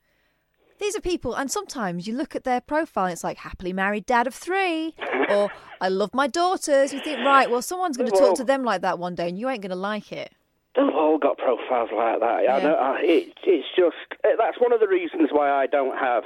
these 0.79 0.97
are 0.97 1.01
people, 1.03 1.35
and 1.35 1.51
sometimes 1.51 2.07
you 2.09 2.17
look 2.17 2.35
at 2.35 2.45
their 2.45 2.61
profile, 2.63 3.05
and 3.05 3.13
it's 3.13 3.23
like 3.23 3.37
happily 3.39 3.73
married 3.75 4.07
dad 4.07 4.27
of 4.27 4.35
three, 4.35 4.95
or 5.29 5.51
I 5.81 5.89
love 5.91 6.15
my 6.15 6.27
daughters. 6.27 6.95
You 6.95 7.01
think, 7.01 7.19
right, 7.19 7.51
well, 7.51 7.61
someone's 7.61 7.99
going 7.99 8.11
to 8.11 8.17
talk 8.17 8.35
to 8.37 8.45
them 8.45 8.65
like 8.65 8.81
that 8.81 8.99
one 8.99 9.15
day, 9.15 9.29
and 9.29 9.39
you 9.39 9.49
ain't 9.51 9.61
going 9.61 9.71
to 9.71 9.77
like 9.77 10.11
it. 10.11 10.33
They've 10.77 10.89
all 10.89 11.19
got 11.19 11.37
profiles 11.37 11.91
like 11.95 12.21
that. 12.21 12.25
I 12.25 12.43
Yeah. 12.45 12.59
know, 12.63 12.75
I, 12.77 13.01
it, 13.03 13.35
it's 13.45 13.67
just 13.77 13.97
eh, 14.25 14.29
that's 14.39 14.59
one 14.59 14.73
of 14.73 14.81
the 14.81 14.89
reasons 14.89 15.29
why 15.33 15.51
I 15.51 15.67
don't 15.67 15.99
have 15.99 16.25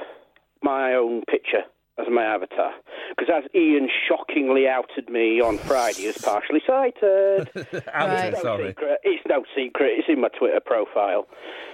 my 0.61 0.93
own 0.93 1.23
picture 1.29 1.63
as 1.97 2.07
my 2.11 2.23
avatar. 2.23 2.71
Because 3.17 3.43
as 3.43 3.49
Iain 3.55 3.89
shockingly 4.07 4.67
outed 4.67 5.09
me 5.09 5.39
on 5.39 5.57
Friday 5.59 6.07
as 6.07 6.17
partially 6.17 6.61
sighted. 6.65 7.49
Outed, 7.93 8.33
it's 8.33 8.37
no 8.37 8.41
sorry. 8.43 8.67
secret. 8.69 8.99
It's 9.03 9.23
no 9.29 9.43
secret. 9.55 9.91
It's 9.97 10.09
in 10.09 10.21
my 10.21 10.27
Twitter 10.29 10.59
profile. 10.59 11.27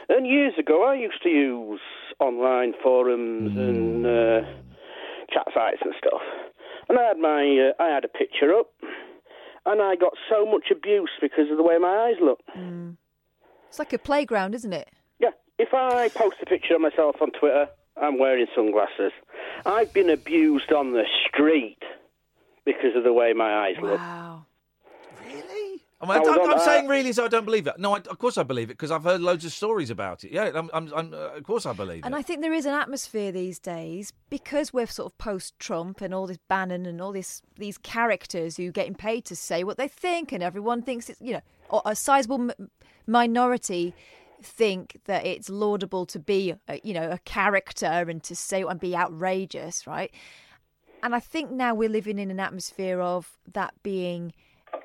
And 0.10 0.28
years 0.28 0.54
ago, 0.60 0.84
I 0.84 0.96
used 0.96 1.24
to 1.24 1.30
use 1.30 1.80
online 2.20 2.74
forums 2.84 3.58
and 3.58 4.06
uh, 4.06 4.42
chat 5.34 5.48
sites 5.54 5.82
and 5.84 5.94
stuff. 5.98 6.22
And 6.90 7.00
I 7.00 7.04
had 7.04 7.18
my 7.18 7.72
uh, 7.72 7.82
I 7.82 7.88
had 7.94 8.04
a 8.06 8.10
picture 8.10 8.54
up, 8.54 8.72
and 9.66 9.82
I 9.82 9.96
got 9.96 10.14
so 10.30 10.46
much 10.46 10.66
abuse 10.72 11.12
because 11.22 11.50
of 11.50 11.58
the 11.58 11.64
way 11.64 11.78
my 11.78 12.10
eyes 12.10 12.16
look. 12.22 12.40
It's 13.70 13.80
like 13.80 13.94
a 13.94 13.98
playground, 13.98 14.54
isn't 14.56 14.74
it? 14.74 14.90
Yeah, 15.20 15.30
if 15.58 15.74
I 15.74 16.10
post 16.10 16.38
a 16.42 16.46
picture 16.46 16.76
of 16.76 16.82
myself 16.82 17.16
on 17.22 17.32
Twitter, 17.32 17.68
I'm 18.00 18.20
wearing 18.20 18.48
sunglasses. 18.56 19.12
I've 19.66 19.92
been 19.94 20.10
abused 20.10 20.72
on 20.72 20.94
the 20.94 21.04
street 21.28 21.80
because 22.66 22.96
of 22.96 23.04
the 23.04 23.14
way 23.14 23.34
my 23.34 23.66
eyes 23.68 23.76
look. 23.82 24.00
Wow. 24.00 24.46
I 26.04 26.06
mean, 26.06 26.14
I 26.14 26.16
I 26.16 26.20
was 26.20 26.28
don't- 26.30 26.40
on- 26.50 26.54
I'm 26.54 26.60
saying 26.66 26.88
really, 26.88 27.14
so 27.14 27.26
I 27.26 27.28
don't 27.28 27.46
believe 27.46 27.68
it. 27.68 27.78
No, 27.78 27.94
I, 27.94 27.98
of 27.98 28.18
course 28.18 28.36
I 28.40 28.44
believe 28.44 28.70
it 28.72 28.74
because 28.74 28.90
I've 28.90 29.04
heard 29.04 29.22
loads 29.22 29.46
of 29.46 29.52
stories 29.52 29.92
about 29.92 30.24
it. 30.24 30.32
Yeah, 30.32 30.50
I'm, 30.56 30.68
I'm, 30.74 30.92
I'm, 30.96 31.14
uh, 31.14 31.18
of 31.38 31.44
course 31.44 31.68
I 31.68 31.74
believe 31.74 32.00
it. 32.00 32.06
And 32.06 32.16
it. 32.16 32.18
I 32.18 32.22
think 32.24 32.42
there 32.42 32.54
is 32.54 32.66
an 32.66 32.74
atmosphere 32.74 33.32
these 33.32 33.60
days 33.60 34.12
because 34.32 34.74
we're 34.74 34.88
sort 34.88 35.12
of 35.12 35.18
post-Trump 35.20 36.02
and 36.02 36.12
all 36.12 36.26
this 36.26 36.40
Bannon 36.50 36.88
and 36.88 37.00
all 37.02 37.12
this 37.12 37.44
these 37.56 37.78
characters 37.78 38.58
who 38.58 38.70
are 38.70 38.72
getting 38.72 38.96
paid 38.96 39.26
to 39.26 39.36
say 39.36 39.64
what 39.64 39.78
they 39.78 39.88
think, 39.88 40.32
and 40.32 40.42
everyone 40.42 40.82
thinks 40.82 41.08
it's 41.08 41.22
you 41.22 41.34
know 41.34 41.42
or 41.70 41.84
a 41.86 41.96
sizable 41.96 42.50
m- 42.50 42.70
minority 43.06 43.94
think 44.44 45.00
that 45.06 45.26
it's 45.26 45.50
laudable 45.50 46.06
to 46.08 46.20
be 46.20 46.56
a, 46.68 46.80
you 46.84 46.94
know 46.94 47.10
a 47.12 47.18
character 47.20 47.86
and 47.86 48.22
to 48.24 48.36
say 48.36 48.64
and 48.64 48.80
be 48.80 48.96
outrageous, 48.96 49.88
right? 49.88 50.12
And 51.04 51.16
I 51.16 51.20
think 51.20 51.52
now 51.52 51.74
we're 51.74 51.90
living 51.90 52.20
in 52.20 52.30
an 52.30 52.40
atmosphere 52.40 53.02
of 53.02 53.38
that 53.54 53.74
being 53.82 54.34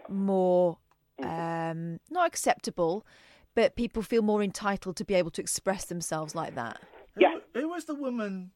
more 0.09 0.79
um, 1.23 2.01
not 2.11 2.27
acceptable, 2.27 3.07
but 3.55 3.77
people 3.77 4.03
feel 4.03 4.23
more 4.23 4.43
entitled 4.43 4.97
to 4.97 5.05
be 5.05 5.15
able 5.15 5.31
to 5.33 5.41
express 5.41 5.87
themselves 5.87 6.35
like 6.35 6.55
that. 6.55 6.81
Yeah. 7.19 7.39
Who, 7.55 7.61
who 7.61 7.69
was 7.71 7.85
the 7.85 7.95
woman? 7.95 8.51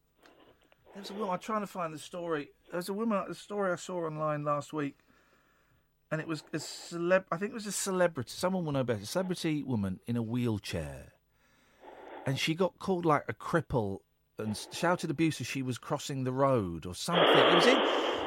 There 0.93 1.01
was 1.01 1.09
a 1.09 1.13
woman. 1.13 1.29
I'm 1.29 1.39
trying 1.39 1.61
to 1.61 1.67
find 1.67 1.93
the 1.93 1.99
story. 1.99 2.49
There's 2.71 2.89
a 2.89 2.93
woman. 2.93 3.23
The 3.27 3.35
story 3.35 3.71
I 3.71 3.75
saw 3.75 4.05
online 4.05 4.43
last 4.43 4.73
week. 4.73 4.97
And 6.11 6.19
it 6.19 6.27
was 6.27 6.43
a 6.53 6.57
celeb. 6.57 7.23
I 7.31 7.37
think 7.37 7.51
it 7.51 7.55
was 7.55 7.67
a 7.67 7.71
celebrity. 7.71 8.31
Someone 8.33 8.65
will 8.65 8.73
know 8.73 8.83
better. 8.83 9.01
A 9.01 9.05
celebrity 9.05 9.63
woman 9.63 9.99
in 10.05 10.17
a 10.17 10.21
wheelchair, 10.21 11.13
and 12.25 12.37
she 12.37 12.53
got 12.53 12.77
called 12.79 13.05
like 13.05 13.23
a 13.27 13.33
cripple 13.33 13.99
and 14.37 14.59
shouted 14.71 15.09
abuse 15.09 15.39
as 15.39 15.47
she 15.47 15.61
was 15.61 15.77
crossing 15.77 16.23
the 16.23 16.31
road 16.31 16.85
or 16.85 16.93
something. 16.93 17.23
It 17.23 17.55
was 17.55 17.67
in. 17.67 17.77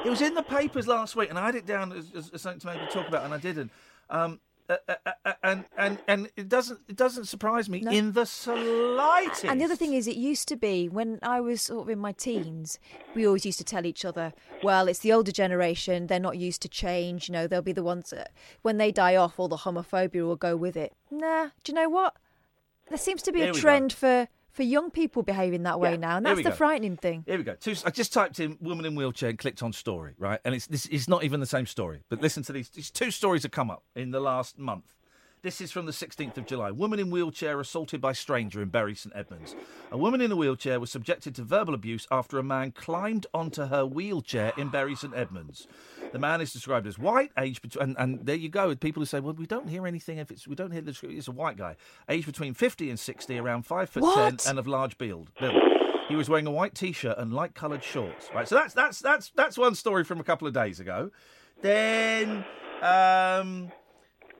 It 0.05 0.11
was 0.11 0.21
in 0.21 0.35
the 0.35 0.43
papers 0.43 0.87
last 0.87 1.17
week, 1.17 1.31
and 1.31 1.39
I 1.39 1.47
had 1.47 1.55
it 1.55 1.65
down 1.65 1.91
as, 1.91 2.13
as, 2.15 2.29
as 2.29 2.43
something 2.43 2.61
to 2.61 2.67
maybe 2.67 2.85
talk 2.91 3.09
about, 3.09 3.25
and 3.25 3.33
I 3.33 3.39
didn't. 3.39 3.71
Um, 4.11 4.39
uh, 4.69 4.77
uh, 4.89 5.11
uh, 5.25 5.33
and 5.43 5.65
and 5.77 5.99
and 6.09 6.31
it 6.37 6.49
doesn't 6.49 6.81
it 6.89 6.97
doesn't 6.97 7.27
surprise 7.27 7.69
me 7.69 7.85
in 7.91 8.13
the 8.13 8.25
slightest. 8.25 9.45
And 9.45 9.61
the 9.61 9.65
other 9.65 9.77
thing 9.77 9.93
is, 9.93 10.09
it 10.09 10.17
used 10.17 10.49
to 10.49 10.57
be 10.57 10.89
when 10.89 11.19
I 11.23 11.41
was 11.41 11.63
sort 11.63 11.83
of 11.83 11.91
in 11.91 11.99
my 11.99 12.13
teens, 12.13 12.79
we 13.15 13.27
always 13.27 13.45
used 13.45 13.59
to 13.59 13.65
tell 13.65 13.85
each 13.85 14.05
other, 14.05 14.33
well, 14.63 14.89
it's 14.89 15.01
the 15.01 15.13
older 15.13 15.33
generation, 15.33 16.07
they're 16.07 16.19
not 16.19 16.39
used 16.39 16.63
to 16.63 16.69
change, 16.69 17.29
you 17.29 17.33
know, 17.33 17.47
they'll 17.47 17.63
be 17.63 17.73
the 17.73 17.83
ones 17.83 18.11
that, 18.11 18.33
when 18.63 18.79
they 18.79 18.91
die 18.91 19.17
off, 19.17 19.39
all 19.39 19.49
the 19.49 19.59
homophobia 19.59 20.25
will 20.25 20.37
go 20.37 20.57
with 20.57 20.77
it. 20.77 20.95
Nah, 21.11 21.51
do 21.63 21.73
you 21.73 21.75
know 21.75 21.89
what? 21.89 22.17
There 22.89 22.99
seems 22.99 23.23
to 23.23 23.33
be 23.33 23.41
Here 23.41 23.51
a 23.51 23.55
trend 23.55 23.93
for, 23.93 24.29
for 24.55 24.63
young 24.63 24.91
people 24.91 25.23
behaving 25.23 25.65
that 25.65 25.81
way 25.81 25.97
now, 25.97 26.17
and 26.17 26.25
that's 26.25 26.39
the 26.39 26.51
go. 26.51 26.53
frightening 26.53 26.97
thing. 26.97 27.25
Here 27.27 27.37
we 27.37 27.45
go. 27.45 27.55
Two, 27.55 27.75
I 27.85 27.91
just 27.91 28.13
typed 28.13 28.39
in 28.39 28.57
"woman 28.61 28.87
in 28.87 28.95
wheelchair" 28.95 29.29
and 29.29 29.39
clicked 29.39 29.63
on 29.63 29.73
story, 29.73 30.15
right? 30.17 30.41
And 30.45 30.55
it's 30.55 30.67
this 30.67 30.87
is 30.87 31.09
not 31.09 31.25
even 31.25 31.41
the 31.41 31.47
same 31.47 31.67
story. 31.67 32.05
But 32.09 32.23
listen 32.23 32.43
to 32.45 32.53
these. 32.53 32.69
These 32.71 32.91
two 32.91 33.11
stories 33.11 33.43
have 33.43 33.53
come 33.53 33.71
up 33.71 33.83
in 33.97 34.13
the 34.13 34.21
last 34.21 34.59
month. 34.59 34.94
This 35.45 35.61
is 35.61 35.71
from 35.71 35.85
the 35.85 35.93
16th 35.93 36.39
of 36.39 36.47
July. 36.47 36.71
Woman 36.71 36.99
in 36.99 37.11
wheelchair 37.11 37.61
assaulted 37.61 38.01
by 38.01 38.15
stranger 38.15 38.63
in 38.63 38.71
Bury 38.71 38.95
St 38.95 39.15
Edmunds. 39.15 39.55
A 39.93 39.99
woman 39.99 40.23
in 40.23 40.33
a 40.33 40.37
wheelchair 40.37 40.81
was 40.81 40.91
subjected 40.91 41.35
to 41.35 41.43
verbal 41.43 41.75
abuse 41.75 42.07
after 42.11 42.39
a 42.39 42.43
man 42.43 42.73
climbed 42.73 43.27
onto 43.35 43.67
her 43.67 43.85
wheelchair 43.85 44.55
in 44.57 44.71
Bury 44.71 44.95
St 44.95 45.13
Edmunds. 45.15 45.67
The 46.13 46.19
man 46.19 46.41
is 46.41 46.51
described 46.55 46.87
as 46.87 46.99
white, 46.99 47.31
age 47.39 47.61
between, 47.61 47.83
and, 47.91 47.97
and 47.99 48.25
there 48.25 48.37
you 48.37 48.49
go. 48.49 48.69
with 48.69 48.81
People 48.81 49.03
who 49.03 49.07
say, 49.07 49.21
"Well, 49.21 49.35
we 49.35 49.45
don't 49.45 49.69
hear 49.69 49.87
anything 49.87 50.17
if 50.17 50.31
it's 50.31 50.49
we 50.49 50.55
don't 50.55 50.71
hear 50.71 50.81
the 50.81 50.93
description." 50.93 51.19
It's 51.19 51.29
a 51.29 51.33
white 51.33 51.59
guy, 51.59 51.77
age 52.09 52.25
between 52.25 52.55
50 52.55 52.89
and 52.89 52.99
60, 52.99 53.39
around 53.39 53.67
five 53.67 53.91
foot 53.91 54.03
What? 54.03 54.39
ten, 54.39 54.51
and 54.51 54.59
of 54.59 54.67
large 54.67 54.97
build. 54.97 55.31
build. 55.39 55.63
He 56.09 56.17
was 56.17 56.31
wearing 56.31 56.47
a 56.47 56.51
white 56.53 56.75
t-shirt 56.75 57.19
and 57.19 57.35
light-coloured 57.35 57.85
shorts. 57.85 58.31
Right, 58.35 58.49
so 58.49 58.55
that's 58.55 58.73
that's 58.73 58.99
that's 59.01 59.31
that's 59.37 59.59
one 59.59 59.75
story 59.75 60.05
from 60.05 60.21
a 60.21 60.25
couple 60.25 60.49
of 60.49 60.55
days 60.55 60.81
ago. 60.81 61.11
Then, 61.61 62.47
um, 62.81 63.71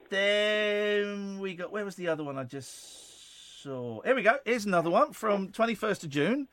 then 0.09 1.39
we 1.39 1.55
got 1.55 1.71
where 1.71 1.85
was 1.85 1.95
the 1.95 2.07
other 2.07 2.23
one 2.23 2.37
I 2.37 2.43
just 2.43 3.61
saw? 3.63 4.01
Here 4.01 4.15
we 4.15 4.21
go. 4.21 4.37
Here's 4.45 4.65
another 4.65 4.89
one 4.89 5.13
from 5.13 5.49
21st 5.49 6.03
of 6.03 6.09
June. 6.09 6.47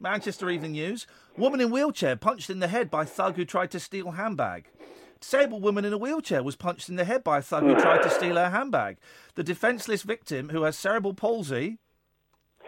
Manchester 0.00 0.48
Evening 0.50 0.72
News. 0.72 1.06
Woman 1.36 1.60
in 1.60 1.70
wheelchair 1.70 2.16
punched 2.16 2.50
in 2.50 2.60
the 2.60 2.68
head 2.68 2.90
by 2.90 3.04
thug 3.04 3.36
who 3.36 3.44
tried 3.44 3.70
to 3.72 3.80
steal 3.80 4.12
handbag. 4.12 4.70
Disabled 5.20 5.62
woman 5.62 5.84
in 5.84 5.92
a 5.92 5.98
wheelchair 5.98 6.42
was 6.42 6.54
punched 6.54 6.88
in 6.88 6.96
the 6.96 7.04
head 7.04 7.24
by 7.24 7.38
a 7.38 7.42
thug 7.42 7.64
who 7.64 7.74
tried 7.74 8.02
to 8.02 8.10
steal 8.10 8.36
her 8.36 8.50
handbag. 8.50 8.98
The 9.34 9.42
defenceless 9.42 10.02
victim, 10.02 10.50
who 10.50 10.62
has 10.62 10.76
cerebral 10.76 11.14
palsy, 11.14 11.78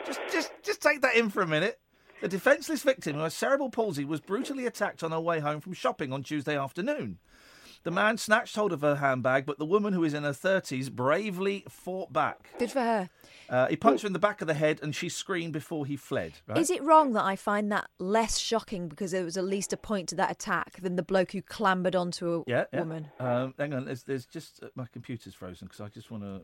just, 0.05 0.21
just, 0.33 0.51
just 0.63 0.83
take 0.83 1.03
that 1.03 1.15
in 1.15 1.31
for 1.31 1.43
a 1.43 1.47
minute. 1.47 1.79
The 2.21 2.29
defenceless 2.29 2.83
victim, 2.83 3.15
who 3.15 3.21
has 3.21 3.35
cerebral 3.35 3.71
palsy, 3.71 4.05
was 4.05 4.21
brutally 4.21 4.67
attacked 4.67 5.05
on 5.05 5.13
her 5.13 5.21
way 5.21 5.41
home 5.41 5.61
from 5.61 5.73
shopping 5.73 6.13
on 6.13 6.23
Tuesday 6.23 6.57
afternoon. 6.59 7.19
The 7.83 7.91
man 7.91 8.19
snatched 8.19 8.57
hold 8.57 8.73
of 8.73 8.83
her 8.83 8.97
handbag, 8.97 9.47
but 9.47 9.59
the 9.59 9.65
woman, 9.65 9.95
who 9.95 10.05
is 10.05 10.13
in 10.13 10.23
her 10.23 10.33
30s, 10.33 10.93
bravely 10.93 11.65
fought 11.69 12.13
back. 12.13 12.51
Good 12.59 12.71
for 12.71 12.81
her. 12.81 13.09
Uh, 13.49 13.67
he 13.69 13.77
punched 13.77 14.03
her 14.03 14.07
in 14.07 14.13
the 14.13 14.19
back 14.19 14.41
of 14.43 14.47
the 14.47 14.55
head, 14.55 14.79
and 14.83 14.95
she 14.95 15.09
screamed 15.09 15.55
before 15.55 15.87
he 15.87 15.97
fled. 15.97 16.35
Right? 16.47 16.59
Is 16.59 16.71
it 16.71 16.83
wrong 16.83 17.15
that 17.15 17.25
I 17.25 17.37
find 17.37 17.73
that 17.73 17.89
less 17.99 18.37
shocking 18.39 18.89
because 18.89 19.13
there 19.13 19.25
was 19.25 19.37
at 19.39 19.45
least 19.45 19.73
a 19.73 19.77
point 19.79 20.11
to 20.11 20.15
that 20.17 20.31
attack 20.31 20.81
than 20.83 20.97
the 20.97 21.03
bloke 21.03 21.33
who 21.33 21.41
clambered 21.43 21.97
onto 21.97 22.45
a 22.47 22.51
Yeah, 22.51 22.65
yeah. 22.73 22.81
woman? 22.81 23.09
Um, 23.19 23.55
hang 23.59 23.73
on, 23.73 23.87
there's, 23.87 24.03
there's 24.05 24.27
just 24.27 24.63
uh, 24.63 24.69
my 24.75 24.87
computer's 24.93 25.35
frozen 25.35 25.67
because 25.67 25.81
I 25.81 25.89
just 25.89 26.11
want 26.11 26.23
to. 26.23 26.43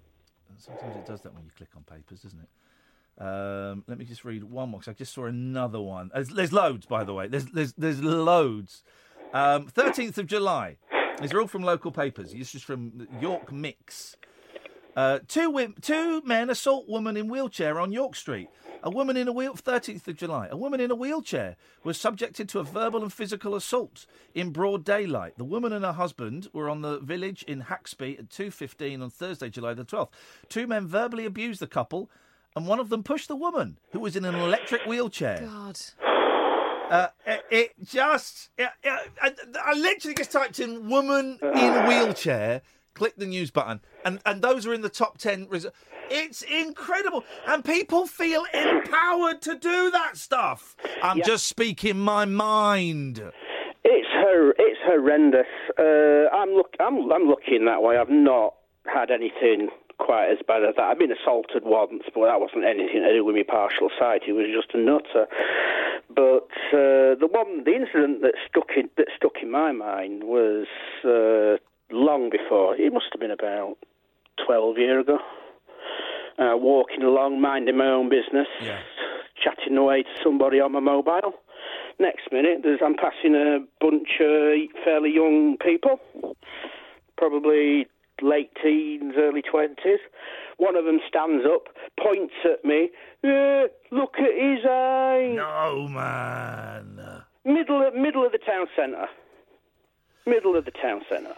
Sometimes 0.58 0.96
it 0.96 1.04
does 1.06 1.20
that 1.20 1.34
when 1.34 1.44
you 1.44 1.50
click 1.56 1.68
on 1.76 1.82
papers, 1.82 2.20
doesn't 2.22 2.40
it? 2.40 2.48
Um, 3.22 3.84
let 3.86 3.98
me 3.98 4.04
just 4.04 4.24
read 4.24 4.44
one 4.44 4.70
more 4.70 4.80
because 4.80 4.90
I 4.90 4.94
just 4.94 5.12
saw 5.14 5.26
another 5.26 5.80
one. 5.80 6.10
There's, 6.14 6.28
there's 6.28 6.52
loads, 6.52 6.86
by 6.86 7.04
the 7.04 7.14
way. 7.14 7.26
There's 7.28 7.46
there's 7.46 7.72
there's 7.74 8.02
loads. 8.02 8.82
Um, 9.32 9.66
Thirteenth 9.66 10.18
of 10.18 10.26
July. 10.26 10.76
These 11.20 11.32
are 11.32 11.40
all 11.40 11.46
from 11.46 11.62
local 11.62 11.90
papers. 11.90 12.32
This 12.32 12.54
is 12.54 12.62
from 12.62 13.08
York 13.20 13.50
Mix. 13.50 14.16
Uh, 14.94 15.18
two, 15.28 15.74
two 15.80 16.22
men 16.24 16.50
assault 16.50 16.88
woman 16.88 17.16
in 17.16 17.28
wheelchair 17.28 17.78
on 17.80 17.92
York 17.92 18.16
Street. 18.16 18.48
A 18.82 18.90
woman 18.90 19.16
in 19.16 19.26
a 19.26 19.32
wheel, 19.32 19.54
13th 19.54 20.06
of 20.08 20.16
July. 20.16 20.48
A 20.50 20.56
woman 20.56 20.80
in 20.80 20.90
a 20.90 20.94
wheelchair 20.94 21.56
was 21.82 21.98
subjected 21.98 22.48
to 22.50 22.60
a 22.60 22.62
verbal 22.62 23.02
and 23.02 23.12
physical 23.12 23.54
assault 23.54 24.06
in 24.34 24.50
broad 24.50 24.84
daylight. 24.84 25.36
The 25.38 25.44
woman 25.44 25.72
and 25.72 25.84
her 25.84 25.92
husband 25.92 26.48
were 26.52 26.68
on 26.68 26.82
the 26.82 26.98
village 27.00 27.42
in 27.44 27.62
Haxby 27.62 28.18
at 28.18 28.28
2.15 28.28 29.02
on 29.02 29.10
Thursday, 29.10 29.48
July 29.50 29.74
the 29.74 29.84
12th. 29.84 30.10
Two 30.48 30.66
men 30.66 30.86
verbally 30.86 31.24
abused 31.24 31.60
the 31.60 31.66
couple, 31.66 32.10
and 32.54 32.66
one 32.66 32.78
of 32.78 32.88
them 32.88 33.02
pushed 33.02 33.28
the 33.28 33.36
woman, 33.36 33.78
who 33.90 34.00
was 34.00 34.16
in 34.16 34.24
an 34.24 34.34
electric 34.34 34.82
wheelchair. 34.86 35.40
God. 35.40 35.78
Uh, 36.90 37.08
it, 37.26 37.44
it 37.50 37.72
just. 37.82 38.50
It, 38.58 38.68
I, 38.84 39.32
I 39.64 39.72
literally 39.74 40.14
just 40.14 40.32
typed 40.32 40.60
in 40.60 40.88
woman 40.88 41.38
in 41.42 41.86
wheelchair, 41.86 42.62
click 42.94 43.14
the 43.16 43.26
news 43.26 43.50
button, 43.50 43.80
and, 44.04 44.20
and 44.24 44.42
those 44.42 44.66
are 44.66 44.74
in 44.74 44.82
the 44.82 44.88
top 44.88 45.18
10. 45.18 45.48
Res- 45.48 45.66
it's 46.10 46.42
incredible. 46.42 47.24
And 47.46 47.64
people 47.64 48.06
feel 48.06 48.44
empowered 48.54 49.42
to 49.42 49.56
do 49.56 49.90
that 49.90 50.16
stuff. 50.16 50.76
I'm 51.02 51.22
just 51.22 51.46
speaking 51.46 51.98
my 51.98 52.24
mind. 52.24 53.18
It's 53.84 54.08
her. 54.12 54.50
It's 54.58 54.78
horrendous. 54.84 55.46
Uh, 55.78 56.34
I'm 56.34 56.50
look. 56.50 56.74
I'm. 56.80 57.10
I'm 57.12 57.28
lucky 57.28 57.56
in 57.56 57.66
that 57.66 57.82
way. 57.82 57.96
I've 57.96 58.10
not 58.10 58.54
had 58.84 59.10
anything 59.10 59.68
quite 59.98 60.30
as 60.30 60.38
bad 60.46 60.64
as 60.64 60.74
that. 60.76 60.84
I've 60.84 60.98
been 60.98 61.12
assaulted 61.12 61.64
once, 61.64 62.04
but 62.14 62.26
that 62.26 62.40
wasn't 62.40 62.64
anything 62.64 63.02
to 63.02 63.12
do 63.12 63.24
with 63.24 63.36
my 63.36 63.44
partial 63.46 63.88
sight. 63.98 64.22
He 64.24 64.32
was 64.32 64.46
just 64.54 64.74
a 64.74 64.78
nutter. 64.78 65.26
But 66.08 66.50
uh, 66.72 67.16
the 67.18 67.28
one, 67.30 67.64
the 67.64 67.74
incident 67.74 68.22
that 68.22 68.34
stuck 68.48 68.70
in 68.76 68.88
that 68.96 69.08
stuck 69.16 69.42
in 69.42 69.50
my 69.50 69.72
mind 69.72 70.24
was 70.24 70.66
uh, 71.04 71.58
long 71.90 72.30
before. 72.30 72.76
It 72.76 72.92
must 72.92 73.06
have 73.12 73.20
been 73.20 73.30
about 73.30 73.76
twelve 74.44 74.78
years 74.78 75.04
ago. 75.04 75.18
Uh, 76.38 76.54
walking 76.54 77.02
along, 77.02 77.40
minding 77.40 77.78
my 77.78 77.86
own 77.86 78.10
business, 78.10 78.46
chatting 79.42 79.74
away 79.78 80.02
to 80.02 80.08
somebody 80.22 80.60
on 80.60 80.70
my 80.70 80.80
mobile. 80.80 81.32
Next 81.98 82.30
minute, 82.30 82.58
there's, 82.62 82.80
I'm 82.84 82.94
passing 82.94 83.34
a 83.34 83.60
bunch 83.80 84.20
of 84.20 84.84
fairly 84.84 85.14
young 85.14 85.56
people, 85.56 85.98
probably 87.16 87.86
late 88.22 88.50
teens, 88.62 89.14
early 89.16 89.42
twenties. 89.42 90.00
One 90.58 90.76
of 90.76 90.84
them 90.84 91.00
stands 91.08 91.44
up, 91.46 91.68
points 92.00 92.34
at 92.44 92.64
me. 92.64 92.90
"Eh, 93.24 93.66
look 93.90 94.14
at 94.18 94.34
his 94.34 94.64
eye. 94.64 95.32
No 95.34 95.86
man. 95.88 97.22
Middle 97.44 97.86
of, 97.86 97.94
middle 97.94 98.24
of 98.24 98.32
the 98.32 98.38
town 98.38 98.66
centre. 98.74 99.08
Middle 100.26 100.56
of 100.56 100.64
the 100.64 100.72
town 100.72 101.02
centre. 101.08 101.36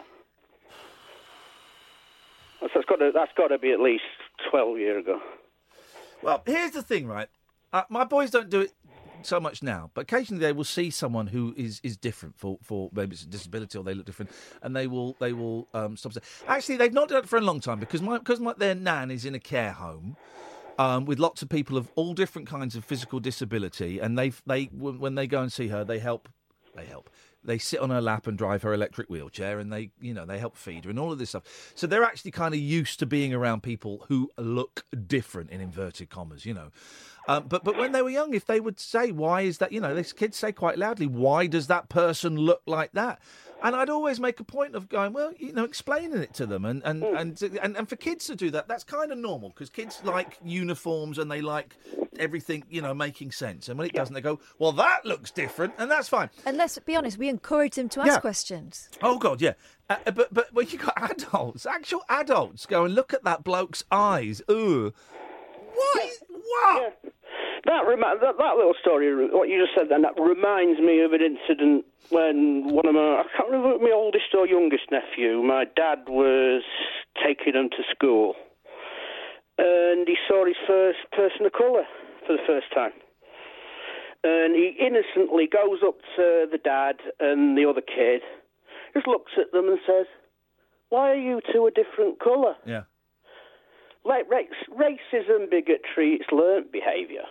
That's, 2.61 2.73
that's 2.73 2.85
got 2.85 2.97
to 2.97 3.11
that's 3.13 3.31
got 3.37 3.49
to 3.49 3.57
be 3.57 3.71
at 3.71 3.79
least 3.79 4.03
twelve 4.49 4.77
years 4.77 5.03
ago. 5.03 5.19
Well, 6.21 6.41
here's 6.45 6.71
the 6.71 6.81
thing, 6.81 7.07
right? 7.07 7.29
Uh, 7.71 7.83
my 7.89 8.03
boys 8.03 8.31
don't 8.31 8.49
do 8.49 8.61
it 8.61 8.73
so 9.23 9.39
much 9.39 9.61
now, 9.63 9.91
but 9.93 10.01
occasionally 10.01 10.41
they 10.41 10.51
will 10.51 10.63
see 10.63 10.89
someone 10.89 11.27
who 11.27 11.53
is, 11.57 11.79
is 11.83 11.97
different 11.97 12.37
for, 12.37 12.57
for 12.61 12.89
maybe 12.93 13.13
it's 13.13 13.23
a 13.23 13.27
disability 13.27 13.77
or 13.77 13.83
they 13.83 13.93
look 13.93 14.05
different, 14.05 14.31
and 14.61 14.75
they 14.75 14.87
will 14.87 15.15
they 15.19 15.33
will 15.33 15.67
um, 15.73 15.97
stop. 15.97 16.13
Actually, 16.47 16.77
they've 16.77 16.93
not 16.93 17.09
done 17.09 17.23
it 17.23 17.29
for 17.29 17.37
a 17.37 17.41
long 17.41 17.59
time 17.59 17.79
because 17.79 18.01
my 18.01 18.17
because 18.17 18.39
my, 18.39 18.53
their 18.53 18.75
nan 18.75 19.11
is 19.11 19.25
in 19.25 19.35
a 19.35 19.39
care 19.39 19.71
home. 19.71 20.17
Um, 20.77 21.03
with 21.03 21.19
lots 21.19 21.41
of 21.41 21.49
people 21.49 21.75
of 21.75 21.91
all 21.95 22.13
different 22.13 22.47
kinds 22.47 22.73
of 22.73 22.85
physical 22.85 23.19
disability, 23.19 23.99
and 23.99 24.17
they 24.17 24.31
they 24.45 24.65
when 24.65 24.97
when 24.97 25.15
they 25.15 25.27
go 25.27 25.41
and 25.41 25.51
see 25.51 25.67
her, 25.67 25.83
they 25.83 25.99
help 25.99 26.29
they 26.73 26.85
help. 26.85 27.09
They 27.43 27.57
sit 27.57 27.79
on 27.79 27.89
her 27.89 28.01
lap 28.01 28.27
and 28.27 28.37
drive 28.37 28.63
her 28.63 28.73
electric 28.73 29.09
wheelchair, 29.09 29.59
and 29.59 29.71
they, 29.71 29.91
you 30.01 30.13
know, 30.13 30.25
they 30.25 30.39
help 30.39 30.57
feed 30.57 30.83
her 30.83 30.89
and 30.89 30.99
all 30.99 31.11
of 31.11 31.19
this 31.19 31.29
stuff. 31.29 31.71
So 31.73 31.87
they're 31.87 32.03
actually 32.03 32.31
kind 32.31 32.53
of 32.53 32.59
used 32.59 32.99
to 32.99 33.05
being 33.05 33.33
around 33.33 33.63
people 33.63 34.05
who 34.09 34.29
look 34.37 34.85
different 35.07 35.49
in 35.49 35.61
inverted 35.61 36.09
commas, 36.09 36.45
you 36.45 36.53
know. 36.53 36.71
Um, 37.29 37.45
but 37.47 37.63
but 37.63 37.77
when 37.77 37.91
they 37.91 38.01
were 38.01 38.09
young, 38.09 38.33
if 38.33 38.45
they 38.45 38.59
would 38.59 38.79
say, 38.79 39.11
"Why 39.11 39.41
is 39.41 39.59
that?" 39.59 39.71
You 39.71 39.79
know, 39.79 39.93
these 39.93 40.13
kids 40.13 40.35
say 40.35 40.51
quite 40.51 40.77
loudly, 40.79 41.05
"Why 41.05 41.45
does 41.45 41.67
that 41.67 41.87
person 41.87 42.37
look 42.37 42.63
like 42.65 42.91
that?" 42.93 43.19
And 43.61 43.75
I'd 43.75 43.89
always 43.89 44.19
make 44.21 44.39
a 44.39 44.43
point 44.45 44.73
of 44.73 44.87
going, 44.87 45.11
well, 45.11 45.33
you 45.37 45.51
know, 45.51 45.65
explaining 45.65 46.17
it 46.21 46.33
to 46.35 46.45
them, 46.47 46.65
and 46.65 46.81
and 46.83 47.03
and, 47.03 47.41
and, 47.61 47.77
and 47.77 47.87
for 47.89 47.97
kids 47.97 48.25
to 48.27 48.35
do 48.35 48.49
that, 48.51 48.67
that's 48.67 48.83
kind 48.83 49.11
of 49.11 49.17
normal 49.17 49.49
because 49.49 49.69
kids 49.69 50.01
like 50.03 50.37
uniforms 50.41 51.17
and 51.19 51.29
they 51.29 51.41
like 51.41 51.77
everything, 52.17 52.63
you 52.69 52.81
know, 52.81 52.93
making 52.93 53.31
sense. 53.31 53.69
And 53.69 53.77
when 53.77 53.87
it 53.87 53.93
doesn't, 53.93 54.13
they 54.13 54.21
go, 54.21 54.39
well, 54.57 54.71
that 54.71 55.05
looks 55.05 55.29
different, 55.29 55.73
and 55.77 55.91
that's 55.91 56.09
fine. 56.09 56.29
And 56.45 56.57
let's 56.57 56.79
be 56.79 56.95
honest, 56.95 57.17
we 57.17 57.29
encourage 57.29 57.75
them 57.75 57.89
to 57.89 57.99
ask 58.01 58.07
Yeah. 58.07 58.19
questions. 58.19 58.89
Oh 59.03 59.19
God, 59.19 59.41
yeah. 59.41 59.53
Uh, 59.89 59.97
uh, 60.05 60.11
but 60.11 60.33
but 60.33 60.53
when 60.53 60.67
you 60.69 60.77
got 60.79 60.93
adults, 61.11 61.65
actual 61.65 62.01
adults, 62.09 62.65
go 62.65 62.85
and 62.85 62.95
look 62.95 63.13
at 63.13 63.23
that 63.25 63.43
bloke's 63.43 63.83
eyes. 63.91 64.41
Ooh, 64.49 64.93
what? 65.75 66.11
What? 66.29 66.99
That, 67.65 67.83
that 68.21 68.37
that 68.37 68.55
little 68.55 68.73
story, 68.79 69.27
what 69.27 69.49
you 69.49 69.59
just 69.59 69.75
said, 69.75 69.89
then 69.89 70.01
that 70.03 70.19
reminds 70.19 70.79
me 70.79 71.01
of 71.01 71.13
an 71.13 71.21
incident 71.21 71.85
when 72.09 72.73
one 72.73 72.87
of 72.87 72.95
my 72.95 73.21
I 73.21 73.25
can't 73.35 73.51
remember 73.51 73.83
my 73.83 73.91
oldest 73.91 74.33
or 74.33 74.47
youngest 74.47 74.91
nephew. 74.91 75.43
My 75.43 75.65
dad 75.75 76.07
was 76.07 76.63
taking 77.23 77.53
him 77.53 77.69
to 77.69 77.83
school, 77.91 78.35
and 79.57 80.07
he 80.07 80.15
saw 80.27 80.45
his 80.45 80.55
first 80.65 80.99
person 81.11 81.45
of 81.45 81.51
colour 81.51 81.83
for 82.25 82.33
the 82.33 82.43
first 82.47 82.67
time. 82.73 82.93
And 84.23 84.55
he 84.55 84.75
innocently 84.79 85.47
goes 85.47 85.79
up 85.85 85.95
to 86.17 86.47
the 86.51 86.59
dad 86.63 86.97
and 87.19 87.57
the 87.57 87.65
other 87.65 87.81
kid, 87.81 88.21
just 88.93 89.07
looks 89.07 89.31
at 89.37 89.51
them 89.51 89.69
and 89.69 89.79
says, 89.85 90.07
"Why 90.89 91.11
are 91.11 91.15
you 91.15 91.41
two 91.53 91.67
a 91.67 91.71
different 91.71 92.19
colour?" 92.19 92.55
Yeah. 92.65 92.83
Like 94.05 94.29
race, 94.29 94.47
racism, 94.71 95.49
bigotry, 95.49 96.15
it's 96.19 96.31
learnt 96.31 96.71
behaviour. 96.71 97.23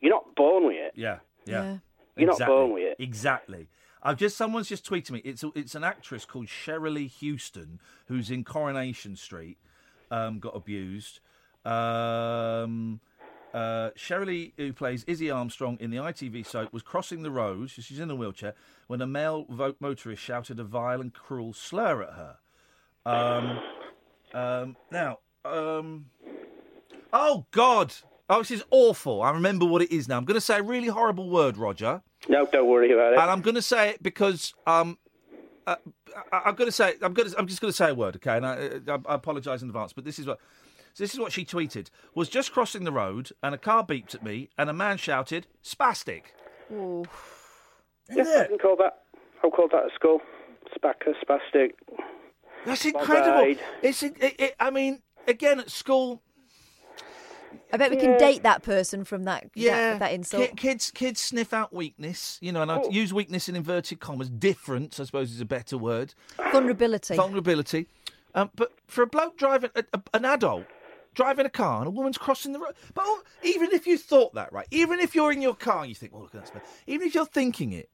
You're 0.00 0.10
not 0.12 0.34
born 0.36 0.66
with 0.66 0.76
it. 0.76 0.92
Yeah, 0.96 1.18
yeah. 1.44 1.62
Yeah. 1.62 1.76
You're 2.16 2.26
not 2.28 2.34
Exactly. 2.34 2.56
born 2.56 2.72
with 2.72 2.82
it. 2.82 2.96
Exactly. 3.02 3.68
I've 4.02 4.18
just 4.18 4.36
someone's 4.36 4.68
just 4.68 4.84
tweeted 4.88 5.10
me. 5.12 5.20
It's 5.24 5.42
a, 5.42 5.50
it's 5.54 5.74
an 5.74 5.82
actress 5.84 6.24
called 6.24 6.46
Cherylee 6.46 7.08
Houston 7.08 7.80
who's 8.06 8.30
in 8.30 8.44
Coronation 8.44 9.16
Street. 9.16 9.58
Um, 10.10 10.38
got 10.38 10.54
abused. 10.54 11.20
Um, 11.64 13.00
uh, 13.52 13.90
Cherylee, 13.96 14.52
who 14.56 14.72
plays 14.72 15.04
Izzy 15.04 15.30
Armstrong 15.30 15.76
in 15.80 15.90
the 15.90 15.96
ITV 15.96 16.46
soap, 16.46 16.72
was 16.72 16.82
crossing 16.82 17.22
the 17.22 17.30
road. 17.30 17.70
She's 17.70 17.98
in 17.98 18.10
a 18.10 18.14
wheelchair 18.14 18.54
when 18.88 19.00
a 19.00 19.06
male 19.06 19.46
vo- 19.48 19.76
motorist 19.80 20.22
shouted 20.22 20.58
a 20.60 20.64
vile 20.64 21.00
and 21.00 21.12
cruel 21.12 21.52
slur 21.52 22.02
at 22.02 22.10
her. 22.14 22.36
Um, 23.06 23.60
um, 24.34 24.76
now, 24.90 25.18
um, 25.44 26.06
oh 27.12 27.46
God, 27.50 27.94
oh 28.28 28.38
this 28.38 28.50
is 28.50 28.64
awful. 28.70 29.22
I 29.22 29.30
remember 29.30 29.64
what 29.64 29.82
it 29.82 29.92
is 29.92 30.08
now. 30.08 30.16
I'm 30.16 30.24
going 30.24 30.36
to 30.36 30.40
say 30.40 30.58
a 30.58 30.62
really 30.62 30.88
horrible 30.88 31.30
word, 31.30 31.56
Roger. 31.56 32.02
No, 32.28 32.46
don't 32.46 32.68
worry 32.68 32.92
about 32.92 33.12
it. 33.12 33.18
And 33.18 33.30
I'm 33.30 33.42
going 33.42 33.54
to 33.54 33.62
say 33.62 33.90
it 33.90 34.02
because 34.02 34.54
um, 34.66 34.98
uh, 35.66 35.76
I, 36.32 36.42
I'm 36.46 36.54
going 36.54 36.68
to 36.68 36.72
say 36.72 36.94
I'm 37.02 37.12
going 37.12 37.30
to, 37.30 37.38
I'm 37.38 37.46
just 37.46 37.60
going 37.60 37.70
to 37.70 37.76
say 37.76 37.90
a 37.90 37.94
word, 37.94 38.16
okay? 38.16 38.36
And 38.36 38.46
I, 38.46 38.80
I, 38.88 38.98
I 39.06 39.14
apologise 39.14 39.62
in 39.62 39.68
advance, 39.68 39.92
but 39.92 40.04
this 40.04 40.18
is 40.18 40.26
what 40.26 40.38
this 40.96 41.12
is 41.12 41.20
what 41.20 41.32
she 41.32 41.44
tweeted: 41.44 41.88
was 42.14 42.28
just 42.28 42.52
crossing 42.52 42.84
the 42.84 42.92
road 42.92 43.30
and 43.42 43.54
a 43.54 43.58
car 43.58 43.84
beeped 43.84 44.14
at 44.14 44.22
me 44.22 44.48
and 44.56 44.70
a 44.70 44.72
man 44.72 44.96
shouted 44.96 45.46
"spastic." 45.62 46.22
Ooh. 46.72 47.04
Yeah, 48.10 48.42
I 48.44 48.46
can 48.48 48.58
call 48.58 48.76
that. 48.76 49.02
I'll 49.42 49.50
call 49.50 49.68
that 49.68 49.84
at 49.84 49.94
school. 49.94 50.20
Spacker, 50.78 51.14
spastic. 51.26 51.72
That's 52.64 52.84
incredible. 52.84 53.60
It's 53.82 54.02
it, 54.02 54.16
it, 54.20 54.54
I 54.58 54.70
mean, 54.70 55.00
again 55.26 55.60
at 55.60 55.70
school. 55.70 56.22
I 57.72 57.76
bet 57.76 57.90
we 57.90 57.96
can 57.96 58.18
date 58.18 58.42
that 58.44 58.62
person 58.62 59.04
from 59.04 59.24
that 59.24 59.48
Yeah, 59.54 59.92
that, 59.92 59.98
that 60.00 60.12
insult. 60.12 60.50
Ki- 60.50 60.54
kids 60.56 60.90
kids 60.90 61.20
sniff 61.20 61.52
out 61.52 61.72
weakness, 61.72 62.38
you 62.40 62.52
know, 62.52 62.62
and 62.62 62.70
I 62.70 62.78
Oh. 62.78 62.90
use 62.90 63.12
weakness 63.12 63.48
in 63.48 63.56
inverted 63.56 64.00
commas. 64.00 64.30
Difference, 64.30 65.00
I 65.00 65.04
suppose, 65.04 65.32
is 65.32 65.40
a 65.40 65.44
better 65.44 65.76
word. 65.78 66.14
Vulnerability. 66.52 67.16
Vulnerability. 67.16 67.86
Um, 68.34 68.50
but 68.54 68.72
for 68.86 69.02
a 69.02 69.06
bloke 69.06 69.36
driving, 69.36 69.70
a, 69.74 69.84
a- 69.92 70.02
an 70.14 70.24
adult 70.24 70.66
driving 71.14 71.46
a 71.46 71.50
car 71.50 71.78
and 71.78 71.86
a 71.86 71.90
woman's 71.90 72.18
crossing 72.18 72.52
the 72.52 72.58
road. 72.58 72.74
But 72.92 73.04
oh, 73.06 73.22
even 73.44 73.70
if 73.72 73.86
you 73.86 73.98
thought 73.98 74.34
that, 74.34 74.52
right? 74.52 74.66
Even 74.72 74.98
if 75.00 75.14
you're 75.14 75.30
in 75.32 75.40
your 75.42 75.54
car 75.54 75.80
and 75.80 75.88
you 75.88 75.94
think, 75.94 76.12
well, 76.12 76.22
look 76.22 76.34
at 76.34 76.40
that. 76.44 76.50
smell," 76.50 76.62
Even 76.88 77.06
if 77.06 77.14
you're 77.14 77.24
thinking 77.26 77.72
it, 77.72 77.88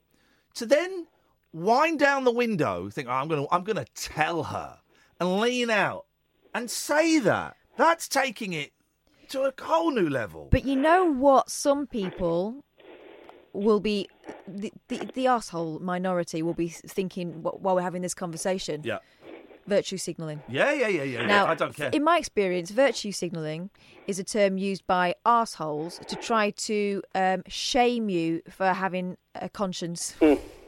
to 0.54 0.64
then 0.66 1.06
wind 1.52 1.98
down 1.98 2.24
the 2.24 2.30
window, 2.32 2.88
think, 2.90 3.08
oh, 3.08 3.12
I'm 3.12 3.28
going 3.28 3.46
to, 3.46 3.54
I'm 3.54 3.64
going 3.64 3.76
to 3.76 3.84
tell 3.94 4.42
her, 4.44 4.78
and 5.20 5.38
lean 5.40 5.68
out 5.70 6.06
and 6.54 6.70
say 6.70 7.18
that. 7.20 7.56
That's 7.76 8.08
taking 8.08 8.52
it 8.52 8.72
to 9.30 9.42
a 9.42 9.52
whole 9.60 9.90
new 9.90 10.08
level. 10.08 10.48
But 10.50 10.64
you 10.64 10.76
know 10.76 11.04
what? 11.04 11.50
Some 11.50 11.86
people 11.86 12.64
will 13.52 13.80
be 13.80 14.08
the 14.46 14.72
the, 14.88 15.08
the 15.14 15.26
asshole 15.26 15.78
minority 15.80 16.42
will 16.42 16.54
be 16.54 16.68
thinking 16.68 17.42
while 17.42 17.74
we're 17.74 17.80
having 17.82 18.02
this 18.02 18.14
conversation. 18.14 18.82
Yeah. 18.84 18.98
Virtue 19.66 19.98
signalling. 19.98 20.42
Yeah, 20.48 20.72
yeah, 20.72 20.88
yeah, 20.88 21.02
yeah. 21.04 21.26
Now, 21.26 21.44
yeah. 21.44 21.50
I 21.50 21.54
don't 21.54 21.76
care. 21.76 21.90
in 21.92 22.02
my 22.02 22.18
experience, 22.18 22.70
virtue 22.70 23.12
signalling 23.12 23.70
is 24.08 24.18
a 24.18 24.24
term 24.24 24.58
used 24.58 24.84
by 24.86 25.14
assholes 25.24 26.00
to 26.08 26.16
try 26.16 26.50
to 26.50 27.02
um, 27.14 27.42
shame 27.46 28.08
you 28.08 28.42
for 28.50 28.66
having 28.72 29.16
a 29.36 29.48
conscience. 29.48 30.16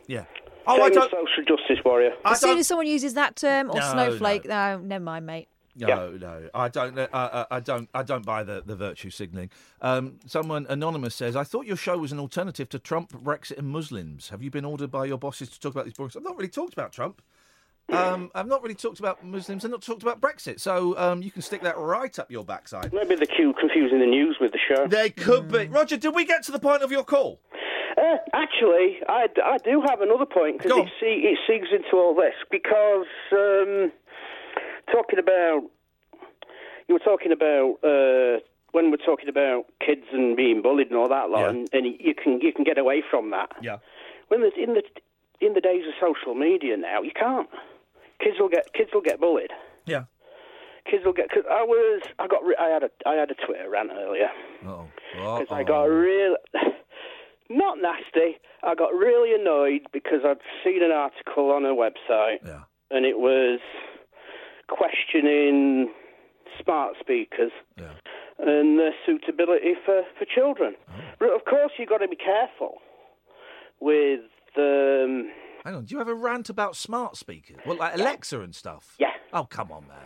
yeah. 0.07 0.24
Oh, 0.66 0.80
I 0.80 0.91
don't- 0.91 1.11
social 1.11 1.57
justice 1.57 1.78
warrior. 1.85 2.12
As 2.24 2.39
soon 2.41 2.59
as 2.59 2.68
someone 2.68 2.87
uses 2.87 3.14
that 3.14 3.35
term 3.35 3.70
or 3.70 3.76
No, 3.80 3.93
snowflake, 3.93 4.45
no. 4.45 4.78
never 4.78 5.03
mind, 5.03 5.26
mate. 5.26 5.49
No, 5.75 6.11
no, 6.11 6.51
I 6.55 6.68
don't. 6.68 6.99
Uh, 6.99 7.09
uh, 7.12 7.45
I 7.51 7.61
don't. 7.61 7.89
I 7.95 8.03
don't 8.03 8.27
buy 8.27 8.43
the, 8.43 8.62
the 8.64 8.77
virtue 8.77 9.11
signalling. 9.11 9.51
Um, 9.81 10.18
someone 10.27 10.66
anonymous 10.68 11.14
says, 11.14 11.35
"I 11.35 11.45
thought 11.45 11.66
your 11.66 11.77
show 11.77 11.97
was 11.99 12.12
an 12.12 12.18
alternative 12.18 12.68
to 12.70 12.79
Trump, 12.79 13.12
Brexit, 13.12 13.59
and 13.59 13.68
Muslims. 13.68 14.29
Have 14.29 14.43
you 14.43 14.51
been 14.51 14.64
ordered 14.66 14.91
by 14.91 15.07
your 15.07 15.18
bosses 15.18 15.49
to 15.51 15.59
talk 15.59 15.73
about 15.73 15.87
these 15.87 15.95
boys? 15.95 16.14
I've 16.16 16.23
not 16.23 16.37
really 16.37 16.51
talked 16.51 16.75
about 16.75 16.93
Trump. 16.93 17.23
Um, 17.89 18.31
I've 18.35 18.47
not 18.47 18.62
really 18.62 18.75
talked 18.75 19.01
about 19.01 19.25
Muslims. 19.25 19.64
I've 19.64 19.70
not 19.70 19.83
talked 19.83 20.03
about 20.03 20.20
Brexit. 20.20 20.61
So 20.61 20.97
um, 20.99 21.23
you 21.23 21.31
can 21.31 21.43
stick 21.43 21.62
that 21.62 21.77
right 21.77 22.16
up 22.18 22.31
your 22.31 22.45
backside. 22.45 22.93
Maybe 22.93 23.16
the 23.16 23.27
Q 23.27 23.55
confusing 23.59 23.99
the 23.99 24.07
news 24.07 24.37
with 24.41 24.53
the 24.53 24.59
show. 24.59 24.87
They 24.87 25.11
could 25.11 25.51
be. 25.51 25.66
Roger, 25.68 25.97
did 25.97 26.14
we 26.14 26.25
get 26.25 26.43
to 26.45 26.53
the 26.53 26.59
point 26.59 26.83
of 26.83 26.91
your 26.91 27.05
call? 27.05 27.41
Uh, 27.97 28.16
actually, 28.33 28.99
I, 29.09 29.27
I 29.45 29.59
do 29.59 29.83
have 29.87 30.01
another 30.01 30.25
point 30.25 30.62
because 30.62 30.79
it, 30.79 30.89
see, 30.99 31.29
it 31.29 31.39
segues 31.49 31.75
into 31.75 31.97
all 31.97 32.14
this. 32.14 32.33
Because 32.51 33.07
um, 33.33 33.93
talking 34.93 35.18
about, 35.18 35.62
you 36.88 36.95
were 36.95 36.99
talking 37.01 37.32
about 37.32 37.76
uh, 37.82 38.40
when 38.72 38.90
we're 38.90 39.05
talking 39.05 39.28
about 39.28 39.64
kids 39.84 40.05
and 40.12 40.36
being 40.36 40.62
bullied 40.62 40.88
and 40.88 40.97
all 40.97 41.09
that 41.09 41.30
lot, 41.30 41.40
Yeah. 41.43 41.49
and, 41.51 41.68
and 41.72 41.86
you 41.86 42.14
can 42.14 42.40
you 42.40 42.53
can 42.53 42.64
get 42.64 42.78
away 42.78 43.03
from 43.11 43.30
that. 43.30 43.51
Yeah. 43.62 43.78
When 44.28 44.40
there's 44.43 44.55
in 44.57 44.74
the 44.74 44.82
in 45.40 45.55
the 45.55 45.61
days 45.61 45.82
of 45.86 45.95
social 46.01 46.34
media 46.34 46.76
now, 46.76 47.03
you 47.03 47.11
can't. 47.14 47.49
Kids 48.22 48.36
will 48.38 48.49
get 48.49 48.72
kids 48.72 48.90
will 48.95 49.01
get 49.03 49.20
bullied. 49.20 49.51
Yeah. 49.86 50.05
Kids 50.90 51.05
will 51.05 51.12
get. 51.12 51.30
Cause 51.30 51.45
I 51.51 51.62
was. 51.62 52.03
I 52.18 52.26
got. 52.26 52.40
I 52.59 52.68
had 52.68 52.82
a. 52.82 52.90
I 53.07 53.14
had 53.14 53.30
a 53.30 53.34
Twitter 53.34 53.68
rant 53.70 53.90
earlier. 53.93 54.30
Oh. 54.66 54.86
Because 55.14 55.47
I 55.51 55.62
got 55.62 55.84
real, 55.84 56.36
not 57.51 57.78
nasty. 57.80 58.38
I 58.62 58.74
got 58.74 58.93
really 58.95 59.34
annoyed 59.38 59.82
because 59.93 60.20
I'd 60.24 60.38
seen 60.64 60.82
an 60.82 60.90
article 60.93 61.51
on 61.51 61.64
a 61.64 61.74
website, 61.74 62.38
Yeah. 62.45 62.62
and 62.90 63.05
it 63.05 63.18
was 63.18 63.61
questioning 64.77 65.93
smart 66.62 66.95
speakers 67.01 67.53
and 68.39 68.79
their 68.79 68.93
suitability 69.07 69.75
for 69.85 70.03
for 70.18 70.25
children. 70.25 70.75
Oh. 70.89 70.93
But 71.18 71.31
of 71.35 71.45
course, 71.45 71.73
you've 71.79 71.89
got 71.89 71.99
to 71.99 72.09
be 72.09 72.16
careful 72.16 72.79
with. 73.81 74.20
Um, 74.57 75.31
Hang 75.64 75.77
on. 75.77 75.85
Do 75.85 75.95
you 75.95 75.99
have 75.99 76.09
a 76.09 76.14
rant 76.14 76.51
about 76.51 76.77
smart 76.77 77.16
speakers? 77.16 77.57
Well, 77.64 77.77
like 77.77 77.95
Alexa 77.95 78.41
and 78.41 78.55
stuff. 78.55 78.97
Yeah. 78.99 79.12
Oh, 79.33 79.45
come 79.45 79.70
on, 79.70 79.87
man. 79.87 79.99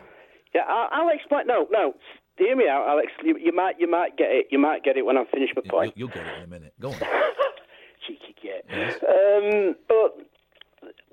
yeah, 0.55 0.63
I'll, 0.69 0.89
I'll 0.93 1.15
explain. 1.15 1.47
No, 1.47 1.67
no. 1.71 1.95
Hear 2.37 2.55
me 2.55 2.69
out, 2.69 2.87
Alex. 2.87 3.09
You, 3.25 3.39
you 3.39 3.55
might, 3.55 3.81
you 3.81 3.91
might 3.91 4.19
get 4.19 4.29
it. 4.31 4.47
You 4.51 4.59
might 4.59 4.85
get 4.85 4.99
it 4.99 5.07
when 5.07 5.17
I'm 5.17 5.25
finished 5.33 5.55
my 5.57 5.63
point. 5.69 5.95
You'll 5.97 6.09
get 6.09 6.27
it 6.27 6.37
in 6.37 6.45
a 6.45 6.47
minute. 6.47 6.75
Go 6.79 6.91
on. 6.91 6.99
cheeky 8.07 8.35
git. 8.41 8.67
Um, 8.71 9.75
but 9.89 10.19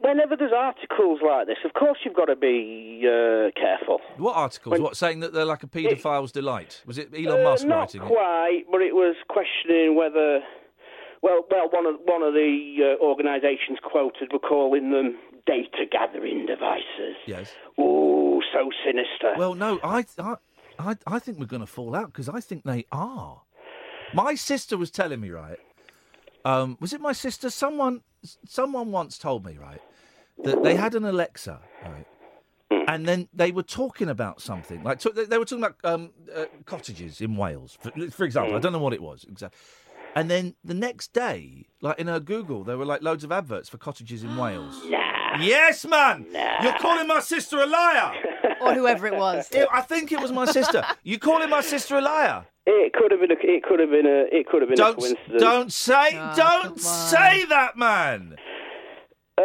whenever 0.03 0.35
there's 0.35 0.53
articles 0.53 1.19
like 1.25 1.47
this, 1.47 1.57
of 1.65 1.73
course 1.73 1.97
you've 2.05 2.15
got 2.15 2.25
to 2.25 2.35
be 2.35 3.01
uh, 3.05 3.49
careful. 3.59 3.99
What 4.17 4.35
articles? 4.35 4.71
When- 4.73 4.83
what 4.83 4.95
saying 4.97 5.21
that 5.21 5.33
they're 5.33 5.45
like 5.45 5.63
a 5.63 5.67
paedophile's 5.67 6.31
delight? 6.31 6.81
Was 6.85 6.97
it 6.97 7.09
Elon 7.13 7.41
Uh, 7.41 7.43
Musk 7.49 7.65
not 7.65 7.75
writing 7.79 8.01
it? 8.03 8.07
quite, 8.07 8.63
but 8.71 8.81
it 8.81 8.93
was 8.95 9.15
questioning 9.29 9.95
whether. 9.95 10.41
Well, 11.21 11.45
well, 11.49 11.69
one 11.71 11.85
of 11.85 11.95
one 12.03 12.21
of 12.21 12.33
the 12.33 12.97
uh, 12.99 13.03
organisations 13.03 13.79
quoted 13.81 14.33
were 14.33 14.39
calling 14.39 14.91
them 14.91 15.17
data 15.47 15.85
gathering 15.89 16.45
devices. 16.45 17.15
Yes. 17.25 17.53
Ooh, 17.79 18.41
so 18.51 18.69
sinister. 18.85 19.33
Well, 19.37 19.55
no, 19.55 19.79
I, 19.83 20.05
I, 20.19 20.35
I, 20.79 20.95
I 21.07 21.19
think 21.19 21.39
we're 21.39 21.45
going 21.45 21.61
to 21.61 21.65
fall 21.65 21.95
out 21.95 22.07
because 22.07 22.27
I 22.27 22.41
think 22.41 22.63
they 22.65 22.85
are. 22.91 23.41
My 24.13 24.35
sister 24.35 24.77
was 24.77 24.91
telling 24.91 25.21
me, 25.21 25.29
right? 25.29 25.59
Um, 26.45 26.77
was 26.81 26.91
it 26.91 26.99
my 26.99 27.13
sister? 27.13 27.49
Someone, 27.49 28.01
someone 28.45 28.91
once 28.91 29.17
told 29.17 29.45
me, 29.45 29.57
right, 29.57 29.81
that 30.43 30.63
they 30.63 30.75
had 30.75 30.95
an 30.95 31.05
Alexa, 31.05 31.59
right, 31.85 32.05
and 32.87 33.05
then 33.05 33.27
they 33.33 33.51
were 33.51 33.63
talking 33.63 34.09
about 34.09 34.41
something 34.41 34.83
like 34.83 34.99
t- 34.99 35.11
they 35.11 35.37
were 35.37 35.45
talking 35.45 35.63
about 35.63 35.77
um, 35.83 36.11
uh, 36.35 36.45
cottages 36.65 37.21
in 37.21 37.35
Wales, 37.35 37.77
for, 37.79 37.91
for 38.11 38.23
example. 38.25 38.55
I 38.55 38.59
don't 38.59 38.73
know 38.73 38.79
what 38.79 38.93
it 38.93 39.01
was 39.01 39.25
exactly. 39.29 39.59
And 40.15 40.29
then 40.29 40.53
the 40.63 40.75
next 40.75 41.11
day, 41.13 41.65
like 41.81 41.97
in 41.97 42.05
her 42.07 42.19
Google, 42.19 42.63
there 42.63 42.77
were 42.77 42.85
like 42.85 43.01
loads 43.01 43.23
of 43.23 43.31
adverts 43.31 43.67
for 43.69 43.77
cottages 43.77 44.23
in 44.23 44.35
Wales. 44.37 44.79
Yes, 45.39 45.83
man. 45.83 46.27
You're 46.61 46.77
calling 46.77 47.07
my 47.07 47.19
sister 47.19 47.57
a 47.59 47.65
liar. 47.65 48.11
or 48.61 48.75
whoever 48.75 49.07
it 49.07 49.15
was. 49.15 49.49
It- 49.51 49.67
I 49.73 49.81
think 49.81 50.11
it 50.11 50.21
was 50.21 50.31
my 50.31 50.45
sister. 50.45 50.83
You 51.01 51.17
calling 51.17 51.49
my 51.49 51.61
sister 51.61 51.97
a 51.97 52.01
liar? 52.01 52.45
it 52.67 52.93
could 52.93 53.09
have 53.09 53.19
been. 53.19 53.31
A, 53.31 53.35
it 53.41 53.63
could 53.63 53.79
have 53.79 53.89
been 53.89 54.05
a. 54.05 54.25
It 54.31 54.45
could 54.47 54.61
have 54.61 54.69
been 54.69 54.77
Don't 54.77 54.95
coincidence. 54.99 55.41
don't 55.41 55.73
say 55.73 56.09
Oh, 56.13 56.33
don't 56.35 56.79
say 56.79 57.45
that, 57.45 57.75
man. 57.75 58.35
Uh, 59.39 59.41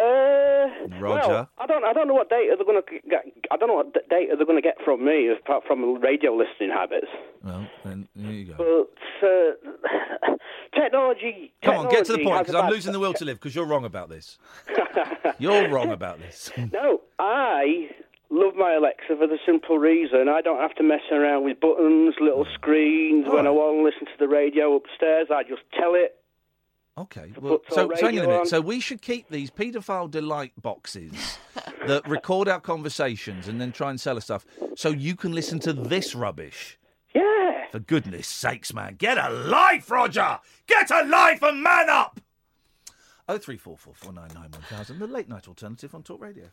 Roger. 1.01 1.28
Well, 1.28 1.51
I 1.59 1.66
don't. 1.66 1.84
I 1.84 1.93
don't 1.93 2.09
know 2.09 2.14
what 2.14 2.30
data 2.30 2.55
they're 2.57 2.64
going 2.66 2.82
to 2.82 3.09
get. 3.09 3.24
I 3.51 3.57
don't 3.57 3.68
know 3.68 3.74
what 3.74 3.93
data 4.09 4.34
they're 4.36 4.47
going 4.47 4.59
to 4.59 4.62
get 4.62 4.76
from 4.84 5.05
me 5.05 5.28
apart 5.28 5.64
from 5.66 6.01
radio 6.01 6.32
listening 6.34 6.70
habits. 6.70 7.09
Well, 7.43 7.66
then 7.84 8.09
there 8.14 8.32
you 8.32 8.45
go. 8.55 8.89
But 9.20 9.26
uh, 9.28 10.36
technology. 10.74 11.53
Come 11.62 11.76
on, 11.76 11.89
get 11.89 12.05
to 12.07 12.12
the 12.12 12.24
point 12.24 12.47
because 12.47 12.55
I'm 12.55 12.70
losing 12.70 12.93
the 12.93 13.01
will 13.01 13.14
to 13.14 13.24
live 13.24 13.39
because 13.39 13.55
you're 13.55 13.66
wrong 13.66 13.84
about 13.84 14.09
this. 14.09 14.39
you're 15.39 15.68
wrong 15.68 15.91
about 15.91 16.18
this. 16.18 16.51
No, 16.72 17.01
I 17.18 17.89
love 18.30 18.55
my 18.55 18.74
Alexa 18.74 19.16
for 19.16 19.26
the 19.26 19.39
simple 19.47 19.78
reason 19.78 20.28
I 20.28 20.43
don't 20.43 20.61
have 20.61 20.74
to 20.76 20.82
mess 20.82 21.01
around 21.11 21.45
with 21.45 21.61
buttons, 21.61 22.14
little 22.20 22.47
screens. 22.55 23.26
When 23.26 23.47
I 23.47 23.51
want 23.51 23.78
to 23.78 23.82
listen 23.82 24.07
to 24.07 24.18
the 24.18 24.28
radio 24.28 24.76
upstairs, 24.76 25.28
I 25.32 25.45
just 25.45 25.62
tell 25.72 25.95
it. 25.95 26.18
Okay. 26.99 27.33
Well, 27.41 27.61
so, 27.69 27.89
some 27.89 27.97
so 27.97 28.07
hang 28.07 28.19
on 28.19 28.25
a 28.25 28.29
minute. 28.29 28.41
on. 28.41 28.47
So 28.47 28.61
we 28.61 28.81
should 28.81 29.01
keep 29.03 29.29
these 29.29 29.51
paedophile 29.51 30.11
delight 30.11 30.53
boxes 30.61 31.39
that 31.87 32.07
record 32.09 32.49
our 32.49 32.61
conversations 32.61 33.49
and 33.49 33.61
then 33.61 33.73
try 33.73 33.91
and 33.91 34.01
sell 34.01 34.17
us 34.17 34.25
stuff, 34.25 34.45
so 34.77 34.91
you 34.91 35.15
can 35.15 35.33
listen 35.33 35.59
to 35.61 35.73
this 35.73 36.15
rubbish. 36.15 36.79
Yeah. 37.15 37.67
For 37.71 37.79
goodness 37.79 38.27
sakes, 38.27 38.73
man, 38.75 38.97
get 38.97 39.19
a 39.19 39.31
life, 39.31 39.91
Roger. 39.91 40.39
Get 40.67 40.91
a 40.91 41.05
life 41.05 41.43
and 41.43 41.63
man 41.63 41.89
up. 41.89 42.21
Oh 43.29 43.39
three 43.39 43.59
four 43.59 43.77
four 43.77 43.95
four 43.95 44.13
nine 44.13 44.31
nine 44.35 44.51
one 44.51 44.63
thousand. 44.63 44.99
The 44.99 45.07
late 45.07 45.29
night 45.29 45.49
alternative 45.49 45.95
on 45.95 46.03
Talk 46.03 46.21
Radio. 46.21 46.47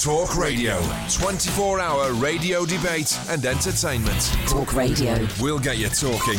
Talk 0.00 0.36
Radio. 0.36 0.80
24 1.12 1.80
hour 1.80 2.12
radio 2.14 2.64
debate 2.64 3.18
and 3.28 3.44
entertainment. 3.44 4.20
Talk 4.46 4.74
Radio. 4.74 5.26
We'll 5.40 5.58
get 5.58 5.78
you 5.78 5.88
talking. 5.88 6.38